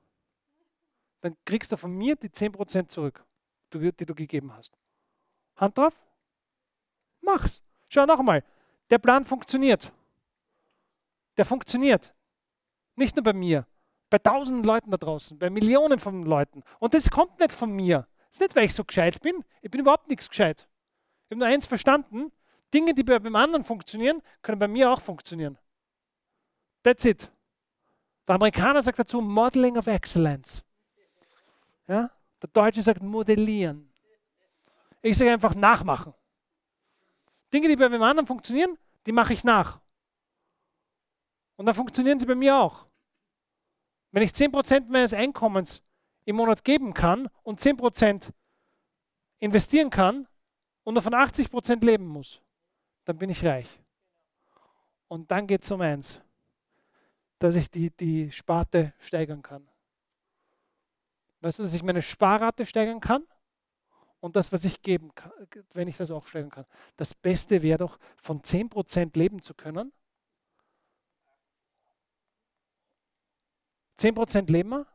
Dann 1.22 1.38
kriegst 1.46 1.72
du 1.72 1.78
von 1.78 1.92
mir 1.96 2.16
die 2.16 2.30
10% 2.30 2.90
zurück, 2.90 3.24
die 3.72 4.06
du 4.06 4.16
gegeben 4.16 4.52
hast. 4.54 4.78
Hand 5.56 5.78
drauf? 5.78 6.02
Mach's. 7.24 7.64
Schau 7.90 8.06
nochmal. 8.06 8.44
Der 8.90 9.00
Plan 9.00 9.26
funktioniert. 9.26 9.92
Der 11.38 11.46
funktioniert. 11.46 12.14
Nicht 12.96 13.16
nur 13.16 13.24
bei 13.24 13.34
mir, 13.34 13.66
bei 14.10 14.20
tausenden 14.20 14.64
Leuten 14.64 14.92
da 14.92 14.98
draußen, 14.98 15.40
bei 15.40 15.50
Millionen 15.50 15.98
von 15.98 16.24
Leuten. 16.24 16.64
Und 16.80 16.94
das 16.94 17.10
kommt 17.10 17.40
nicht 17.40 17.54
von 17.54 17.72
mir. 17.72 18.08
Das 18.28 18.38
ist 18.38 18.42
nicht, 18.42 18.56
weil 18.56 18.66
ich 18.66 18.74
so 18.74 18.84
gescheit 18.84 19.22
bin. 19.22 19.44
Ich 19.62 19.72
bin 19.72 19.82
überhaupt 19.82 20.10
nichts 20.10 20.30
gescheit. 20.30 20.68
Ich 21.26 21.32
habe 21.32 21.40
nur 21.40 21.48
eins 21.48 21.66
verstanden. 21.66 22.32
Dinge, 22.74 22.94
die 22.94 23.04
bei 23.04 23.16
einem 23.16 23.36
anderen 23.36 23.64
funktionieren, 23.64 24.22
können 24.42 24.60
bei 24.60 24.68
mir 24.68 24.92
auch 24.92 25.02
funktionieren. 25.02 25.58
That's 26.84 27.06
it. 27.06 27.32
Der 28.28 28.36
Amerikaner 28.36 28.82
sagt 28.82 29.00
dazu 29.00 29.22
Modeling 29.22 29.78
of 29.78 29.88
Excellence. 29.88 30.64
Ja? 31.88 32.12
Der 32.42 32.50
Deutsche 32.52 32.82
sagt 32.84 33.02
modellieren. 33.02 33.92
Ich 35.02 35.18
sage 35.18 35.32
einfach 35.32 35.56
nachmachen. 35.56 36.14
Dinge, 37.54 37.68
die 37.68 37.76
bei 37.76 37.86
einem 37.86 38.02
anderen 38.02 38.28
funktionieren, 38.28 38.78
die 39.06 39.12
mache 39.12 39.34
ich 39.34 39.44
nach. 39.44 39.80
Und 41.56 41.66
dann 41.66 41.76
funktionieren 41.76 42.20
sie 42.20 42.26
bei 42.26 42.36
mir 42.36 42.58
auch. 42.58 42.88
Wenn 44.12 44.24
ich 44.24 44.32
10% 44.32 44.90
meines 44.90 45.14
Einkommens 45.14 45.82
im 46.26 46.36
Monat 46.36 46.64
geben 46.64 46.94
kann 46.94 47.30
und 47.44 47.60
10% 47.60 48.32
investieren 49.40 49.90
kann 49.90 50.28
und 50.84 50.94
nur 50.94 51.04
von 51.04 51.14
80% 51.14 51.84
leben 51.84 52.08
muss, 52.08 52.42
dann 53.06 53.18
bin 53.18 53.30
ich 53.30 53.46
reich. 53.46 53.80
Und 55.08 55.30
dann 55.30 55.46
geht 55.48 55.64
es 55.64 55.72
um 55.72 55.82
eins, 55.82 56.22
dass 57.40 57.56
ich 57.56 57.70
die, 57.70 57.92
die 57.92 58.32
Sparte 58.32 58.94
steigern 59.00 59.42
kann. 59.42 59.68
Weißt 61.42 61.60
du, 61.60 61.64
dass 61.64 61.74
ich 61.74 61.84
meine 61.84 62.02
Sparrate 62.02 62.66
steigern 62.66 63.02
kann? 63.02 63.28
Und 64.24 64.38
das, 64.38 64.54
was 64.54 64.64
ich 64.64 64.82
geben 64.82 65.14
kann, 65.14 65.34
wenn 65.74 65.90
ich 65.90 65.98
das 65.98 66.10
auch 66.10 66.26
stellen 66.28 66.50
kann. 66.50 66.66
Das 66.96 67.14
Beste 67.14 67.62
wäre 67.62 67.80
doch, 67.80 68.00
von 68.16 68.42
10% 68.42 69.18
leben 69.18 69.42
zu 69.42 69.54
können. 69.54 69.92
10% 74.00 74.50
leben 74.50 74.70
wir, 74.70 74.88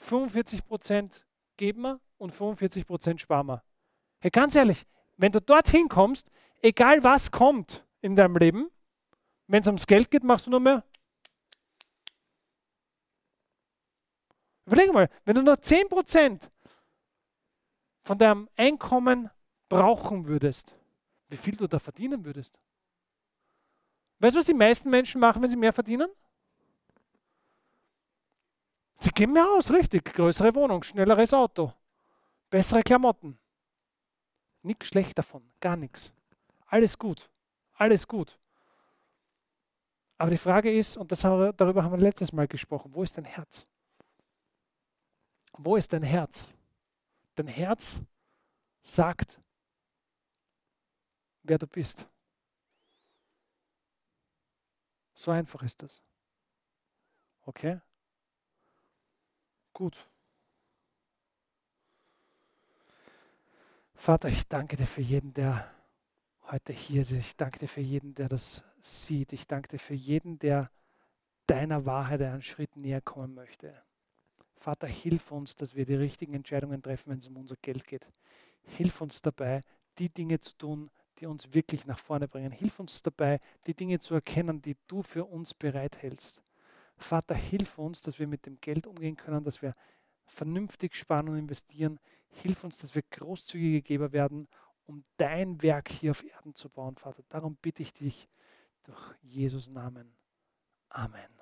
45% 0.00 1.24
geben 1.58 1.82
wir 1.82 2.00
und 2.16 2.32
45% 2.32 3.18
sparen 3.18 3.48
wir. 3.48 3.62
Hey, 4.18 4.30
ganz 4.30 4.54
ehrlich, 4.54 4.86
wenn 5.18 5.32
du 5.32 5.42
dorthin 5.42 5.90
kommst, 5.90 6.30
egal 6.62 7.04
was 7.04 7.30
kommt 7.30 7.86
in 8.00 8.16
deinem 8.16 8.38
Leben, 8.38 8.70
wenn 9.46 9.60
es 9.60 9.66
ums 9.66 9.86
Geld 9.86 10.10
geht, 10.10 10.24
machst 10.24 10.46
du 10.46 10.50
nur 10.50 10.60
mehr. 10.60 10.84
Überleg 14.64 14.90
mal, 14.90 15.10
wenn 15.26 15.34
du 15.34 15.42
nur 15.42 15.56
10% 15.56 16.48
von 18.02 18.18
deinem 18.18 18.48
Einkommen 18.56 19.30
brauchen 19.68 20.26
würdest, 20.26 20.74
wie 21.28 21.36
viel 21.36 21.56
du 21.56 21.66
da 21.66 21.78
verdienen 21.78 22.24
würdest. 22.24 22.60
Weißt 24.18 24.34
du, 24.34 24.40
was 24.40 24.46
die 24.46 24.54
meisten 24.54 24.90
Menschen 24.90 25.20
machen, 25.20 25.42
wenn 25.42 25.50
sie 25.50 25.56
mehr 25.56 25.72
verdienen? 25.72 26.08
Sie 28.94 29.10
geben 29.10 29.32
mehr 29.32 29.48
aus, 29.48 29.70
richtig. 29.70 30.04
Größere 30.12 30.54
Wohnung, 30.54 30.82
schnelleres 30.82 31.32
Auto, 31.32 31.72
bessere 32.50 32.82
Klamotten. 32.82 33.38
Nichts 34.62 34.88
schlecht 34.88 35.16
davon, 35.16 35.50
gar 35.58 35.76
nichts. 35.76 36.12
Alles 36.66 36.98
gut, 36.98 37.30
alles 37.72 38.06
gut. 38.06 38.38
Aber 40.18 40.30
die 40.30 40.36
Frage 40.36 40.70
ist, 40.70 40.98
und 40.98 41.10
haben 41.10 41.40
wir, 41.40 41.52
darüber 41.54 41.82
haben 41.82 41.92
wir 41.92 41.98
letztes 41.98 42.30
Mal 42.30 42.46
gesprochen, 42.46 42.94
wo 42.94 43.02
ist 43.02 43.16
dein 43.16 43.24
Herz? 43.24 43.66
Wo 45.56 45.76
ist 45.76 45.90
dein 45.94 46.02
Herz? 46.02 46.50
Dein 47.40 47.48
Herz 47.48 48.02
sagt, 48.82 49.40
wer 51.42 51.56
du 51.56 51.66
bist. 51.66 52.06
So 55.14 55.30
einfach 55.30 55.62
ist 55.62 55.82
das. 55.82 56.02
Okay? 57.40 57.80
Gut. 59.72 60.06
Vater, 63.94 64.28
ich 64.28 64.46
danke 64.46 64.76
dir 64.76 64.86
für 64.86 65.00
jeden, 65.00 65.32
der 65.32 65.74
heute 66.42 66.74
hier 66.74 67.00
ist. 67.00 67.12
Ich 67.12 67.38
danke 67.38 67.60
dir 67.60 67.68
für 67.68 67.80
jeden, 67.80 68.14
der 68.14 68.28
das 68.28 68.64
sieht. 68.82 69.32
Ich 69.32 69.46
danke 69.46 69.68
dir 69.68 69.78
für 69.78 69.94
jeden, 69.94 70.38
der 70.38 70.70
deiner 71.46 71.86
Wahrheit 71.86 72.20
einen 72.20 72.42
Schritt 72.42 72.76
näher 72.76 73.00
kommen 73.00 73.32
möchte. 73.32 73.82
Vater, 74.60 74.86
hilf 74.86 75.32
uns, 75.32 75.56
dass 75.56 75.74
wir 75.74 75.86
die 75.86 75.94
richtigen 75.94 76.34
Entscheidungen 76.34 76.82
treffen, 76.82 77.10
wenn 77.10 77.18
es 77.18 77.26
um 77.26 77.38
unser 77.38 77.56
Geld 77.56 77.86
geht. 77.86 78.06
Hilf 78.62 79.00
uns 79.00 79.22
dabei, 79.22 79.64
die 79.98 80.10
Dinge 80.10 80.38
zu 80.38 80.54
tun, 80.56 80.90
die 81.18 81.24
uns 81.24 81.54
wirklich 81.54 81.86
nach 81.86 81.98
vorne 81.98 82.28
bringen. 82.28 82.52
Hilf 82.52 82.78
uns 82.78 83.02
dabei, 83.02 83.40
die 83.66 83.74
Dinge 83.74 83.98
zu 84.00 84.14
erkennen, 84.14 84.60
die 84.60 84.76
du 84.86 85.02
für 85.02 85.24
uns 85.24 85.54
bereithältst. 85.54 86.42
Vater, 86.98 87.34
hilf 87.34 87.78
uns, 87.78 88.02
dass 88.02 88.18
wir 88.18 88.26
mit 88.26 88.44
dem 88.44 88.60
Geld 88.60 88.86
umgehen 88.86 89.16
können, 89.16 89.42
dass 89.44 89.62
wir 89.62 89.74
vernünftig 90.26 90.94
sparen 90.94 91.30
und 91.30 91.38
investieren. 91.38 91.98
Hilf 92.28 92.62
uns, 92.62 92.78
dass 92.78 92.94
wir 92.94 93.02
großzügige 93.10 93.80
Geber 93.80 94.12
werden, 94.12 94.46
um 94.84 95.04
dein 95.16 95.62
Werk 95.62 95.88
hier 95.88 96.10
auf 96.10 96.22
Erden 96.22 96.54
zu 96.54 96.68
bauen, 96.68 96.96
Vater. 96.96 97.22
Darum 97.30 97.56
bitte 97.56 97.82
ich 97.82 97.94
dich 97.94 98.28
durch 98.82 99.14
Jesus 99.22 99.68
Namen. 99.68 100.14
Amen. 100.90 101.39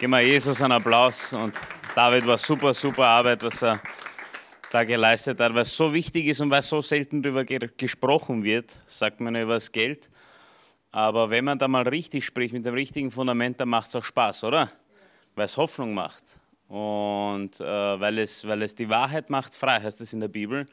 Geben 0.00 0.12
wir 0.12 0.20
Jesus 0.22 0.62
einen 0.62 0.72
Applaus 0.72 1.34
und 1.34 1.54
David 1.94 2.26
war 2.26 2.38
super, 2.38 2.72
super 2.72 3.04
Arbeit, 3.04 3.42
was 3.42 3.62
er 3.62 3.82
da 4.70 4.82
geleistet 4.82 5.38
hat, 5.38 5.54
es 5.54 5.76
so 5.76 5.92
wichtig 5.92 6.24
ist 6.24 6.40
und 6.40 6.48
weil 6.48 6.62
so 6.62 6.80
selten 6.80 7.22
darüber 7.22 7.44
gesprochen 7.44 8.42
wird, 8.42 8.74
sagt 8.86 9.20
man 9.20 9.36
über 9.36 9.52
das 9.52 9.70
Geld. 9.70 10.08
Aber 10.90 11.28
wenn 11.28 11.44
man 11.44 11.58
da 11.58 11.68
mal 11.68 11.86
richtig 11.86 12.24
spricht, 12.24 12.54
mit 12.54 12.64
dem 12.64 12.72
richtigen 12.72 13.10
Fundament, 13.10 13.60
dann 13.60 13.68
macht 13.68 13.88
es 13.88 13.96
auch 13.96 14.02
Spaß, 14.02 14.44
oder? 14.44 14.72
Weil 15.34 15.44
es 15.44 15.58
Hoffnung 15.58 15.92
macht. 15.92 16.24
Und 16.68 17.60
äh, 17.60 18.00
weil, 18.00 18.20
es, 18.20 18.48
weil 18.48 18.62
es 18.62 18.74
die 18.74 18.88
Wahrheit 18.88 19.28
macht 19.28 19.54
frei, 19.54 19.82
heißt 19.82 20.00
es 20.00 20.14
in 20.14 20.20
der 20.20 20.28
Bibel. 20.28 20.64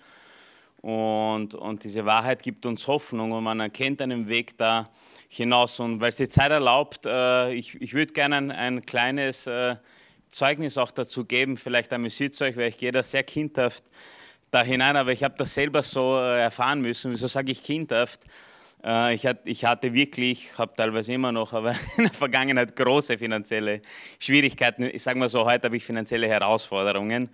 Und, 0.81 1.55
und 1.55 1.83
diese 1.83 2.05
Wahrheit 2.05 2.43
gibt 2.43 2.65
uns 2.65 2.87
Hoffnung 2.87 3.31
und 3.31 3.43
man 3.43 3.59
erkennt 3.59 4.01
einen 4.01 4.29
Weg 4.29 4.57
da 4.57 4.89
hinaus. 5.27 5.79
Und 5.79 6.01
weil 6.01 6.09
es 6.09 6.17
die 6.17 6.29
Zeit 6.29 6.51
erlaubt, 6.51 7.05
äh, 7.05 7.51
ich, 7.53 7.81
ich 7.81 7.93
würde 7.93 8.13
gerne 8.13 8.37
ein, 8.37 8.51
ein 8.51 8.85
kleines 8.85 9.47
äh, 9.47 9.75
Zeugnis 10.29 10.77
auch 10.77 10.91
dazu 10.91 11.25
geben. 11.25 11.57
Vielleicht 11.57 11.91
amüsiert 11.93 12.33
es 12.33 12.41
euch, 12.41 12.55
weil 12.57 12.69
ich 12.69 12.77
gehe 12.77 12.91
da 12.91 13.03
sehr 13.03 13.23
kindhaft 13.23 13.83
da 14.51 14.63
hinein, 14.63 14.95
aber 14.95 15.11
ich 15.11 15.23
habe 15.23 15.35
das 15.37 15.53
selber 15.53 15.83
so 15.83 16.17
äh, 16.17 16.41
erfahren 16.41 16.81
müssen. 16.81 17.11
Wieso 17.11 17.27
sage 17.27 17.51
ich 17.51 17.61
kindhaft? 17.61 18.21
Äh, 18.83 19.13
ich, 19.15 19.25
hatte, 19.25 19.41
ich 19.45 19.65
hatte 19.65 19.93
wirklich, 19.93 20.57
habe 20.57 20.73
teilweise 20.75 21.13
immer 21.13 21.31
noch, 21.31 21.53
aber 21.53 21.71
in 21.97 22.05
der 22.05 22.13
Vergangenheit 22.13 22.75
große 22.75 23.17
finanzielle 23.17 23.81
Schwierigkeiten. 24.19 24.83
Ich 24.83 25.03
sage 25.03 25.19
mal 25.19 25.29
so, 25.29 25.45
heute 25.45 25.65
habe 25.65 25.77
ich 25.77 25.83
finanzielle 25.83 26.27
Herausforderungen, 26.27 27.29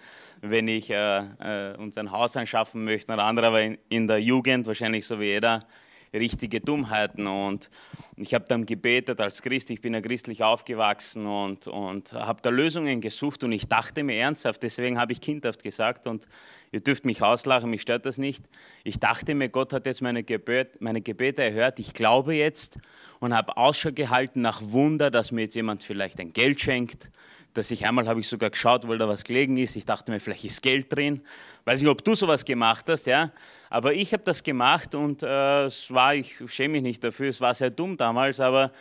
wenn 0.46 0.68
ich 0.68 0.90
äh, 0.90 1.20
äh, 1.20 1.78
uns 1.78 1.98
ein 1.98 2.12
Haus 2.12 2.36
anschaffen 2.36 2.84
möchte 2.84 3.14
oder 3.14 3.24
andere, 3.24 3.48
aber 3.48 3.62
in, 3.62 3.78
in 3.88 4.08
der 4.08 4.20
Jugend, 4.20 4.68
wahrscheinlich 4.68 5.08
so 5.08 5.20
wie 5.20 5.28
jeder, 5.28 5.66
richtige 6.14 6.60
Dummheiten. 6.60 7.28
Und 7.28 7.70
ich 8.18 8.34
habe 8.34 8.46
dann 8.48 8.66
gebetet 8.66 9.22
als 9.22 9.42
Christ, 9.42 9.70
ich 9.70 9.82
bin 9.82 9.94
ja 9.94 10.02
christlich 10.02 10.44
aufgewachsen 10.44 11.26
und, 11.26 11.68
und 11.68 12.12
habe 12.12 12.42
da 12.42 12.50
Lösungen 12.50 13.00
gesucht 13.00 13.44
und 13.44 13.54
ich 13.54 13.68
dachte 13.68 14.04
mir 14.04 14.18
ernsthaft, 14.18 14.62
deswegen 14.64 15.00
habe 15.00 15.14
ich 15.14 15.22
kindhaft 15.22 15.64
gesagt 15.64 16.08
und 16.08 16.28
ihr 16.72 16.82
dürft 16.82 17.06
mich 17.06 17.24
auslachen, 17.24 17.70
mich 17.70 17.82
stört 17.82 18.06
das 18.06 18.18
nicht. 18.18 18.44
Ich 18.84 19.00
dachte 19.00 19.36
mir, 19.36 19.48
Gott 19.50 19.74
hat 19.74 19.86
jetzt 19.86 20.02
meine, 20.02 20.24
Gebet, 20.24 20.82
meine 20.82 21.02
Gebete 21.02 21.42
erhört, 21.42 21.80
ich 21.80 21.94
glaube 21.94 22.36
jetzt 22.36 22.80
und 23.20 23.34
habe 23.34 23.58
Ausschau 23.58 23.92
gehalten 23.92 24.42
nach 24.42 24.62
Wunder, 24.62 25.10
dass 25.10 25.32
mir 25.32 25.44
jetzt 25.44 25.56
jemand 25.56 25.84
vielleicht 25.84 26.20
ein 26.20 26.34
Geld 26.34 26.60
schenkt, 26.60 27.10
dass 27.54 27.72
ich 27.72 27.86
einmal 27.86 28.08
habe 28.08 28.20
ich 28.20 28.28
sogar 28.28 28.50
geschaut, 28.50 28.88
weil 28.88 28.98
da 28.98 29.08
was 29.08 29.24
gelegen 29.24 29.58
ist. 29.58 29.76
Ich 29.76 29.86
dachte 29.86 30.12
mir, 30.12 30.20
vielleicht 30.20 30.46
ist 30.46 30.62
Geld 30.62 30.96
drin. 30.96 31.22
Weiß 31.66 31.82
nicht, 31.82 31.90
ob 31.90 32.04
du 32.04 32.16
sowas 32.16 32.44
gemacht 32.46 32.86
hast, 32.90 33.06
ja. 33.06 33.32
Aber 33.70 33.94
ich 33.94 34.14
habe 34.14 34.24
das 34.24 34.44
gemacht 34.44 34.96
und 34.96 35.24
äh, 35.24 35.66
es 35.66 35.94
war, 35.94 36.16
ich 36.16 36.38
schäme 36.48 36.74
mich 36.74 36.82
nicht 36.82 37.04
dafür, 37.04 37.30
es 37.30 37.42
war 37.42 37.54
sehr 37.54 37.70
dumm 37.70 37.98
damals, 37.98 38.40
aber 38.40 38.72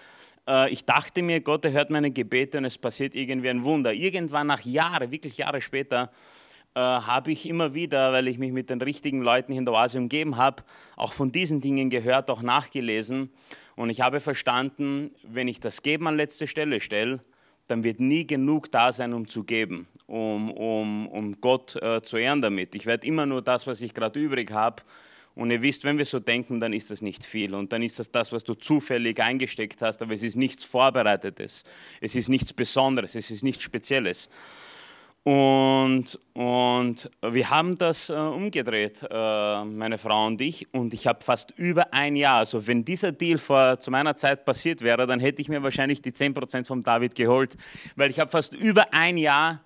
äh, 0.49 0.70
ich 0.70 0.85
dachte 0.85 1.23
mir, 1.23 1.41
Gott 1.41 1.64
erhört 1.64 1.91
meine 1.91 2.11
Gebete 2.11 2.59
und 2.59 2.64
es 2.64 2.79
passiert 2.79 3.14
irgendwie 3.14 3.51
ein 3.51 3.62
Wunder. 3.62 3.93
Irgendwann 3.93 4.47
nach 4.47 4.61
Jahren, 4.61 5.11
wirklich 5.11 5.37
Jahre 5.37 5.61
später, 5.61 6.11
äh, 6.75 6.81
habe 6.81 7.33
ich 7.33 7.47
immer 7.47 7.75
wieder, 7.75 8.12
weil 8.12 8.29
ich 8.29 8.39
mich 8.39 8.53
mit 8.53 8.70
den 8.70 8.81
richtigen 8.81 9.20
Leuten 9.20 9.53
in 9.53 9.66
der 9.66 9.75
Oase 9.75 9.99
umgeben 9.99 10.39
habe, 10.39 10.62
auch 10.97 11.12
von 11.12 11.31
diesen 11.31 11.61
Dingen 11.61 11.91
gehört, 11.91 12.31
auch 12.31 12.41
nachgelesen. 12.41 13.31
Und 13.77 13.91
ich 13.91 14.01
habe 14.01 14.20
verstanden, 14.20 15.11
wenn 15.23 15.49
ich 15.49 15.61
das 15.61 15.83
Geben 15.83 16.09
an 16.09 16.16
letzte 16.16 16.47
Stelle 16.47 16.81
stelle, 16.81 17.20
dann 17.69 17.85
wird 17.85 18.01
nie 18.01 18.27
genug 18.27 18.71
da 18.71 18.93
sein, 18.93 19.13
um 19.13 19.29
zu 19.29 19.45
geben, 19.45 19.87
um, 20.07 20.51
um, 20.51 21.09
um 21.09 21.41
Gott 21.41 21.77
äh, 21.77 22.03
zu 22.03 22.17
ehren 22.17 22.43
damit. 22.43 22.75
Ich 22.75 22.87
werde 22.87 23.07
immer 23.07 23.27
nur 23.27 23.43
das, 23.43 23.67
was 23.67 23.81
ich 23.83 23.95
gerade 23.95 24.19
übrig 24.19 24.51
habe. 24.51 24.83
Und 25.35 25.51
ihr 25.51 25.63
wisst, 25.63 25.85
wenn 25.85 25.97
wir 25.97 26.05
so 26.05 26.21
denken, 26.21 26.61
dann 26.61 26.75
ist 26.75 26.91
das 26.91 27.01
nicht 27.01 27.25
viel. 27.25 27.55
Und 27.55 27.73
dann 27.73 27.83
ist 27.83 27.99
das 27.99 28.11
das, 28.11 28.33
was 28.33 28.45
du 28.45 28.55
zufällig 28.55 29.19
eingesteckt 29.21 29.81
hast, 29.81 30.03
aber 30.03 30.13
es 30.13 30.23
ist 30.23 30.37
nichts 30.37 30.65
Vorbereitetes. 30.65 31.65
Es 32.01 32.15
ist 32.15 32.29
nichts 32.29 32.53
Besonderes, 32.53 33.15
es 33.15 33.31
ist 33.31 33.43
nichts 33.43 33.63
Spezielles. 33.63 34.29
Und, 35.25 36.18
und 36.33 37.09
wir 37.23 37.51
haben 37.51 37.79
das 37.79 38.11
äh, 38.11 38.14
umgedreht, 38.14 39.07
äh, 39.09 39.64
meine 39.64 39.97
Frau 39.97 40.27
und 40.27 40.41
ich. 40.41 40.75
Und 40.75 40.93
ich 40.95 41.07
habe 41.07 41.25
fast 41.25 41.53
über 41.57 41.95
ein 41.95 42.16
Jahr, 42.16 42.39
also 42.39 42.66
wenn 42.66 42.85
dieser 42.85 43.12
Deal 43.12 43.39
vor, 43.39 43.79
zu 43.79 43.93
meiner 43.93 44.16
Zeit 44.16 44.45
passiert 44.45 44.83
wäre, 44.83 45.07
dann 45.07 45.20
hätte 45.20 45.41
ich 45.41 45.49
mir 45.49 45.62
wahrscheinlich 45.62 46.03
die 46.03 46.11
10% 46.11 46.66
vom 46.66 46.83
David 46.83 47.14
geholt. 47.14 47.57
Weil 47.95 48.11
ich 48.11 48.18
habe 48.18 48.33
fast 48.33 48.53
über 48.53 48.93
ein 48.93 49.16
Jahr, 49.16 49.61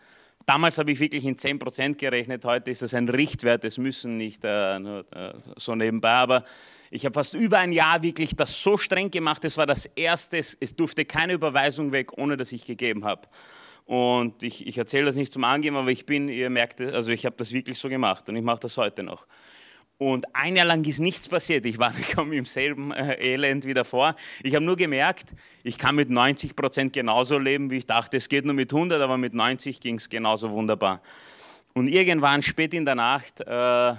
damals 0.45 0.77
habe 0.77 0.93
ich 0.93 1.01
wirklich 1.01 1.25
in 1.25 1.37
10% 1.37 1.95
gerechnet, 1.95 2.45
heute 2.45 2.71
ist 2.71 2.83
das 2.83 2.93
ein 2.93 3.09
Richtwert, 3.09 3.65
das 3.65 3.79
müssen 3.79 4.19
nicht 4.19 4.43
äh, 4.45 4.79
nur, 4.79 5.07
äh, 5.11 5.33
so 5.57 5.75
nebenbei, 5.75 6.11
aber 6.11 6.45
ich 6.91 7.07
habe 7.07 7.15
fast 7.15 7.33
über 7.33 7.59
ein 7.59 7.73
Jahr 7.73 8.03
wirklich 8.03 8.37
das 8.37 8.63
so 8.63 8.77
streng 8.77 9.11
gemacht. 9.11 9.43
Es 9.45 9.57
war 9.57 9.67
das 9.67 9.87
Erste, 9.87 10.37
es 10.37 10.77
durfte 10.77 11.07
keine 11.07 11.33
Überweisung 11.33 11.93
weg, 11.93 12.19
ohne 12.19 12.37
dass 12.37 12.53
ich 12.53 12.67
gegeben 12.67 13.07
habe. 13.07 13.23
Und 13.87 14.43
ich, 14.43 14.67
ich 14.67 14.77
erzähle 14.77 15.07
das 15.07 15.17
nicht 15.17 15.33
zum 15.33 15.45
Angeben, 15.45 15.77
aber 15.77 15.91
ich 15.91 16.07
bin, 16.07 16.29
ihr 16.29 16.51
merkt, 16.51 16.81
also 16.81 17.11
ich 17.13 17.25
habe 17.25 17.37
das 17.39 17.53
wirklich 17.53 17.79
so 17.79 17.89
gemacht 17.89 18.29
und 18.29 18.37
ich 18.37 18.43
mache 18.43 18.61
das 18.61 18.77
heute 18.77 19.05
noch. 19.05 19.27
Und 19.99 20.27
ein 20.35 20.57
Jahr 20.57 20.67
lang 20.67 20.85
ist 20.85 20.99
nichts 20.99 21.29
passiert. 21.29 21.65
Ich 21.65 21.79
war 21.79 21.93
kaum 22.13 22.33
im 22.33 22.45
selben 22.45 22.93
äh, 22.93 23.15
Elend 23.15 23.65
wie 23.65 23.75
davor. 23.75 24.15
Ich 24.43 24.55
habe 24.55 24.65
nur 24.65 24.77
gemerkt, 24.77 25.35
ich 25.63 25.79
kann 25.79 25.95
mit 25.95 26.11
90 26.11 26.55
Prozent 26.55 26.93
genauso 26.93 27.39
leben, 27.39 27.71
wie 27.71 27.79
ich 27.79 27.87
dachte. 27.87 28.17
Es 28.17 28.29
geht 28.29 28.45
nur 28.45 28.55
mit 28.55 28.73
100, 28.73 29.01
aber 29.01 29.17
mit 29.17 29.35
90 29.35 29.81
ging 29.81 29.95
es 29.95 30.09
genauso 30.09 30.51
wunderbar. 30.51 31.01
Und 31.73 31.89
irgendwann 31.89 32.43
spät 32.43 32.75
in 32.75 32.85
der 32.85 32.97
Nacht, 32.97 33.41
äh, 33.41 33.95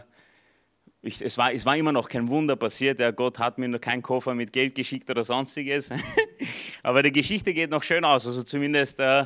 ich, 1.02 1.22
es, 1.22 1.38
war, 1.38 1.54
es 1.54 1.66
war 1.66 1.78
immer 1.78 1.94
noch 1.94 2.10
kein 2.10 2.28
Wunder 2.28 2.56
passiert. 2.56 3.00
Der 3.00 3.14
Gott 3.14 3.40
hat 3.40 3.58
mir 3.58 3.68
nur 3.70 3.80
keinen 3.80 4.02
Koffer 4.02 4.36
mit 4.36 4.52
Geld 4.52 4.76
geschickt 4.76 5.10
oder 5.10 5.24
sonstiges. 5.24 5.90
aber 6.84 7.02
die 7.04 7.12
Geschichte 7.12 7.54
geht 7.54 7.72
noch 7.72 7.84
schön 7.84 8.04
aus. 8.04 8.28
Also 8.28 8.44
zumindest 8.44 9.00
äh, 9.00 9.26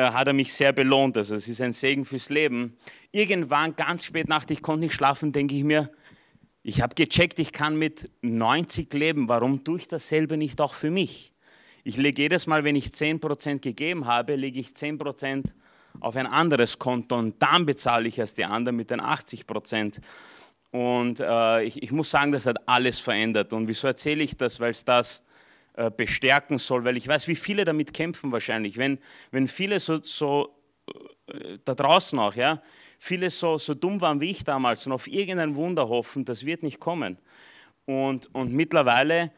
hat 0.00 0.26
er 0.26 0.32
mich 0.32 0.52
sehr 0.52 0.72
belohnt. 0.72 1.16
Also 1.16 1.36
es 1.36 1.48
ist 1.48 1.60
ein 1.60 1.72
Segen 1.72 2.04
fürs 2.04 2.30
Leben. 2.30 2.76
Irgendwann, 3.12 3.76
ganz 3.76 4.04
spät 4.04 4.28
Nacht, 4.28 4.50
ich 4.50 4.62
konnte 4.62 4.80
nicht 4.80 4.94
schlafen, 4.94 5.32
denke 5.32 5.54
ich 5.54 5.64
mir, 5.64 5.90
ich 6.62 6.80
habe 6.80 6.94
gecheckt, 6.94 7.38
ich 7.38 7.52
kann 7.52 7.76
mit 7.76 8.10
90 8.22 8.92
leben. 8.94 9.28
Warum 9.28 9.64
tue 9.64 9.78
ich 9.78 9.88
dasselbe 9.88 10.36
nicht 10.36 10.60
auch 10.60 10.74
für 10.74 10.90
mich? 10.90 11.32
Ich 11.84 11.98
lege 11.98 12.22
jedes 12.22 12.46
Mal, 12.46 12.64
wenn 12.64 12.76
ich 12.76 12.86
10% 12.86 13.60
gegeben 13.60 14.06
habe, 14.06 14.34
lege 14.36 14.58
ich 14.58 14.68
10% 14.68 15.44
auf 16.00 16.16
ein 16.16 16.26
anderes 16.26 16.78
Konto 16.78 17.16
und 17.16 17.40
dann 17.42 17.66
bezahle 17.66 18.08
ich 18.08 18.18
erst 18.18 18.38
die 18.38 18.46
anderen 18.46 18.76
mit 18.76 18.90
den 18.90 19.00
80%. 19.00 20.00
Und 20.70 21.20
äh, 21.20 21.62
ich, 21.62 21.82
ich 21.82 21.92
muss 21.92 22.10
sagen, 22.10 22.32
das 22.32 22.46
hat 22.46 22.66
alles 22.66 22.98
verändert. 22.98 23.52
Und 23.52 23.68
wieso 23.68 23.86
erzähle 23.86 24.24
ich 24.24 24.36
das? 24.36 24.58
Weil 24.58 24.70
es 24.70 24.84
das 24.84 25.20
äh, 25.20 25.33
bestärken 25.96 26.58
soll, 26.58 26.84
weil 26.84 26.96
ich 26.96 27.08
weiß, 27.08 27.28
wie 27.28 27.36
viele 27.36 27.64
damit 27.64 27.92
kämpfen 27.92 28.32
wahrscheinlich. 28.32 28.76
Wenn, 28.76 28.98
wenn 29.30 29.48
viele 29.48 29.80
so, 29.80 30.00
so 30.02 30.54
äh, 31.26 31.58
da 31.64 31.74
draußen 31.74 32.18
auch, 32.18 32.34
ja, 32.34 32.62
viele 32.98 33.30
so, 33.30 33.58
so 33.58 33.74
dumm 33.74 34.00
waren 34.00 34.20
wie 34.20 34.30
ich 34.30 34.44
damals 34.44 34.86
und 34.86 34.92
auf 34.92 35.06
irgendein 35.06 35.56
Wunder 35.56 35.88
hoffen, 35.88 36.24
das 36.24 36.44
wird 36.46 36.62
nicht 36.62 36.80
kommen. 36.80 37.18
Und, 37.86 38.34
und 38.34 38.52
mittlerweile 38.52 39.24
äh, 39.24 39.30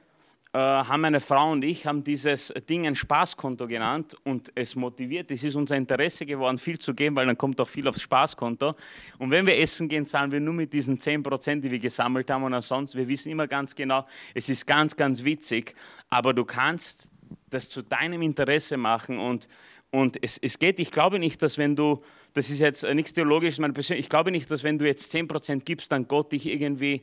haben 0.53 1.03
meine 1.03 1.21
Frau 1.21 1.53
und 1.53 1.63
ich 1.65 1.87
haben 1.87 2.03
dieses 2.03 2.53
Ding 2.69 2.87
ein 2.87 2.95
Spaßkonto 2.95 3.67
genannt 3.67 4.17
und 4.25 4.51
es 4.55 4.75
motiviert. 4.75 5.31
Es 5.31 5.45
ist 5.45 5.55
unser 5.55 5.77
Interesse 5.77 6.25
geworden, 6.25 6.57
viel 6.59 6.79
zu 6.79 6.95
geben, 6.95 7.17
weil 7.17 7.27
dann 7.27 7.37
kommt 7.37 7.61
auch 7.61 7.69
viel 7.69 7.87
aufs 7.89 8.01
Spaßkonto. 8.03 8.75
Und 9.19 9.31
wenn 9.31 9.47
wir 9.47 9.59
essen 9.59 9.89
gehen, 9.89 10.07
zahlen 10.07 10.33
wir 10.33 10.41
nur 10.41 10.55
mit 10.55 10.73
diesen 10.73 10.99
10 10.99 11.23
Prozent, 11.23 11.65
die 11.65 11.71
wir 11.71 11.79
gesammelt 11.79 12.31
haben. 12.31 12.45
Und 12.45 12.55
ansonsten, 12.55 12.99
wir 12.99 13.09
wissen 13.09 13.31
immer 13.31 13.47
ganz 13.47 13.75
genau, 13.75 14.07
es 14.35 14.49
ist 14.49 14.67
ganz, 14.67 14.97
ganz 14.97 15.25
witzig, 15.25 15.75
aber 16.09 16.33
du 16.33 16.45
kannst 16.45 17.13
das 17.51 17.69
zu 17.69 17.83
deinem 17.83 18.23
Interesse 18.23 18.77
machen 18.77 19.19
und 19.19 19.49
und 19.91 20.23
es, 20.23 20.39
es, 20.39 20.59
geht, 20.59 20.81
ich 20.81 20.91
glaube 20.91 21.19
nicht, 21.19 21.43
dass 21.43 21.59
wenn 21.59 21.77
du, 21.77 22.03
das 22.35 22.51
ist 22.51 22.59
jetzt 22.59 22.85
nichts 22.85 23.13
Theologisches, 23.13 23.59
meine 23.59 23.73
Persönlich, 23.73 24.05
ich 24.05 24.11
glaube 24.11 24.31
nicht, 24.31 24.51
dass 24.51 24.63
wenn 24.63 24.79
du 24.79 24.87
jetzt 24.87 25.15
10% 25.15 25.61
gibst, 25.65 25.93
dann 25.93 26.09
Gott 26.09 26.33
dich 26.33 26.47
irgendwie 26.47 27.03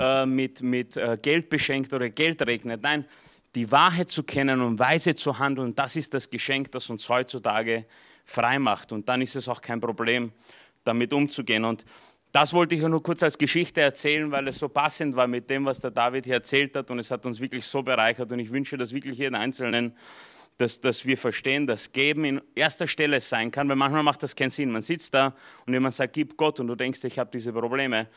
äh, 0.00 0.26
mit, 0.26 0.62
mit 0.62 0.96
äh, 0.96 1.18
Geld 1.20 1.50
beschenkt 1.50 1.92
oder 1.92 2.08
Geld 2.10 2.44
regnet. 2.46 2.82
Nein, 2.82 3.04
die 3.54 3.70
Wahrheit 3.70 4.10
zu 4.10 4.22
kennen 4.22 4.60
und 4.62 4.78
weise 4.78 5.14
zu 5.14 5.38
handeln, 5.38 5.74
das 5.74 5.96
ist 5.96 6.14
das 6.14 6.30
Geschenk, 6.30 6.72
das 6.72 6.88
uns 6.88 7.08
heutzutage 7.08 7.84
frei 8.24 8.58
macht. 8.58 8.92
Und 8.92 9.08
dann 9.08 9.20
ist 9.20 9.36
es 9.36 9.46
auch 9.48 9.60
kein 9.60 9.80
Problem, 9.80 10.32
damit 10.84 11.12
umzugehen. 11.12 11.64
Und 11.64 11.84
das 12.32 12.54
wollte 12.54 12.74
ich 12.74 12.80
nur 12.80 13.02
kurz 13.02 13.22
als 13.22 13.36
Geschichte 13.36 13.82
erzählen, 13.82 14.30
weil 14.30 14.48
es 14.48 14.58
so 14.58 14.68
passend 14.68 15.14
war 15.16 15.26
mit 15.26 15.50
dem, 15.50 15.66
was 15.66 15.80
der 15.80 15.90
David 15.90 16.24
hier 16.24 16.34
erzählt 16.34 16.74
hat. 16.74 16.90
Und 16.90 16.98
es 16.98 17.10
hat 17.10 17.26
uns 17.26 17.40
wirklich 17.40 17.66
so 17.66 17.82
bereichert. 17.82 18.32
Und 18.32 18.38
ich 18.38 18.50
wünsche, 18.50 18.78
dass 18.78 18.92
wirklich 18.94 19.18
jeden 19.18 19.34
Einzelnen 19.34 19.94
dass, 20.58 20.80
dass 20.80 21.04
wir 21.04 21.16
verstehen, 21.16 21.66
dass 21.66 21.92
Geben 21.92 22.24
in 22.24 22.40
erster 22.54 22.86
Stelle 22.86 23.20
sein 23.20 23.50
kann, 23.50 23.68
weil 23.68 23.76
manchmal 23.76 24.02
macht 24.02 24.22
das 24.22 24.36
keinen 24.36 24.50
Sinn. 24.50 24.70
Man 24.70 24.82
sitzt 24.82 25.14
da 25.14 25.34
und 25.66 25.72
jemand 25.72 25.94
sagt, 25.94 26.12
gib 26.12 26.36
Gott 26.36 26.60
und 26.60 26.66
du 26.66 26.74
denkst, 26.74 27.02
ich 27.04 27.18
habe 27.18 27.30
diese 27.32 27.52
Probleme. 27.52 28.08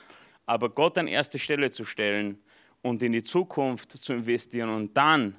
Aber 0.45 0.69
Gott 0.69 0.97
an 0.97 1.07
erste 1.07 1.39
Stelle 1.39 1.71
zu 1.71 1.85
stellen 1.85 2.37
und 2.81 3.01
in 3.01 3.11
die 3.11 3.23
Zukunft 3.23 3.91
zu 3.91 4.13
investieren 4.13 4.69
und 4.69 4.95
dann 4.95 5.35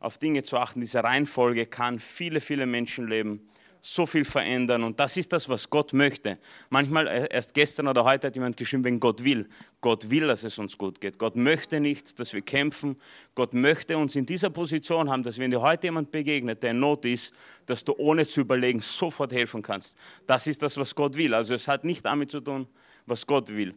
auf 0.00 0.18
Dinge 0.18 0.42
zu 0.42 0.56
achten, 0.56 0.80
diese 0.80 1.02
Reihenfolge 1.02 1.66
kann 1.66 1.98
viele, 1.98 2.40
viele 2.40 2.66
Menschenleben 2.66 3.48
so 3.80 4.06
viel 4.06 4.24
verändern. 4.24 4.82
Und 4.82 4.98
das 5.00 5.16
ist 5.16 5.32
das, 5.32 5.48
was 5.48 5.68
Gott 5.68 5.92
möchte. 5.92 6.38
Manchmal, 6.70 7.06
äh, 7.06 7.28
erst 7.30 7.54
gestern 7.54 7.88
oder 7.88 8.04
heute 8.04 8.26
hat 8.26 8.34
jemand 8.34 8.56
geschrieben, 8.56 8.84
wenn 8.84 9.00
Gott 9.00 9.24
will. 9.24 9.48
Gott 9.80 10.10
will, 10.10 10.26
dass 10.26 10.42
es 10.44 10.58
uns 10.58 10.76
gut 10.76 11.00
geht. 11.00 11.18
Gott 11.18 11.36
möchte 11.36 11.80
nicht, 11.80 12.18
dass 12.18 12.32
wir 12.32 12.42
kämpfen. 12.42 12.96
Gott 13.34 13.54
möchte 13.54 13.96
uns 13.96 14.16
in 14.16 14.26
dieser 14.26 14.50
Position 14.50 15.10
haben, 15.10 15.22
dass 15.22 15.38
wenn 15.38 15.50
dir 15.50 15.60
heute 15.60 15.86
jemand 15.86 16.10
begegnet, 16.10 16.62
der 16.62 16.72
in 16.72 16.80
Not 16.80 17.04
ist, 17.04 17.32
dass 17.66 17.84
du 17.84 17.94
ohne 17.96 18.26
zu 18.26 18.40
überlegen 18.40 18.80
sofort 18.80 19.32
helfen 19.32 19.62
kannst. 19.62 19.96
Das 20.26 20.46
ist 20.46 20.62
das, 20.62 20.76
was 20.76 20.94
Gott 20.94 21.16
will. 21.16 21.34
Also 21.34 21.54
es 21.54 21.68
hat 21.68 21.84
nicht 21.84 22.04
damit 22.04 22.30
zu 22.30 22.40
tun, 22.40 22.66
was 23.06 23.26
Gott 23.26 23.48
will. 23.48 23.74